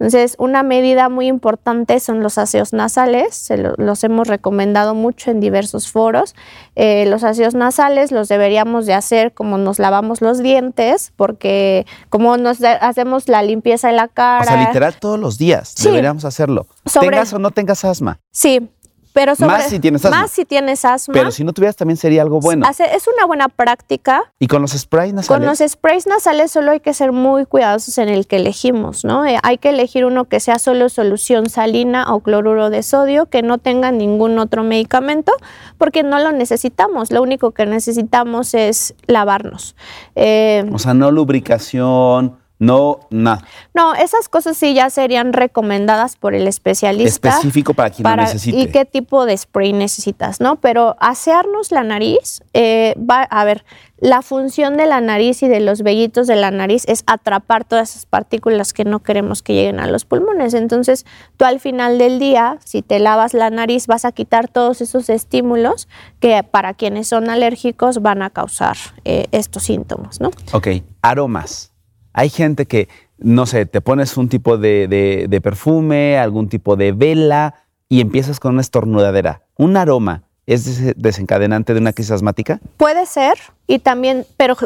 Entonces, 0.00 0.34
una 0.38 0.64
medida 0.64 1.08
muy 1.08 1.28
importante 1.28 2.00
son 2.00 2.20
los 2.20 2.36
aseos 2.36 2.72
nasales, 2.72 3.34
se 3.36 3.56
lo- 3.56 3.74
los 3.78 4.02
hemos 4.02 4.26
recomendado 4.26 4.94
mucho 4.94 5.30
en 5.30 5.38
diversos 5.38 5.90
foros. 5.90 6.34
Eh, 6.74 7.06
los 7.06 7.22
aseos 7.22 7.54
nasales 7.54 8.10
los 8.10 8.26
deberíamos 8.28 8.86
de 8.86 8.94
hacer 8.94 9.32
como 9.32 9.56
nos 9.56 9.78
lavamos 9.78 10.20
los 10.20 10.40
dientes, 10.42 11.12
porque 11.16 11.86
como 12.10 12.36
nos 12.36 12.58
hacemos 12.62 13.28
la 13.28 13.42
limpieza 13.44 13.86
de 13.88 13.94
la 13.94 14.08
cara. 14.08 14.42
O 14.42 14.44
sea, 14.44 14.66
literal 14.66 14.94
todos 14.98 15.18
los 15.18 15.38
días 15.38 15.72
Sí. 15.76 15.84
deberíamos 15.88 16.24
hacerlo. 16.24 16.66
Sobre- 16.86 17.10
Tengas 17.10 17.32
o 17.32 17.38
no 17.38 17.52
tengas 17.52 17.84
asma. 17.84 18.18
Sí, 18.32 18.68
pero 19.14 19.34
sobre, 19.36 19.52
Más 19.52 19.70
si 19.70 19.78
tienes 19.78 20.04
asma. 20.04 20.20
Más 20.22 20.30
si 20.32 20.44
tienes 20.44 20.84
asma. 20.84 21.14
Pero 21.14 21.30
si 21.30 21.44
no 21.44 21.52
tuvieras 21.54 21.76
también 21.76 21.96
sería 21.96 22.20
algo 22.20 22.40
bueno. 22.40 22.66
Hace- 22.68 22.94
es 22.94 23.06
una 23.08 23.24
buena 23.24 23.48
práctica. 23.48 24.22
Y 24.38 24.48
con 24.48 24.60
los 24.60 24.72
sprays 24.72 25.12
Con 25.12 25.16
nasales. 25.16 25.60
los 25.60 25.70
sprays 25.72 26.06
nasales 26.06 26.50
solo 26.50 26.72
hay 26.72 26.80
que 26.80 26.92
ser 26.92 27.12
muy 27.12 27.46
cuidadosos 27.46 27.96
en 27.98 28.08
el 28.10 28.26
que 28.26 28.36
elegimos, 28.36 29.04
¿no? 29.04 29.24
Eh, 29.24 29.38
hay 29.42 29.56
que 29.58 29.70
elegir 29.70 30.04
uno 30.04 30.24
que 30.24 30.40
sea 30.40 30.58
solo 30.58 30.88
solución 30.88 31.48
salina 31.48 32.12
o 32.12 32.20
cloruro 32.20 32.68
de 32.68 32.82
sodio, 32.82 33.26
que 33.26 33.42
no 33.42 33.58
tenga 33.58 33.92
ningún 33.92 34.38
otro 34.38 34.64
medicamento, 34.64 35.32
porque 35.78 36.02
no 36.02 36.18
lo 36.18 36.32
necesitamos. 36.32 37.12
Lo 37.12 37.22
único 37.22 37.52
que 37.52 37.66
necesitamos 37.66 38.52
es 38.52 38.94
lavarnos. 39.06 39.76
Eh, 40.16 40.68
O 40.72 40.78
sea, 40.80 40.92
no 40.92 41.10
lubricación, 41.12 42.36
No, 42.64 43.00
nada. 43.10 43.44
No, 43.74 43.94
esas 43.94 44.28
cosas 44.28 44.56
sí 44.56 44.74
ya 44.74 44.88
serían 44.88 45.32
recomendadas 45.32 46.16
por 46.16 46.34
el 46.34 46.48
especialista. 46.48 47.28
Específico 47.28 47.74
para 47.74 47.90
quien 47.90 48.08
lo 48.08 48.16
necesite. 48.16 48.58
Y 48.58 48.66
qué 48.68 48.84
tipo 48.84 49.26
de 49.26 49.36
spray 49.36 49.72
necesitas, 49.72 50.40
¿no? 50.40 50.56
Pero 50.56 50.96
asearnos 50.98 51.72
la 51.72 51.82
nariz, 51.82 52.42
eh, 52.54 52.94
va, 52.98 53.22
a 53.22 53.44
ver, 53.44 53.64
la 53.98 54.22
función 54.22 54.76
de 54.76 54.86
la 54.86 55.00
nariz 55.00 55.42
y 55.42 55.48
de 55.48 55.60
los 55.60 55.82
vellitos 55.82 56.26
de 56.26 56.36
la 56.36 56.50
nariz 56.50 56.84
es 56.88 57.04
atrapar 57.06 57.64
todas 57.64 57.90
esas 57.90 58.06
partículas 58.06 58.72
que 58.72 58.84
no 58.84 59.02
queremos 59.02 59.42
que 59.42 59.54
lleguen 59.54 59.78
a 59.78 59.86
los 59.86 60.04
pulmones. 60.04 60.54
Entonces, 60.54 61.04
tú 61.36 61.44
al 61.44 61.60
final 61.60 61.98
del 61.98 62.18
día, 62.18 62.58
si 62.64 62.82
te 62.82 62.98
lavas 62.98 63.34
la 63.34 63.50
nariz, 63.50 63.86
vas 63.86 64.04
a 64.04 64.12
quitar 64.12 64.48
todos 64.48 64.80
esos 64.80 65.08
estímulos 65.10 65.88
que 66.18 66.42
para 66.42 66.74
quienes 66.74 67.08
son 67.08 67.28
alérgicos 67.28 68.00
van 68.00 68.22
a 68.22 68.30
causar 68.30 68.76
eh, 69.04 69.26
estos 69.32 69.64
síntomas, 69.64 70.20
¿no? 70.20 70.30
Ok, 70.52 70.68
aromas. 71.02 71.73
Hay 72.14 72.30
gente 72.30 72.66
que, 72.66 72.88
no 73.18 73.44
sé, 73.44 73.66
te 73.66 73.80
pones 73.80 74.16
un 74.16 74.28
tipo 74.28 74.56
de, 74.56 75.40
perfume, 75.42 76.16
algún 76.16 76.48
tipo 76.48 76.76
de 76.76 76.92
vela 76.92 77.56
y 77.88 78.00
empiezas 78.00 78.38
con 78.40 78.52
una 78.52 78.60
estornudadera. 78.62 79.42
¿Un 79.56 79.76
aroma 79.76 80.22
es 80.46 80.96
desencadenante 80.96 81.74
de 81.74 81.80
una 81.80 81.92
crisis 81.92 82.12
asmática? 82.12 82.60
Puede 82.76 83.04
ser, 83.06 83.34
y 83.66 83.80
también, 83.80 84.26
pero 84.36 84.56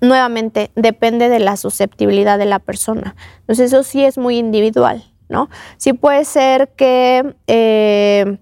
nuevamente 0.00 0.72
depende 0.74 1.28
de 1.28 1.38
la 1.38 1.56
susceptibilidad 1.56 2.38
de 2.38 2.46
la 2.46 2.58
persona. 2.58 3.14
Entonces 3.40 3.72
eso 3.72 3.84
sí 3.84 4.04
es 4.04 4.18
muy 4.18 4.36
individual, 4.36 5.04
¿no? 5.28 5.48
Sí 5.76 5.92
puede 5.92 6.24
ser 6.24 6.70
que 6.70 7.36
eh, 7.46 8.38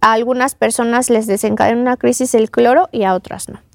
a 0.00 0.12
algunas 0.12 0.54
personas 0.54 1.10
les 1.10 1.26
desencadene 1.26 1.82
una 1.82 1.98
crisis 1.98 2.34
el 2.34 2.50
cloro 2.50 2.88
y 2.92 3.04
a 3.04 3.14
otras 3.14 3.50
no 3.50 3.65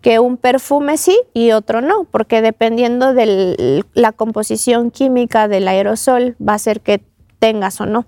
que 0.00 0.18
un 0.18 0.36
perfume 0.36 0.96
sí 0.96 1.18
y 1.34 1.52
otro 1.52 1.80
no, 1.80 2.04
porque 2.04 2.42
dependiendo 2.42 3.12
de 3.14 3.84
la 3.94 4.12
composición 4.12 4.90
química 4.90 5.48
del 5.48 5.68
aerosol 5.68 6.36
va 6.46 6.54
a 6.54 6.58
ser 6.58 6.80
que 6.80 7.02
tengas 7.38 7.80
o 7.80 7.86
no. 7.86 8.06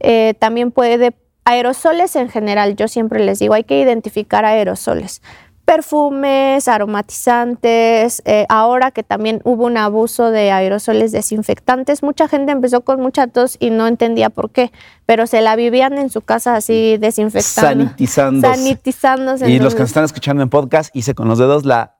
Eh, 0.00 0.34
también 0.38 0.70
puede, 0.70 1.14
aerosoles 1.44 2.16
en 2.16 2.28
general, 2.28 2.76
yo 2.76 2.88
siempre 2.88 3.24
les 3.24 3.38
digo, 3.38 3.54
hay 3.54 3.64
que 3.64 3.80
identificar 3.80 4.44
aerosoles 4.44 5.22
perfumes, 5.64 6.68
aromatizantes, 6.68 8.22
eh, 8.24 8.46
ahora 8.48 8.90
que 8.90 9.02
también 9.02 9.40
hubo 9.44 9.64
un 9.64 9.76
abuso 9.76 10.30
de 10.30 10.50
aerosoles 10.50 11.12
desinfectantes, 11.12 12.02
mucha 12.02 12.28
gente 12.28 12.52
empezó 12.52 12.82
con 12.82 13.00
mucha 13.00 13.26
tos 13.26 13.56
y 13.58 13.70
no 13.70 13.86
entendía 13.86 14.30
por 14.30 14.50
qué, 14.50 14.72
pero 15.06 15.26
se 15.26 15.40
la 15.40 15.56
vivían 15.56 15.96
en 15.98 16.10
su 16.10 16.20
casa 16.20 16.54
así 16.54 16.98
desinfectando. 16.98 17.84
Sanitizándose. 17.84 18.54
Sanitizándose. 18.54 19.50
Y 19.50 19.58
los 19.58 19.74
que 19.74 19.80
nos 19.80 19.90
están 19.90 20.04
escuchando 20.04 20.42
en 20.42 20.50
podcast, 20.50 20.94
hice 20.94 21.14
con 21.14 21.28
los 21.28 21.38
dedos 21.38 21.64
la 21.64 21.96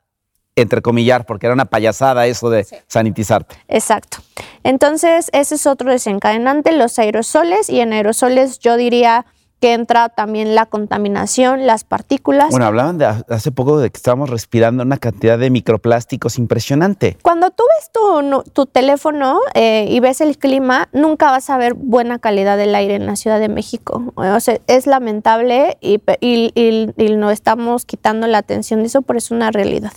entrecomillar, 0.56 1.26
porque 1.26 1.46
era 1.46 1.54
una 1.54 1.64
payasada 1.64 2.26
eso 2.26 2.50
de 2.50 2.66
sanitizarte. 2.86 3.56
Exacto. 3.68 4.18
Entonces, 4.62 5.28
ese 5.32 5.56
es 5.56 5.66
otro 5.66 5.90
desencadenante, 5.90 6.72
los 6.72 6.98
aerosoles, 6.98 7.68
y 7.68 7.80
en 7.80 7.92
aerosoles 7.92 8.58
yo 8.60 8.76
diría 8.76 9.26
que 9.64 9.72
entra 9.72 10.10
también 10.10 10.54
la 10.54 10.66
contaminación, 10.66 11.66
las 11.66 11.84
partículas. 11.84 12.50
Bueno, 12.50 12.66
hablaban 12.66 12.98
de 12.98 13.06
hace 13.06 13.50
poco 13.50 13.78
de 13.78 13.88
que 13.88 13.96
estábamos 13.96 14.28
respirando 14.28 14.82
una 14.82 14.98
cantidad 14.98 15.38
de 15.38 15.48
microplásticos 15.48 16.36
impresionante. 16.36 17.16
Cuando 17.22 17.50
tú 17.50 17.64
ves 17.78 17.90
tu, 18.52 18.66
teléfono 18.66 19.40
eh, 19.54 19.86
y 19.88 20.00
ves 20.00 20.20
el 20.20 20.36
clima, 20.36 20.90
nunca 20.92 21.30
vas 21.30 21.48
a 21.48 21.56
ver 21.56 21.72
buena 21.72 22.18
calidad 22.18 22.58
del 22.58 22.74
aire 22.74 22.96
en 22.96 23.06
la 23.06 23.16
Ciudad 23.16 23.40
de 23.40 23.48
México. 23.48 24.12
O 24.16 24.40
sea, 24.40 24.58
es 24.66 24.86
lamentable 24.86 25.78
y, 25.80 25.98
y, 26.20 27.16
no 27.16 27.30
estamos 27.30 27.86
quitando 27.86 28.26
la 28.26 28.36
atención 28.36 28.80
de 28.80 28.88
eso, 28.88 29.00
pero 29.00 29.16
es 29.16 29.30
una 29.30 29.50
realidad. 29.50 29.92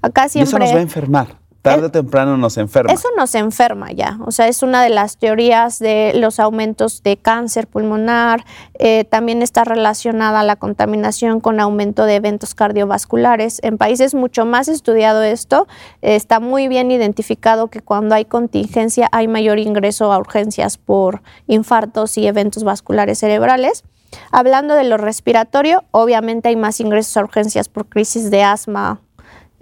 Acá 0.00 0.28
siempre... 0.28 0.48
Y 0.48 0.48
eso 0.48 0.58
nos 0.60 0.74
va 0.74 0.78
a 0.78 0.82
enfermar 0.82 1.37
tarde 1.70 1.86
o 1.86 1.90
temprano 1.90 2.36
nos 2.36 2.56
enferma. 2.56 2.92
Eso 2.92 3.08
nos 3.16 3.34
enferma 3.34 3.92
ya, 3.92 4.18
o 4.24 4.30
sea, 4.30 4.48
es 4.48 4.62
una 4.62 4.82
de 4.82 4.90
las 4.90 5.16
teorías 5.16 5.78
de 5.78 6.12
los 6.14 6.40
aumentos 6.40 7.02
de 7.02 7.16
cáncer 7.16 7.66
pulmonar, 7.66 8.44
eh, 8.78 9.04
también 9.04 9.42
está 9.42 9.64
relacionada 9.64 10.42
la 10.42 10.56
contaminación 10.56 11.40
con 11.40 11.60
aumento 11.60 12.04
de 12.04 12.16
eventos 12.16 12.54
cardiovasculares. 12.54 13.60
En 13.62 13.78
países 13.78 14.14
mucho 14.14 14.44
más 14.44 14.68
estudiado 14.68 15.22
esto, 15.22 15.66
está 16.02 16.40
muy 16.40 16.68
bien 16.68 16.90
identificado 16.90 17.68
que 17.68 17.80
cuando 17.80 18.14
hay 18.14 18.24
contingencia 18.24 19.08
hay 19.12 19.28
mayor 19.28 19.58
ingreso 19.58 20.12
a 20.12 20.18
urgencias 20.18 20.78
por 20.78 21.22
infartos 21.46 22.18
y 22.18 22.26
eventos 22.26 22.64
vasculares 22.64 23.18
cerebrales. 23.18 23.84
Hablando 24.30 24.74
de 24.74 24.84
lo 24.84 24.96
respiratorio, 24.96 25.84
obviamente 25.90 26.48
hay 26.48 26.56
más 26.56 26.80
ingresos 26.80 27.16
a 27.16 27.20
urgencias 27.20 27.68
por 27.68 27.88
crisis 27.88 28.30
de 28.30 28.42
asma 28.42 29.00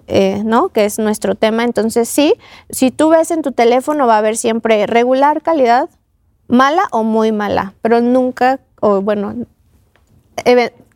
eh, 0.07 0.41
¿no? 0.43 0.69
Que 0.69 0.85
es 0.85 0.99
nuestro 0.99 1.35
tema. 1.35 1.63
Entonces, 1.63 2.09
sí, 2.09 2.33
si 2.69 2.91
tú 2.91 3.09
ves 3.09 3.31
en 3.31 3.41
tu 3.41 3.51
teléfono 3.51 4.07
va 4.07 4.15
a 4.15 4.19
haber 4.19 4.37
siempre 4.37 4.85
regular 4.87 5.41
calidad, 5.41 5.89
mala 6.47 6.83
o 6.91 7.03
muy 7.03 7.31
mala, 7.31 7.73
pero 7.81 8.01
nunca, 8.01 8.59
o 8.79 9.01
bueno, 9.01 9.35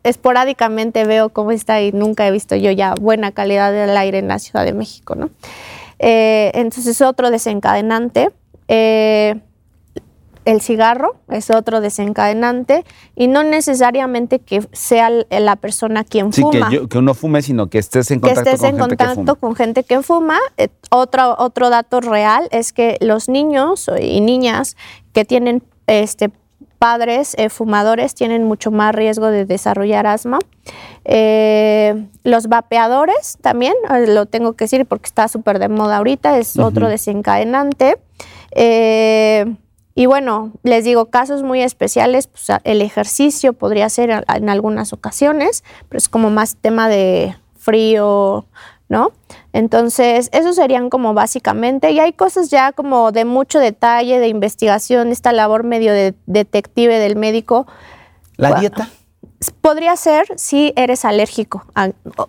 esporádicamente 0.02 1.04
veo 1.04 1.28
cómo 1.28 1.52
está 1.52 1.80
y 1.82 1.92
nunca 1.92 2.26
he 2.26 2.30
visto 2.30 2.56
yo 2.56 2.70
ya 2.70 2.94
buena 2.94 3.32
calidad 3.32 3.72
del 3.72 3.96
aire 3.96 4.18
en 4.18 4.28
la 4.28 4.38
Ciudad 4.38 4.64
de 4.64 4.72
México, 4.72 5.14
¿no? 5.14 5.30
Eh, 5.98 6.50
entonces, 6.54 7.00
otro 7.00 7.30
desencadenante. 7.30 8.30
Eh, 8.68 9.40
el 10.44 10.60
cigarro 10.60 11.16
es 11.28 11.50
otro 11.50 11.80
desencadenante 11.80 12.84
y 13.14 13.28
no 13.28 13.42
necesariamente 13.42 14.40
que 14.40 14.66
sea 14.72 15.10
la 15.30 15.56
persona 15.56 16.04
quien 16.04 16.32
fuma. 16.32 16.70
Sí, 16.70 16.86
que, 16.88 16.98
uno 16.98 17.14
fume, 17.14 17.42
sino 17.42 17.68
que 17.68 17.78
estés 17.78 18.10
en 18.10 18.20
contacto, 18.20 18.44
que 18.44 18.50
estés 18.50 18.68
en 18.68 18.78
contacto 18.78 19.36
con 19.36 19.54
gente 19.54 19.84
que 19.84 20.02
fuma. 20.02 20.38
Eh, 20.56 20.68
otro, 20.90 21.36
otro 21.38 21.70
dato 21.70 22.00
real 22.00 22.48
es 22.50 22.72
que 22.72 22.96
los 23.00 23.28
niños 23.28 23.90
y 24.00 24.20
niñas 24.20 24.76
que 25.12 25.24
tienen 25.24 25.62
este, 25.86 26.30
padres 26.78 27.34
eh, 27.38 27.48
fumadores 27.48 28.14
tienen 28.14 28.42
mucho 28.42 28.72
más 28.72 28.92
riesgo 28.92 29.28
de 29.28 29.46
desarrollar 29.46 30.06
asma. 30.06 30.40
Eh, 31.04 32.06
los 32.24 32.48
vapeadores 32.48 33.38
también, 33.40 33.74
lo 34.08 34.26
tengo 34.26 34.54
que 34.54 34.64
decir 34.64 34.86
porque 34.86 35.06
está 35.06 35.28
súper 35.28 35.60
de 35.60 35.68
moda 35.68 35.98
ahorita, 35.98 36.38
es 36.38 36.58
otro 36.58 36.88
desencadenante. 36.88 37.98
Y 39.94 40.06
bueno, 40.06 40.52
les 40.62 40.84
digo, 40.84 41.06
casos 41.06 41.42
muy 41.42 41.62
especiales, 41.62 42.26
pues 42.26 42.46
el 42.64 42.80
ejercicio 42.80 43.52
podría 43.52 43.88
ser 43.88 44.24
en 44.26 44.48
algunas 44.48 44.92
ocasiones, 44.92 45.64
pero 45.88 45.98
es 45.98 46.08
como 46.08 46.30
más 46.30 46.56
tema 46.56 46.88
de 46.88 47.36
frío, 47.56 48.46
¿no? 48.88 49.12
Entonces, 49.52 50.30
esos 50.32 50.56
serían 50.56 50.88
como 50.88 51.12
básicamente, 51.12 51.90
y 51.90 52.00
hay 52.00 52.14
cosas 52.14 52.50
ya 52.50 52.72
como 52.72 53.12
de 53.12 53.24
mucho 53.24 53.58
detalle, 53.58 54.18
de 54.18 54.28
investigación, 54.28 55.08
esta 55.08 55.32
labor 55.32 55.62
medio 55.62 55.92
de 55.92 56.14
detective 56.26 56.98
del 56.98 57.16
médico. 57.16 57.66
¿La 58.36 58.54
dieta? 58.54 58.88
Podría 59.50 59.96
ser 59.96 60.26
si 60.36 60.72
eres 60.76 61.04
alérgico, 61.04 61.64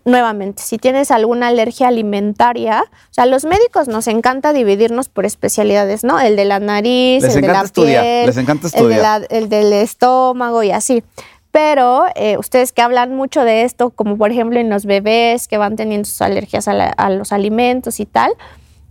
nuevamente, 0.05 0.63
si 0.63 0.77
tienes 0.77 1.11
alguna 1.11 1.47
alergia 1.47 1.87
alimentaria. 1.87 2.83
O 2.83 3.13
sea, 3.13 3.25
los 3.25 3.45
médicos 3.45 3.87
nos 3.87 4.07
encanta 4.07 4.53
dividirnos 4.53 5.09
por 5.09 5.25
especialidades, 5.25 6.03
¿no? 6.03 6.19
El 6.19 6.35
de 6.35 6.45
la 6.45 6.59
nariz, 6.59 7.23
el 7.23 7.41
de 7.41 7.47
la 7.47 7.63
piel, 7.63 8.25
les 8.25 8.37
encanta 8.37 8.67
estudiar. 8.67 9.27
El, 9.29 9.49
del 9.49 9.73
estómago 9.73 10.63
y 10.63 10.71
así. 10.71 11.03
Pero 11.51 12.05
eh, 12.15 12.37
ustedes 12.37 12.71
que 12.71 12.81
hablan 12.81 13.15
mucho 13.15 13.43
de 13.43 13.63
esto, 13.63 13.91
como 13.91 14.17
por 14.17 14.31
ejemplo 14.31 14.59
en 14.59 14.69
los 14.69 14.85
bebés 14.85 15.47
que 15.47 15.59
van 15.59 15.75
teniendo 15.75 16.07
sus 16.07 16.21
alergias 16.21 16.67
a 16.67 17.09
los 17.11 17.31
alimentos 17.31 17.99
y 17.99 18.07
tal, 18.07 18.33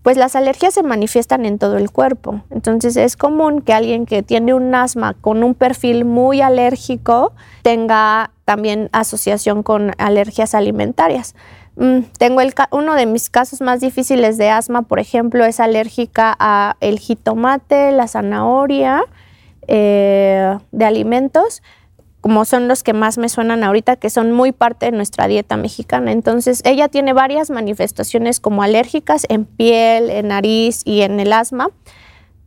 pues 0.02 0.16
las 0.16 0.34
alergias 0.36 0.74
se 0.74 0.82
manifiestan 0.82 1.46
en 1.46 1.58
todo 1.58 1.76
el 1.78 1.90
cuerpo. 1.90 2.42
Entonces 2.50 2.96
es 2.96 3.16
común 3.16 3.62
que 3.62 3.72
alguien 3.72 4.04
que 4.04 4.22
tiene 4.22 4.52
un 4.52 4.74
asma 4.74 5.14
con 5.14 5.44
un 5.44 5.54
perfil 5.54 6.04
muy 6.04 6.40
alérgico 6.40 7.32
tenga 7.62 8.32
también 8.44 8.88
asociación 8.92 9.62
con 9.62 9.92
alergias 9.98 10.54
alimentarias. 10.54 11.34
Mm, 11.76 12.00
tengo 12.18 12.40
el, 12.40 12.52
uno 12.70 12.94
de 12.94 13.06
mis 13.06 13.30
casos 13.30 13.60
más 13.60 13.80
difíciles 13.80 14.36
de 14.36 14.50
asma, 14.50 14.82
por 14.82 14.98
ejemplo, 14.98 15.44
es 15.44 15.60
alérgica 15.60 16.36
a 16.38 16.76
el 16.80 16.98
jitomate, 16.98 17.92
la 17.92 18.08
zanahoria 18.08 19.04
eh, 19.68 20.58
de 20.72 20.84
alimentos 20.84 21.62
como 22.22 22.44
son 22.44 22.68
los 22.68 22.84
que 22.84 22.92
más 22.92 23.18
me 23.18 23.28
suenan 23.28 23.64
ahorita, 23.64 23.96
que 23.96 24.08
son 24.08 24.30
muy 24.30 24.52
parte 24.52 24.86
de 24.86 24.92
nuestra 24.92 25.26
dieta 25.26 25.56
mexicana. 25.56 26.12
Entonces, 26.12 26.62
ella 26.64 26.86
tiene 26.86 27.12
varias 27.12 27.50
manifestaciones 27.50 28.38
como 28.38 28.62
alérgicas 28.62 29.26
en 29.28 29.44
piel, 29.44 30.08
en 30.08 30.28
nariz 30.28 30.82
y 30.84 31.02
en 31.02 31.18
el 31.18 31.32
asma, 31.32 31.70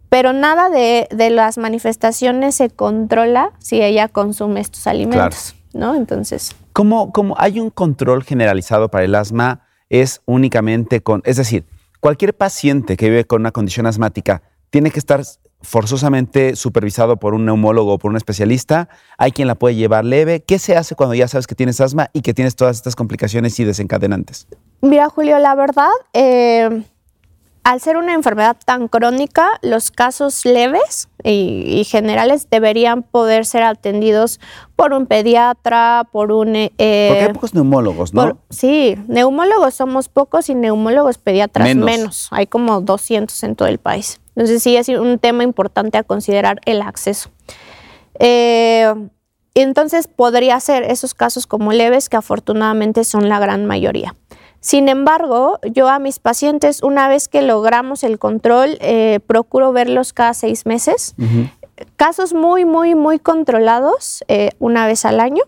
pero 0.08 0.32
nada 0.32 0.70
de, 0.70 1.30
las 1.30 1.58
manifestaciones 1.58 2.56
se 2.56 2.70
controla 2.70 3.52
si 3.60 3.82
ella 3.82 4.08
consume 4.08 4.62
estos 4.62 4.88
alimentos, 4.88 5.56
¿no? 5.74 5.94
Entonces... 5.94 6.56
¿Cómo, 6.72 7.12
¿Cómo 7.12 7.36
hay 7.38 7.60
un 7.60 7.70
control 7.70 8.24
generalizado 8.24 8.90
para 8.90 9.04
el 9.04 9.14
asma? 9.14 9.68
Es 9.90 10.22
únicamente 10.26 11.02
con, 11.02 11.22
es 11.26 11.36
decir, 11.36 11.66
cualquier 12.00 12.34
paciente 12.34 12.96
que 12.96 13.10
vive 13.10 13.26
con 13.26 13.42
una 13.42 13.52
condición 13.52 13.88
asmática 13.88 14.42
tiene 14.70 14.90
que 14.90 15.00
estar 15.00 15.22
forzosamente 15.66 16.56
supervisado 16.56 17.18
por 17.18 17.34
un 17.34 17.46
neumólogo 17.46 17.94
o 17.94 17.98
por 17.98 18.12
un 18.12 18.18
especialista. 18.18 18.88
Hay 19.18 19.32
quien 19.32 19.48
la 19.48 19.56
puede 19.56 19.76
llevar 19.76 20.06
leve. 20.06 20.42
¿Qué 20.42 20.60
se 20.60 20.78
hace 20.78 20.96
cuando 20.96 21.16
ya 21.16 21.28
sabes 21.28 21.48
que 21.48 21.56
tienes 21.56 21.82
asma 21.82 22.10
y 22.14 22.22
que 22.22 22.34
tienes 22.34 22.56
todas 22.56 22.78
estas 22.78 22.96
complicaciones 22.96 23.60
y 23.60 23.66
desencadenantes? 23.66 24.48
Mira, 24.82 25.10
Julio, 25.10 25.40
la 25.40 25.56
verdad, 25.56 25.90
eh, 26.14 26.84
al 27.66 27.82
ser 27.82 27.98
una 27.98 28.14
enfermedad 28.14 28.56
tan 28.64 28.88
crónica, 28.88 29.50
los 29.64 29.90
casos 29.90 30.46
leves 30.46 31.10
y, 31.24 31.84
generales 31.90 32.48
deberían 32.52 33.02
poder 33.02 33.46
ser 33.46 33.64
atendidos 33.64 34.40
por 34.76 34.94
un 34.94 35.08
pediatra, 35.08 36.08
por 36.12 36.32
un... 36.32 36.56
Eh, 36.56 36.70
Porque 36.78 37.24
hay 37.26 37.34
pocos 37.34 37.56
neumólogos, 37.56 38.14
¿no? 38.14 38.38
sí, 38.52 38.96
neumólogos 39.08 39.74
somos 39.74 40.10
pocos 40.10 40.48
y 40.50 40.56
neumólogos 40.56 41.18
pediatras 41.18 41.76
menos. 41.76 42.28
Hay 42.30 42.46
como 42.46 42.82
200 42.82 43.44
en 43.44 43.56
todo 43.56 43.68
el 43.68 43.80
país. 43.80 44.22
Entonces 44.36 44.62
sí 44.62 44.76
es 44.76 44.90
un 44.90 45.20
tema 45.20 45.44
importante 45.44 45.98
a 45.98 46.04
considerar 46.04 46.60
el 46.66 46.82
acceso. 46.82 47.30
Eh, 48.20 48.94
entonces 49.54 50.08
podría 50.08 50.60
ser 50.60 50.84
esos 50.84 51.14
casos 51.14 51.48
como 51.48 51.72
leves 51.72 52.10
que 52.10 52.18
afortunadamente 52.18 53.04
son 53.06 53.30
la 53.30 53.40
gran 53.40 53.66
mayoría. 53.66 54.14
Sin 54.60 54.90
embargo, 54.90 55.60
yo 55.64 55.88
a 55.88 56.00
mis 56.00 56.20
pacientes, 56.20 56.82
una 56.82 57.08
vez 57.08 57.28
que 57.28 57.42
logramos 57.42 58.04
el 58.04 58.20
control, 58.20 58.78
eh, 58.82 59.20
procuro 59.26 59.72
verlos 59.72 60.12
cada 60.12 60.34
seis 60.34 60.66
meses. 60.66 61.16
Casos 61.96 62.34
muy, 62.34 62.66
muy, 62.66 62.96
muy 62.96 63.20
controlados, 63.20 64.24
eh, 64.28 64.50
una 64.60 64.88
vez 64.88 65.06
al 65.06 65.20
año. 65.20 65.44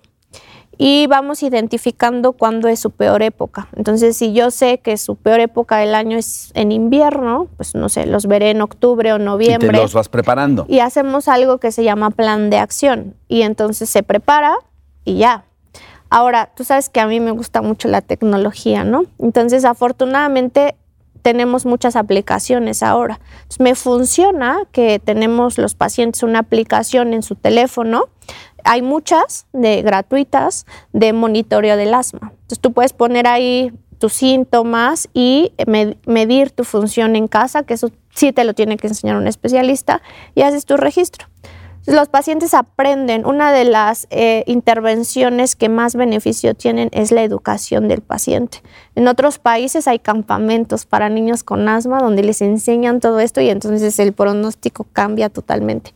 Y 0.77 1.07
vamos 1.07 1.41
identificando 1.41 2.33
cuándo 2.33 2.67
es 2.67 2.79
su 2.79 2.91
peor 2.91 3.23
época. 3.23 3.67
Entonces, 3.75 4.15
si 4.15 4.33
yo 4.33 4.51
sé 4.51 4.79
que 4.79 4.97
su 4.97 5.15
peor 5.15 5.39
época 5.39 5.77
del 5.77 5.95
año 5.95 6.17
es 6.17 6.51
en 6.53 6.71
invierno, 6.71 7.47
pues 7.57 7.73
no 7.73 7.89
sé, 7.89 8.05
los 8.05 8.27
veré 8.27 8.51
en 8.51 8.61
octubre 8.61 9.11
o 9.13 9.19
noviembre. 9.19 9.69
Y 9.69 9.71
te 9.71 9.77
los 9.77 9.93
vas 9.93 10.09
preparando. 10.09 10.65
Y 10.69 10.79
hacemos 10.79 11.27
algo 11.27 11.57
que 11.57 11.71
se 11.71 11.83
llama 11.83 12.11
plan 12.11 12.49
de 12.49 12.59
acción. 12.59 13.15
Y 13.27 13.41
entonces 13.41 13.89
se 13.89 14.03
prepara 14.03 14.55
y 15.03 15.17
ya, 15.17 15.45
Ahora, 16.09 16.51
tú 16.55 16.63
sabes 16.63 16.89
que 16.89 16.99
a 16.99 17.07
mí 17.07 17.19
me 17.19 17.31
gusta 17.31 17.61
mucho 17.61 17.87
la 17.87 18.01
tecnología, 18.01 18.83
¿no? 18.83 19.03
Entonces, 19.19 19.65
afortunadamente, 19.65 20.75
tenemos 21.21 21.65
muchas 21.65 21.97
aplicaciones 21.97 22.81
ahora. 22.81 23.19
me 23.59 23.75
funciona 23.75 24.59
que 24.71 24.99
tenemos 24.99 25.57
los 25.57 25.75
pacientes 25.75 26.23
una 26.23 26.39
aplicación 26.39 27.13
en 27.13 27.23
su 27.23 27.35
teléfono. 27.35 28.05
Hay 28.67 28.81
muchas 28.81 29.47
de 29.53 29.81
gratuitas 29.81 30.65
de 30.93 31.13
monitoreo 31.13 31.77
del 31.77 31.93
asma. 31.93 32.31
Entonces, 32.33 32.59
tú 32.59 32.73
puedes 32.73 32.93
poner 32.93 33.27
ahí 33.27 33.71
tus 33.97 34.13
síntomas 34.13 35.09
y 35.13 35.53
medir 36.05 36.51
tu 36.51 36.63
función 36.63 37.15
en 37.15 37.27
casa, 37.27 37.63
que 37.63 37.73
eso 37.73 37.91
sí 38.13 38.33
te 38.33 38.43
lo 38.43 38.53
tiene 38.53 38.77
que 38.77 38.87
enseñar 38.87 39.15
un 39.15 39.27
especialista, 39.27 40.01
y 40.35 40.41
haces 40.41 40.65
tu 40.65 40.77
registro. 40.77 41.27
Los 41.87 42.09
pacientes 42.09 42.53
aprenden, 42.53 43.25
una 43.25 43.53
de 43.53 43.63
las 43.63 44.07
eh, 44.09 44.43
intervenciones 44.45 45.55
que 45.55 45.69
más 45.69 45.95
beneficio 45.95 46.53
tienen 46.53 46.89
es 46.91 47.13
la 47.13 47.23
educación 47.23 47.87
del 47.87 48.01
paciente. 48.01 48.61
En 48.95 49.07
otros 49.07 49.39
países 49.39 49.87
hay 49.87 49.99
campamentos 49.99 50.85
para 50.85 51.07
niños 51.07 51.45
con 51.45 51.69
asma 51.69 51.99
donde 51.99 52.23
les 52.23 52.41
enseñan 52.41 52.99
todo 52.99 53.21
esto 53.21 53.39
y 53.39 53.49
entonces 53.49 53.97
el 53.99 54.11
pronóstico 54.11 54.85
cambia 54.91 55.29
totalmente. 55.29 55.93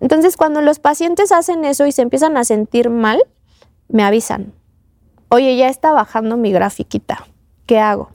Entonces 0.00 0.36
cuando 0.36 0.60
los 0.60 0.78
pacientes 0.78 1.32
hacen 1.32 1.64
eso 1.64 1.86
y 1.86 1.92
se 1.92 2.02
empiezan 2.02 2.36
a 2.36 2.44
sentir 2.44 2.90
mal, 2.90 3.22
me 3.88 4.02
avisan. 4.02 4.52
Oye, 5.28 5.56
ya 5.56 5.68
está 5.68 5.92
bajando 5.92 6.36
mi 6.36 6.52
grafiquita. 6.52 7.26
¿Qué 7.66 7.78
hago? 7.78 8.10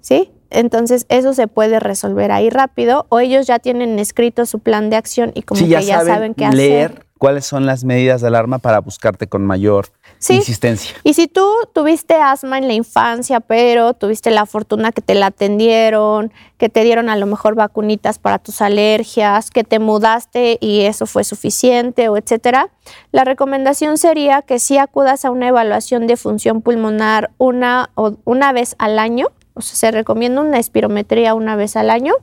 ¿Sí? 0.00 0.30
Entonces 0.50 1.06
eso 1.08 1.34
se 1.34 1.48
puede 1.48 1.80
resolver 1.80 2.32
ahí 2.32 2.50
rápido 2.50 3.06
o 3.08 3.20
ellos 3.20 3.46
ya 3.46 3.58
tienen 3.58 3.98
escrito 3.98 4.46
su 4.46 4.60
plan 4.60 4.90
de 4.90 4.96
acción 4.96 5.32
y 5.34 5.42
como 5.42 5.60
que 5.60 5.68
ya 5.68 6.04
saben, 6.04 6.34
qué 6.34 6.48
leer 6.48 7.08
cuáles 7.18 7.44
son 7.44 7.66
las 7.66 7.84
medidas 7.84 8.20
de 8.22 8.28
alarma 8.28 8.58
para 8.58 8.80
buscarte 8.80 9.26
con 9.26 9.44
mayor 9.44 9.88
insistencia. 10.28 10.96
Y 11.04 11.14
si 11.14 11.28
tú 11.28 11.46
tuviste 11.72 12.14
asma 12.14 12.58
en 12.58 12.66
la 12.66 12.74
infancia, 12.74 13.40
pero 13.40 13.94
tuviste 13.94 14.30
la 14.30 14.46
fortuna 14.46 14.92
que 14.92 15.00
te 15.00 15.14
la 15.14 15.26
atendieron, 15.26 16.32
que 16.56 16.68
te 16.68 16.84
dieron 16.84 17.08
a 17.08 17.16
lo 17.16 17.26
mejor 17.26 17.54
vacunitas 17.54 18.18
para 18.18 18.38
tus 18.38 18.60
alergias, 18.60 19.50
que 19.50 19.64
te 19.64 19.78
mudaste 19.78 20.58
y 20.60 20.82
eso 20.82 21.06
fue 21.06 21.24
suficiente 21.24 22.08
o 22.08 22.16
etcétera, 22.16 22.70
la 23.12 23.24
recomendación 23.24 23.98
sería 23.98 24.42
que 24.42 24.58
sí 24.58 24.78
acudas 24.78 25.24
a 25.24 25.30
una 25.30 25.48
evaluación 25.48 26.06
de 26.06 26.16
función 26.16 26.62
pulmonar 26.62 27.30
una, 27.38 27.90
o 27.94 28.16
una 28.24 28.52
vez 28.52 28.74
al 28.78 28.98
año 28.98 29.28
se 29.60 29.90
recomienda 29.90 30.40
una 30.40 30.58
espirometría 30.58 31.34
una 31.34 31.56
vez 31.56 31.76
al 31.76 31.90
año, 31.90 32.14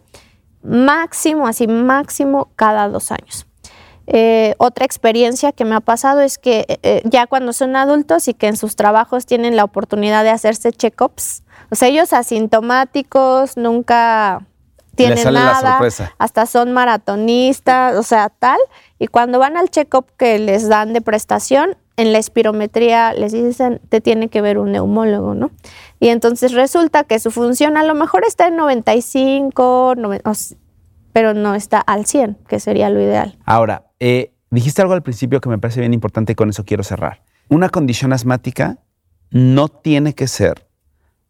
máximo, 0.64 1.48
así 1.48 1.68
máximo 1.68 2.50
cada 2.56 2.88
dos 2.90 3.12
años. 3.12 3.46
Eh, 4.08 4.54
otra 4.58 4.86
experiencia 4.86 5.52
que 5.52 5.66
me 5.66 5.76
ha 5.76 5.80
pasado 5.80 6.22
es 6.22 6.38
que 6.38 6.66
eh, 6.68 6.80
eh, 6.84 7.02
ya 7.06 7.28
cuando 7.28 7.54
son 7.54 7.76
adultos 7.76 8.28
y 8.28 8.34
que 8.34 8.48
en 8.48 8.58
sus 8.58 8.76
trabajos 8.76 9.26
tienen 9.26 9.56
la 9.56 9.64
oportunidad 9.64 10.24
de 10.24 10.30
hacerse 10.30 10.72
check-ups, 10.72 11.44
o 11.72 11.76
sea, 11.76 11.88
ellos 11.88 12.14
asintomáticos, 12.14 13.58
nunca 13.58 14.46
tienen 14.96 15.34
nada, 15.34 15.80
hasta 16.18 16.46
son 16.46 16.72
maratonistas, 16.72 17.96
o 17.98 18.04
sea, 18.04 18.30
tal, 18.30 18.60
y 19.00 19.08
cuando 19.08 19.40
van 19.40 19.58
al 19.58 19.70
check-up 19.70 20.06
que 20.18 20.40
les 20.40 20.70
dan 20.70 20.94
de 20.94 21.02
prestación, 21.02 21.76
en 21.98 22.12
la 22.12 22.20
espirometría 22.20 23.14
les 23.14 23.32
dicen, 23.32 23.82
te 23.90 24.02
tiene 24.02 24.28
que 24.30 24.42
ver 24.42 24.58
un 24.58 24.72
neumólogo, 24.72 25.34
¿no? 25.34 25.52
Y 26.00 26.10
entonces 26.10 26.52
resulta 26.52 27.06
que 27.06 27.20
su 27.20 27.32
función 27.32 27.78
a 27.78 27.84
lo 27.84 27.96
mejor 27.96 28.26
está 28.26 28.48
en 28.48 28.58
95, 28.58 29.96
pero 31.14 31.34
no 31.34 31.56
está 31.56 31.80
al 31.80 32.06
100, 32.06 32.38
que 32.48 32.60
sería 32.60 32.90
lo 32.90 33.02
ideal. 33.02 33.38
Ahora, 33.46 33.85
eh, 34.00 34.34
dijiste 34.52 34.82
algo 34.82 34.94
al 34.94 35.04
principio 35.04 35.42
que 35.42 35.50
me 35.50 35.58
parece 35.58 35.80
bien 35.80 35.94
importante 35.94 36.34
y 36.34 36.36
con 36.36 36.50
eso 36.50 36.66
quiero 36.66 36.84
cerrar. 36.84 37.24
Una 37.50 37.70
condición 37.70 38.14
asmática 38.14 38.80
no 39.32 39.68
tiene 39.70 40.14
que 40.14 40.28
ser 40.28 40.68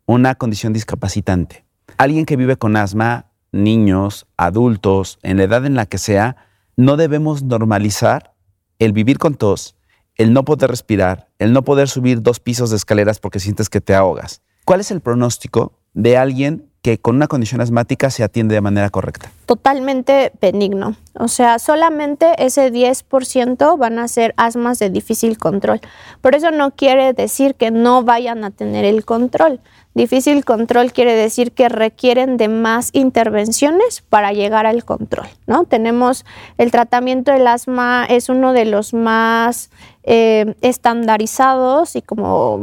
una 0.05 0.35
condición 0.35 0.73
discapacitante. 0.73 1.65
Alguien 1.97 2.25
que 2.25 2.35
vive 2.35 2.57
con 2.57 2.75
asma, 2.75 3.31
niños, 3.51 4.27
adultos, 4.37 5.19
en 5.23 5.37
la 5.37 5.43
edad 5.43 5.65
en 5.65 5.75
la 5.75 5.85
que 5.85 5.97
sea, 5.97 6.35
no 6.77 6.97
debemos 6.97 7.43
normalizar 7.43 8.33
el 8.79 8.91
vivir 8.91 9.17
con 9.17 9.35
tos, 9.35 9.75
el 10.15 10.33
no 10.33 10.43
poder 10.45 10.69
respirar, 10.69 11.29
el 11.39 11.53
no 11.53 11.63
poder 11.63 11.87
subir 11.87 12.21
dos 12.21 12.39
pisos 12.39 12.69
de 12.69 12.75
escaleras 12.75 13.19
porque 13.19 13.39
sientes 13.39 13.69
que 13.69 13.81
te 13.81 13.95
ahogas. 13.95 14.41
¿Cuál 14.65 14.81
es 14.81 14.91
el 14.91 15.01
pronóstico 15.01 15.79
de 15.93 16.17
alguien 16.17 16.64
que 16.85 16.99
con 16.99 17.15
una 17.15 17.27
condición 17.27 17.61
asmática 17.61 18.11
se 18.11 18.23
atiende 18.23 18.53
de 18.53 18.61
manera 18.61 18.91
correcta? 18.91 19.31
Totalmente 19.47 20.31
benigno. 20.39 20.95
O 21.15 21.27
sea, 21.27 21.57
solamente 21.57 22.35
ese 22.37 22.71
10% 22.71 23.75
van 23.79 23.97
a 23.97 24.07
ser 24.07 24.35
asmas 24.37 24.77
de 24.77 24.91
difícil 24.91 25.39
control. 25.39 25.81
Por 26.21 26.35
eso 26.35 26.51
no 26.51 26.69
quiere 26.69 27.13
decir 27.13 27.55
que 27.55 27.71
no 27.71 28.03
vayan 28.03 28.43
a 28.43 28.51
tener 28.51 28.85
el 28.85 29.03
control. 29.03 29.61
Difícil 29.95 30.45
control 30.45 30.93
quiere 30.93 31.15
decir 31.15 31.53
que 31.53 31.69
requieren 31.69 32.37
de 32.37 32.49
más 32.49 32.91
intervenciones 32.93 34.03
para 34.07 34.31
llegar 34.31 34.67
al 34.67 34.85
control, 34.85 35.25
¿no? 35.47 35.63
Tenemos 35.63 36.23
el 36.59 36.69
tratamiento 36.69 37.31
del 37.31 37.47
asma 37.47 38.05
es 38.07 38.29
uno 38.29 38.53
de 38.53 38.65
los 38.65 38.93
más 38.93 39.71
eh, 40.03 40.53
estandarizados 40.61 41.95
y 41.95 42.03
como 42.03 42.59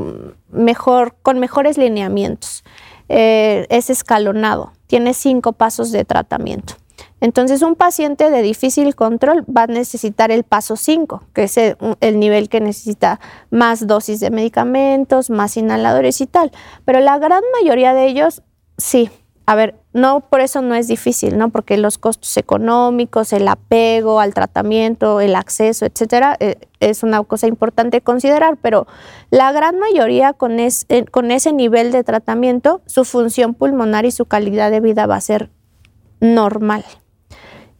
mejor 0.52 1.16
con 1.22 1.40
mejores 1.40 1.76
lineamientos. 1.76 2.62
Eh, 3.14 3.66
es 3.68 3.90
escalonado, 3.90 4.72
tiene 4.86 5.12
cinco 5.12 5.52
pasos 5.52 5.92
de 5.92 6.06
tratamiento. 6.06 6.76
Entonces, 7.20 7.60
un 7.60 7.74
paciente 7.74 8.30
de 8.30 8.40
difícil 8.40 8.94
control 8.94 9.44
va 9.44 9.64
a 9.64 9.66
necesitar 9.66 10.30
el 10.30 10.44
paso 10.44 10.76
5, 10.76 11.22
que 11.34 11.42
es 11.42 11.58
el, 11.58 12.18
nivel 12.18 12.48
que 12.48 12.62
necesita 12.62 13.20
más 13.50 13.86
dosis 13.86 14.18
de 14.18 14.30
medicamentos, 14.30 15.28
más 15.28 15.58
inhaladores 15.58 16.22
y 16.22 16.26
tal. 16.26 16.52
Pero 16.86 17.00
la 17.00 17.18
gran 17.18 17.42
mayoría 17.60 17.92
de 17.92 18.06
ellos, 18.06 18.42
sí, 18.78 19.10
a 19.44 19.54
ver, 19.54 19.74
no 19.92 20.20
por 20.20 20.40
eso 20.40 20.62
no 20.62 20.74
es 20.74 20.86
difícil, 20.86 21.36
¿no? 21.36 21.50
Porque 21.50 21.76
los 21.76 21.98
costos 21.98 22.36
económicos, 22.36 23.32
el 23.32 23.48
apego 23.48 24.20
al 24.20 24.34
tratamiento, 24.34 25.20
el 25.20 25.34
acceso, 25.34 25.84
etcétera, 25.84 26.36
eh, 26.38 26.56
es 26.80 27.02
una 27.02 27.22
cosa 27.24 27.48
importante 27.48 28.00
considerar, 28.00 28.56
pero 28.62 28.86
la 29.30 29.50
gran 29.52 29.78
mayoría 29.78 30.32
con, 30.32 30.56
con 31.10 31.30
ese 31.30 31.52
nivel 31.52 31.90
de 31.90 32.04
tratamiento, 32.04 32.82
su 32.86 33.04
función 33.04 33.54
pulmonar 33.54 34.04
y 34.04 34.12
su 34.12 34.26
calidad 34.26 34.70
de 34.70 34.80
vida 34.80 35.06
va 35.06 35.16
a 35.16 35.20
ser 35.20 35.50
normal. 36.20 36.84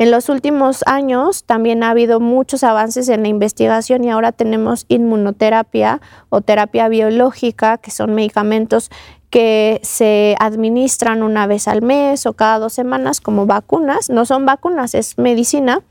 En 0.03 0.11
los 0.11 0.29
últimos 0.29 0.83
años 0.87 1.45
también 1.45 1.85
ha 1.85 1.91
habido 1.91 2.19
muchos 2.19 2.65
avances 2.65 3.09
en 3.09 3.23
la 3.23 3.29
investigación 3.29 4.03
y 4.03 4.11
ahora 4.11 4.33
tenemos 4.33 4.85
inmunoterapia 4.89 6.01
o 6.29 6.41
terapia 6.41 6.89
biológica, 6.89 7.79
que 7.79 7.93
son 7.93 8.13
medicamentos 8.13 8.91
que 9.31 9.79
se 9.85 10.35
administran 10.41 11.23
una 11.23 11.47
vez 11.47 11.69
al 11.69 11.83
mes 11.83 12.27
o 12.27 12.33
cada 12.33 12.59
dos 12.59 12.73
semanas 12.73 13.21
como 13.21 13.47
vacunas. 13.47 14.11
No 14.11 14.27
son 14.27 14.45
vacunas, 14.45 14.97
es 14.97 15.19
medicina, 15.19 15.83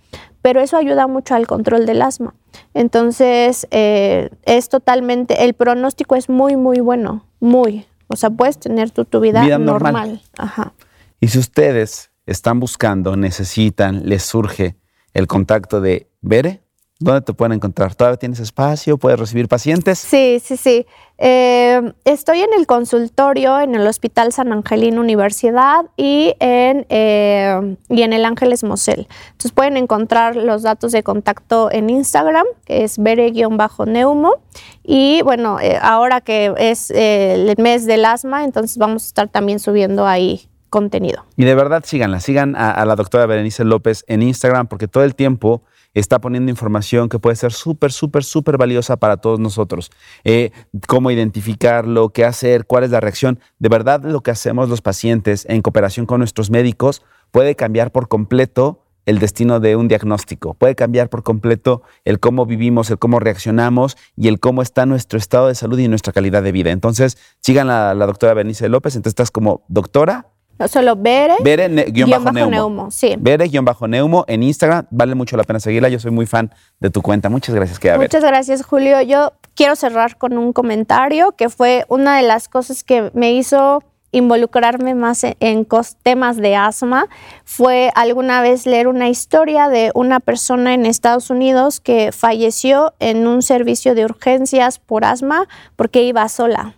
pero 0.41 0.59
eso 0.59 0.75
ayuda 0.75 1.07
mucho 1.07 1.33
al 1.35 1.47
control 1.47 1.85
del 1.85 2.01
asma. 2.01 2.35
Entonces, 2.73 3.65
eh, 3.71 4.29
es 4.43 4.67
totalmente, 4.67 5.45
el 5.45 5.53
pronóstico 5.53 6.17
es 6.17 6.27
muy, 6.27 6.57
muy 6.57 6.81
bueno, 6.81 7.23
muy. 7.39 7.85
O 8.07 8.17
sea, 8.17 8.29
puedes 8.29 8.59
tener 8.59 8.91
tu, 8.91 9.21
vida, 9.21 9.57
normal. 9.57 10.21
Ajá. 10.37 10.73
Y 11.21 11.29
si 11.29 11.39
ustedes 11.39 12.10
están 12.31 12.59
buscando, 12.59 13.15
necesitan, 13.15 14.07
les 14.07 14.23
surge 14.23 14.75
el 15.13 15.27
contacto 15.27 15.81
de 15.81 16.09
Bere, 16.21 16.61
¿Dónde 17.01 17.21
te 17.21 17.33
pueden 17.33 17.53
encontrar? 17.53 17.95
¿Todavía 17.95 18.17
tienes 18.17 18.39
espacio? 18.39 18.95
¿Puedes 18.95 19.19
recibir 19.19 19.47
pacientes? 19.47 19.97
Sí, 19.97 20.39
sí, 20.39 20.55
sí. 20.55 20.85
Eh, 21.17 21.93
estoy 22.05 22.41
en 22.41 22.53
el 22.55 22.67
consultorio 22.67 23.59
en 23.59 23.73
el 23.73 23.87
Hospital 23.87 24.31
San 24.31 24.53
Angelino 24.53 25.01
Universidad 25.01 25.85
y 25.97 26.35
en, 26.39 26.85
eh, 26.89 27.75
y 27.89 28.03
en 28.03 28.13
el 28.13 28.23
Ángeles 28.23 28.63
Mosel. 28.63 29.07
Entonces 29.31 29.51
pueden 29.51 29.77
encontrar 29.77 30.35
los 30.35 30.61
datos 30.61 30.91
de 30.91 31.01
contacto 31.01 31.71
en 31.71 31.89
Instagram, 31.89 32.45
que 32.65 32.83
es 32.83 32.99
bere-neumo. 32.99 34.35
Y 34.83 35.23
bueno, 35.23 35.59
eh, 35.59 35.79
ahora 35.81 36.21
que 36.21 36.53
es 36.59 36.91
el 36.91 37.55
mes 37.57 37.87
del 37.87 38.05
asma, 38.05 38.43
entonces 38.43 38.77
vamos 38.77 39.05
a 39.05 39.07
estar 39.07 39.27
también 39.27 39.57
subiendo 39.57 40.05
ahí 40.05 40.50
contenido. 40.71 41.25
Y 41.35 41.43
de 41.43 41.53
verdad 41.53 41.83
síganla, 41.85 42.19
sigan 42.19 42.55
a, 42.55 42.83
la 42.85 42.95
doctora 42.95 43.27
Berenice 43.27 43.63
López 43.63 44.03
en 44.07 44.23
Instagram 44.23 44.65
porque 44.65 44.87
todo 44.87 45.03
el 45.03 45.13
tiempo 45.13 45.61
está 45.93 46.19
poniendo 46.19 46.49
información 46.49 47.09
que 47.09 47.19
puede 47.19 47.35
ser 47.35 47.51
súper, 47.51 47.91
súper, 47.91 48.23
súper 48.23 48.57
valiosa 48.57 48.97
para 48.97 49.17
todos 49.17 49.39
nosotros. 49.39 49.91
Eh, 50.23 50.51
cómo 50.87 51.11
identificarlo, 51.11 52.09
qué 52.09 52.25
hacer, 52.25 52.65
cuál 52.65 52.85
es 52.85 52.89
la 52.89 53.01
reacción. 53.01 53.39
De 53.59 53.69
verdad 53.69 54.01
lo 54.03 54.21
que 54.21 54.31
hacemos 54.31 54.69
los 54.69 54.81
pacientes 54.81 55.45
en 55.49 55.61
cooperación 55.61 56.07
con 56.07 56.19
nuestros 56.19 56.49
médicos 56.49 57.03
puede 57.31 57.55
cambiar 57.55 57.91
por 57.91 58.07
completo 58.07 58.85
el 59.05 59.19
destino 59.19 59.59
de 59.59 59.75
un 59.75 59.87
diagnóstico, 59.87 60.53
puede 60.53 60.75
cambiar 60.75 61.09
por 61.09 61.23
completo 61.23 61.81
el 62.05 62.19
cómo 62.19 62.45
vivimos, 62.45 62.89
el 62.91 62.99
cómo 62.99 63.19
reaccionamos 63.19 63.97
y 64.15 64.27
el 64.27 64.39
cómo 64.39 64.61
está 64.61 64.85
nuestro 64.85 65.17
estado 65.17 65.47
de 65.47 65.55
salud 65.55 65.79
y 65.79 65.87
nuestra 65.87 66.13
calidad 66.13 66.43
de 66.43 66.51
vida. 66.51 66.71
Entonces, 66.71 67.17
sigan 67.39 67.69
a 67.69 67.93
la 67.93 68.05
doctora 68.05 68.35
Berenice 68.35 68.69
López, 68.69 68.95
entonces 68.95 69.13
estás 69.13 69.31
como 69.31 69.65
doctora 69.67 70.27
solo 70.67 70.95
Bere, 70.95 71.35
Bere 71.43 71.69
neumo. 71.69 72.91
Sí. 72.91 73.15
Bere-neumo 73.17 74.25
en 74.27 74.43
Instagram. 74.43 74.85
Vale 74.91 75.15
mucho 75.15 75.37
la 75.37 75.43
pena 75.43 75.59
seguirla. 75.59 75.89
Yo 75.89 75.99
soy 75.99 76.11
muy 76.11 76.25
fan 76.25 76.53
de 76.79 76.89
tu 76.89 77.01
cuenta. 77.01 77.29
Muchas 77.29 77.55
gracias, 77.55 77.79
que 77.79 77.95
Muchas 77.97 78.23
gracias, 78.23 78.63
Julio. 78.65 79.01
Yo 79.01 79.33
quiero 79.55 79.75
cerrar 79.75 80.17
con 80.17 80.37
un 80.37 80.53
comentario 80.53 81.33
que 81.33 81.49
fue 81.49 81.85
una 81.87 82.17
de 82.17 82.23
las 82.23 82.47
cosas 82.47 82.83
que 82.83 83.11
me 83.13 83.33
hizo 83.33 83.83
involucrarme 84.11 84.93
más 84.93 85.23
en 85.23 85.67
temas 86.03 86.37
de 86.37 86.55
asma 86.55 87.07
fue 87.45 87.91
alguna 87.95 88.41
vez 88.41 88.65
leer 88.65 88.87
una 88.87 89.09
historia 89.09 89.69
de 89.69 89.91
una 89.95 90.19
persona 90.19 90.73
en 90.73 90.85
Estados 90.85 91.29
Unidos 91.29 91.79
que 91.79 92.11
falleció 92.11 92.93
en 92.99 93.27
un 93.27 93.41
servicio 93.41 93.95
de 93.95 94.05
urgencias 94.05 94.79
por 94.79 95.05
asma 95.05 95.47
porque 95.75 96.03
iba 96.03 96.27
sola. 96.27 96.75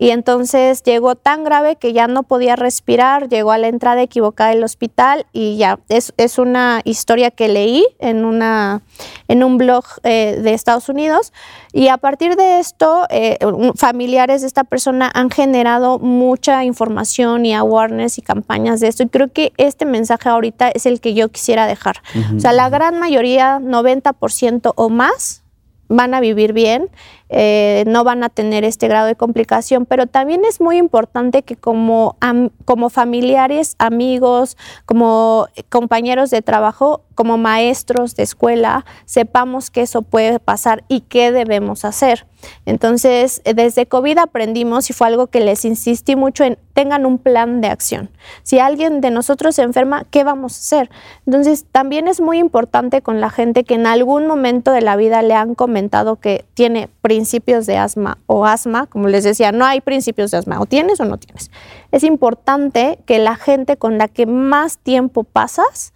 Y 0.00 0.12
entonces 0.12 0.82
llegó 0.82 1.14
tan 1.14 1.44
grave 1.44 1.76
que 1.76 1.92
ya 1.92 2.06
no 2.06 2.22
podía 2.22 2.56
respirar, 2.56 3.28
llegó 3.28 3.52
a 3.52 3.58
la 3.58 3.68
entrada 3.68 4.00
equivocada 4.00 4.48
del 4.48 4.64
hospital 4.64 5.26
y 5.30 5.58
ya 5.58 5.78
es, 5.90 6.14
es 6.16 6.38
una 6.38 6.80
historia 6.84 7.30
que 7.30 7.48
leí 7.48 7.84
en, 7.98 8.24
una, 8.24 8.80
en 9.28 9.44
un 9.44 9.58
blog 9.58 9.84
eh, 10.02 10.40
de 10.42 10.54
Estados 10.54 10.88
Unidos. 10.88 11.34
Y 11.74 11.88
a 11.88 11.98
partir 11.98 12.36
de 12.36 12.60
esto, 12.60 13.06
eh, 13.10 13.36
familiares 13.76 14.40
de 14.40 14.46
esta 14.46 14.64
persona 14.64 15.10
han 15.12 15.28
generado 15.28 15.98
mucha 15.98 16.64
información 16.64 17.44
y 17.44 17.54
awareness 17.54 18.16
y 18.16 18.22
campañas 18.22 18.80
de 18.80 18.88
esto. 18.88 19.02
Y 19.02 19.08
creo 19.10 19.30
que 19.30 19.52
este 19.58 19.84
mensaje 19.84 20.30
ahorita 20.30 20.70
es 20.70 20.86
el 20.86 21.02
que 21.02 21.12
yo 21.12 21.28
quisiera 21.28 21.66
dejar. 21.66 21.96
O 22.34 22.40
sea, 22.40 22.54
la 22.54 22.70
gran 22.70 22.98
mayoría, 22.98 23.58
90% 23.58 24.72
o 24.76 24.88
más, 24.88 25.42
van 25.90 26.14
a 26.14 26.20
vivir 26.20 26.54
bien, 26.54 26.88
eh, 27.30 27.84
no 27.86 28.02
van 28.02 28.24
a 28.24 28.28
tener 28.28 28.64
este 28.64 28.88
grado 28.88 29.06
de 29.06 29.14
complicación, 29.14 29.86
pero 29.86 30.06
también 30.06 30.44
es 30.44 30.60
muy 30.60 30.76
importante 30.76 31.42
que 31.42 31.56
como, 31.56 32.16
como 32.64 32.90
familiares, 32.90 33.76
amigos, 33.78 34.56
como 34.84 35.46
compañeros 35.68 36.30
de 36.30 36.42
trabajo, 36.42 37.04
como 37.14 37.38
maestros 37.38 38.16
de 38.16 38.24
escuela, 38.24 38.84
sepamos 39.04 39.70
que 39.70 39.82
eso 39.82 40.02
puede 40.02 40.40
pasar 40.40 40.84
y 40.88 41.02
qué 41.02 41.30
debemos 41.30 41.84
hacer. 41.84 42.26
Entonces, 42.66 43.42
desde 43.44 43.86
COVID 43.86 44.18
aprendimos 44.18 44.90
y 44.90 44.92
fue 44.92 45.06
algo 45.06 45.26
que 45.28 45.40
les 45.40 45.64
insistí 45.64 46.16
mucho 46.16 46.44
en, 46.44 46.58
tengan 46.72 47.04
un 47.06 47.18
plan 47.18 47.60
de 47.60 47.68
acción. 47.68 48.10
Si 48.42 48.58
alguien 48.58 49.00
de 49.00 49.10
nosotros 49.10 49.54
se 49.54 49.62
enferma, 49.62 50.04
¿qué 50.10 50.24
vamos 50.24 50.54
a 50.54 50.58
hacer? 50.60 50.90
Entonces, 51.26 51.66
también 51.70 52.08
es 52.08 52.20
muy 52.20 52.38
importante 52.38 53.02
con 53.02 53.20
la 53.20 53.30
gente 53.30 53.64
que 53.64 53.74
en 53.74 53.86
algún 53.86 54.26
momento 54.26 54.72
de 54.72 54.80
la 54.80 54.96
vida 54.96 55.22
le 55.22 55.34
han 55.34 55.54
comentado 55.54 56.16
que 56.16 56.44
tiene 56.54 56.88
principios 57.02 57.66
de 57.66 57.76
asma 57.76 58.18
o 58.26 58.46
asma, 58.46 58.86
como 58.86 59.08
les 59.08 59.24
decía, 59.24 59.52
no 59.52 59.64
hay 59.64 59.80
principios 59.80 60.30
de 60.30 60.38
asma, 60.38 60.60
o 60.60 60.66
tienes 60.66 61.00
o 61.00 61.04
no 61.04 61.18
tienes. 61.18 61.50
Es 61.92 62.04
importante 62.04 62.98
que 63.06 63.18
la 63.18 63.36
gente 63.36 63.76
con 63.76 63.98
la 63.98 64.08
que 64.08 64.26
más 64.26 64.78
tiempo 64.78 65.24
pasas, 65.24 65.92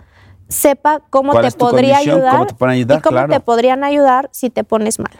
sepa 0.49 1.01
cómo 1.11 1.41
te 1.41 1.51
podría 1.53 1.99
ayudar, 1.99 2.47
y 2.77 3.01
cómo 3.01 3.27
te 3.29 3.41
podrían 3.41 3.85
ayudar 3.85 4.29
si 4.33 4.51
te 4.51 4.65
pones 4.65 4.99
mal. 4.99 5.13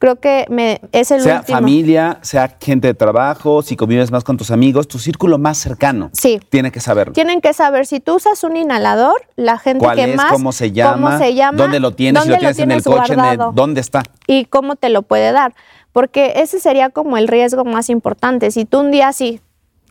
Creo 0.00 0.16
que 0.16 0.46
me, 0.48 0.80
es 0.92 1.10
el 1.10 1.20
sea 1.20 1.42
familia, 1.42 2.18
sea 2.22 2.56
gente 2.58 2.88
de 2.88 2.94
trabajo, 2.94 3.62
si 3.62 3.76
convives 3.76 4.10
más 4.10 4.24
con 4.24 4.36
tus 4.36 4.50
amigos, 4.50 4.88
tu 4.88 4.98
círculo 4.98 5.36
más 5.36 5.58
cercano. 5.58 6.10
Sí. 6.14 6.40
Tiene 6.48 6.72
que 6.72 6.80
saberlo. 6.80 7.12
Tienen 7.12 7.42
que 7.42 7.52
saber 7.52 7.86
si 7.86 8.00
tú 8.00 8.16
usas 8.16 8.42
un 8.42 8.56
inhalador, 8.56 9.20
la 9.36 9.58
gente 9.58 9.84
¿Cuál 9.84 9.96
que 9.96 10.10
es, 10.10 10.16
más 10.16 10.32
cómo 10.32 10.52
se 10.52 10.72
llama, 10.72 11.18
se 11.18 11.34
llama, 11.34 11.58
dónde 11.58 11.80
lo 11.80 11.92
tienes, 11.92 12.22
si 12.22 12.30
lo 12.30 12.38
tienes, 12.38 12.58
en 12.58 12.70
el 12.72 12.82
coche, 12.82 13.14
dónde 13.52 13.82
está 13.82 14.02
y 14.26 14.46
cómo 14.46 14.76
te 14.76 14.88
lo 14.88 15.02
puede 15.02 15.32
dar, 15.32 15.54
porque 15.92 16.32
ese 16.36 16.60
sería 16.60 16.88
como 16.88 17.18
el 17.18 17.28
riesgo 17.28 17.66
más 17.66 17.90
importante. 17.90 18.50
Si 18.50 18.64
tú 18.64 18.80
un 18.80 18.90
día 18.90 19.12
sí 19.12 19.40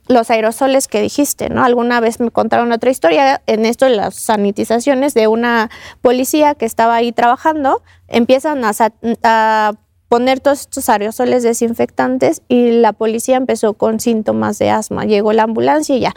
los 0.10 0.32
aerosoles 0.32 0.88
que 0.88 1.01
dijiste, 1.01 1.49
¿no? 1.49 1.64
Alguna 1.64 1.99
vez 1.99 2.20
me 2.20 2.32
contaron 2.32 2.72
otra 2.72 2.89
historia 2.89 3.43
en 3.45 3.64
esto 3.66 3.86
de 3.86 3.95
las 3.95 4.16
sanitizaciones 4.16 5.14
de 5.14 5.28
una 5.28 5.70
policía 6.01 6.55
que 6.55 6.66
estaba 6.66 6.95
ahí 6.95 7.12
trabajando, 7.12 7.84
empiezan 8.07 8.64
a, 8.66 9.74
poner 10.10 10.39
todos 10.39 10.62
estos 10.62 10.89
aerosoles 10.89 11.43
desinfectantes 11.43 12.41
y 12.49 12.72
la 12.72 12.93
policía 12.93 13.38
empezó 13.38 13.76
con 13.76 13.99
síntomas 13.99 14.57
de 14.60 14.72
asma. 14.72 15.05
Llegó 15.05 15.32
la 15.32 15.43
ambulancia 15.43 15.95
y 15.95 16.01
ya. 16.01 16.14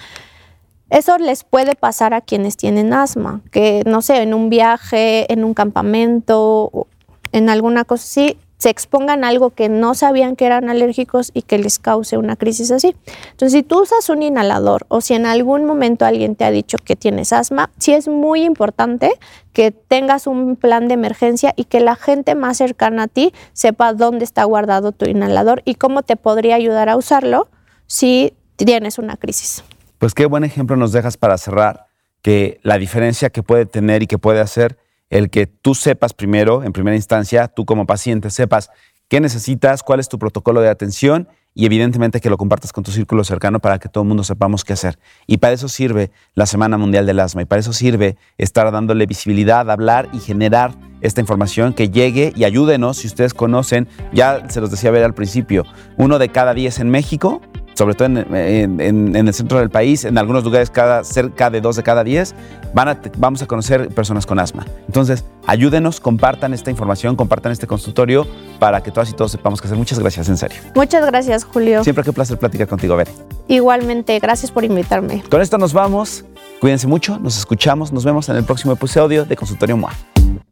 Eso 0.90 1.16
les 1.18 1.45
puede 1.45 1.74
pasar 1.74 2.12
a 2.12 2.20
quienes 2.20 2.57
tienen 2.57 2.93
asma, 2.93 3.40
que 3.51 3.82
no 3.86 4.03
sé, 4.03 4.22
en 4.22 4.34
un 4.34 4.51
viaje, 4.51 5.32
en 5.32 5.45
un 5.45 5.55
campamento, 5.55 6.86
en 7.32 7.49
alguna 7.49 7.84
cosa 7.84 8.05
así, 8.05 8.36
se 8.62 8.70
expongan 8.70 9.24
a 9.24 9.28
algo 9.28 9.50
que 9.50 9.68
no 9.68 9.92
sabían 9.92 10.36
que 10.36 10.46
eran 10.46 10.70
alérgicos 10.70 11.32
y 11.34 11.42
que 11.42 11.58
les 11.58 11.80
cause 11.80 12.16
una 12.16 12.36
crisis 12.36 12.70
así. 12.70 12.94
Entonces, 13.32 13.50
si 13.54 13.64
tú 13.64 13.82
usas 13.82 14.08
un 14.08 14.22
inhalador 14.22 14.86
o 14.86 15.00
si 15.00 15.14
en 15.14 15.26
algún 15.26 15.64
momento 15.64 16.04
alguien 16.04 16.36
te 16.36 16.44
ha 16.44 16.52
dicho 16.52 16.78
que 16.78 16.94
tienes 16.94 17.32
asma, 17.32 17.72
sí 17.78 17.92
es 17.92 18.06
muy 18.06 18.44
importante 18.44 19.18
que 19.52 19.72
tengas 19.72 20.28
un 20.28 20.54
plan 20.54 20.86
de 20.86 20.94
emergencia 20.94 21.52
y 21.56 21.64
que 21.64 21.80
la 21.80 21.96
gente 21.96 22.36
más 22.36 22.56
cercana 22.56 23.02
a 23.02 23.08
ti 23.08 23.32
sepa 23.52 23.94
dónde 23.94 24.24
está 24.24 24.44
guardado 24.44 24.92
tu 24.92 25.06
inhalador 25.06 25.62
y 25.64 25.74
cómo 25.74 26.04
te 26.04 26.14
podría 26.14 26.54
ayudar 26.54 26.88
a 26.88 26.96
usarlo 26.96 27.48
si 27.88 28.32
tienes 28.54 28.96
una 28.96 29.16
crisis. 29.16 29.64
Pues 29.98 30.14
qué 30.14 30.26
buen 30.26 30.44
ejemplo 30.44 30.76
nos 30.76 30.92
dejas 30.92 31.16
para 31.16 31.36
cerrar 31.36 31.86
que 32.22 32.60
la 32.62 32.78
diferencia 32.78 33.30
que 33.30 33.42
puede 33.42 33.66
tener 33.66 34.04
y 34.04 34.06
que 34.06 34.18
puede 34.18 34.38
hacer 34.38 34.78
el 35.12 35.28
que 35.28 35.46
tú 35.46 35.74
sepas 35.74 36.14
primero, 36.14 36.64
en 36.64 36.72
primera 36.72 36.96
instancia, 36.96 37.46
tú 37.46 37.66
como 37.66 37.86
paciente 37.86 38.30
sepas 38.30 38.70
qué 39.08 39.20
necesitas, 39.20 39.82
cuál 39.82 40.00
es 40.00 40.08
tu 40.08 40.18
protocolo 40.18 40.62
de 40.62 40.70
atención 40.70 41.28
y 41.54 41.66
evidentemente 41.66 42.18
que 42.18 42.30
lo 42.30 42.38
compartas 42.38 42.72
con 42.72 42.82
tu 42.82 42.92
círculo 42.92 43.22
cercano 43.22 43.60
para 43.60 43.78
que 43.78 43.90
todo 43.90 44.04
el 44.04 44.08
mundo 44.08 44.24
sepamos 44.24 44.64
qué 44.64 44.72
hacer. 44.72 44.98
Y 45.26 45.36
para 45.36 45.52
eso 45.52 45.68
sirve 45.68 46.10
la 46.34 46.46
Semana 46.46 46.78
Mundial 46.78 47.04
del 47.04 47.20
Asma 47.20 47.42
y 47.42 47.44
para 47.44 47.60
eso 47.60 47.74
sirve 47.74 48.16
estar 48.38 48.72
dándole 48.72 49.04
visibilidad, 49.04 49.70
hablar 49.70 50.08
y 50.14 50.18
generar 50.18 50.72
esta 51.02 51.20
información 51.20 51.74
que 51.74 51.90
llegue 51.90 52.32
y 52.34 52.44
ayúdenos 52.44 52.96
si 52.96 53.06
ustedes 53.06 53.34
conocen, 53.34 53.88
ya 54.14 54.48
se 54.48 54.62
los 54.62 54.70
decía 54.70 54.90
ver 54.90 55.04
al 55.04 55.12
principio, 55.12 55.66
uno 55.98 56.18
de 56.18 56.30
cada 56.30 56.54
diez 56.54 56.78
en 56.78 56.88
México 56.88 57.42
sobre 57.74 57.94
todo 57.94 58.06
en, 58.06 59.16
el 59.16 59.34
centro 59.34 59.58
del 59.58 59.70
país, 59.70 60.04
en 60.04 60.18
algunos 60.18 60.44
lugares 60.44 60.70
cada, 60.70 61.04
cerca 61.04 61.50
de 61.50 61.60
dos 61.60 61.76
de 61.76 61.82
cada 61.82 62.04
diez, 62.04 62.34
van 62.74 62.98
vamos 63.16 63.42
a 63.42 63.46
conocer 63.46 63.88
personas 63.88 64.26
con 64.26 64.38
asma. 64.38 64.66
Entonces, 64.86 65.24
ayúdenos, 65.46 66.00
compartan 66.00 66.54
esta 66.54 66.70
información, 66.70 67.16
compartan 67.16 67.52
este 67.52 67.66
consultorio 67.66 68.26
para 68.58 68.82
que 68.82 68.90
todas 68.90 69.10
y 69.10 69.14
todos 69.14 69.32
sepamos 69.32 69.60
qué 69.60 69.68
hacer. 69.68 69.78
Muchas 69.78 69.98
gracias, 69.98 70.28
en 70.28 70.36
serio. 70.36 70.58
Muchas 70.74 71.04
gracias, 71.06 71.44
Julio. 71.44 71.82
Siempre 71.84 72.04
que 72.04 72.12
placer 72.12 72.38
platicar 72.38 72.68
contigo, 72.68 72.96
Bere. 72.96 73.12
Igualmente, 73.48 74.18
gracias 74.18 74.50
por 74.50 74.64
invitarme. 74.64 75.22
Con 75.30 75.40
esto 75.40 75.58
nos 75.58 75.72
vamos. 75.72 76.24
Cuídense 76.60 76.86
mucho, 76.86 77.18
nos 77.18 77.36
escuchamos, 77.36 77.92
nos 77.92 78.04
vemos 78.04 78.28
en 78.28 78.36
el 78.36 78.44
próximo 78.44 78.72
episodio 78.72 79.24
de 79.24 79.36
Consultorio 79.36 79.76
MOA. 79.76 79.92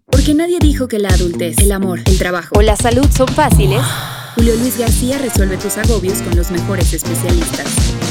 Porque 0.06 0.34
nadie 0.34 0.58
dijo 0.58 0.88
que 0.88 0.98
la 0.98 1.08
adultez, 1.08 1.56
el 1.58 1.70
amor, 1.70 2.00
el 2.04 2.18
trabajo 2.18 2.56
o 2.58 2.62
la 2.62 2.74
salud 2.74 3.06
son 3.10 3.28
fáciles. 3.28 3.80
Julio 4.34 4.54
Luis 4.56 4.78
García 4.78 5.18
resuelve 5.18 5.56
tus 5.56 5.76
agobios 5.76 6.22
con 6.22 6.36
los 6.36 6.50
mejores 6.50 6.92
especialistas. 6.92 7.66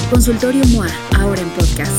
Consultorio 0.09 0.63
MOA, 0.67 0.87
ahora 1.17 1.41
en 1.41 1.49
podcast. 1.51 1.93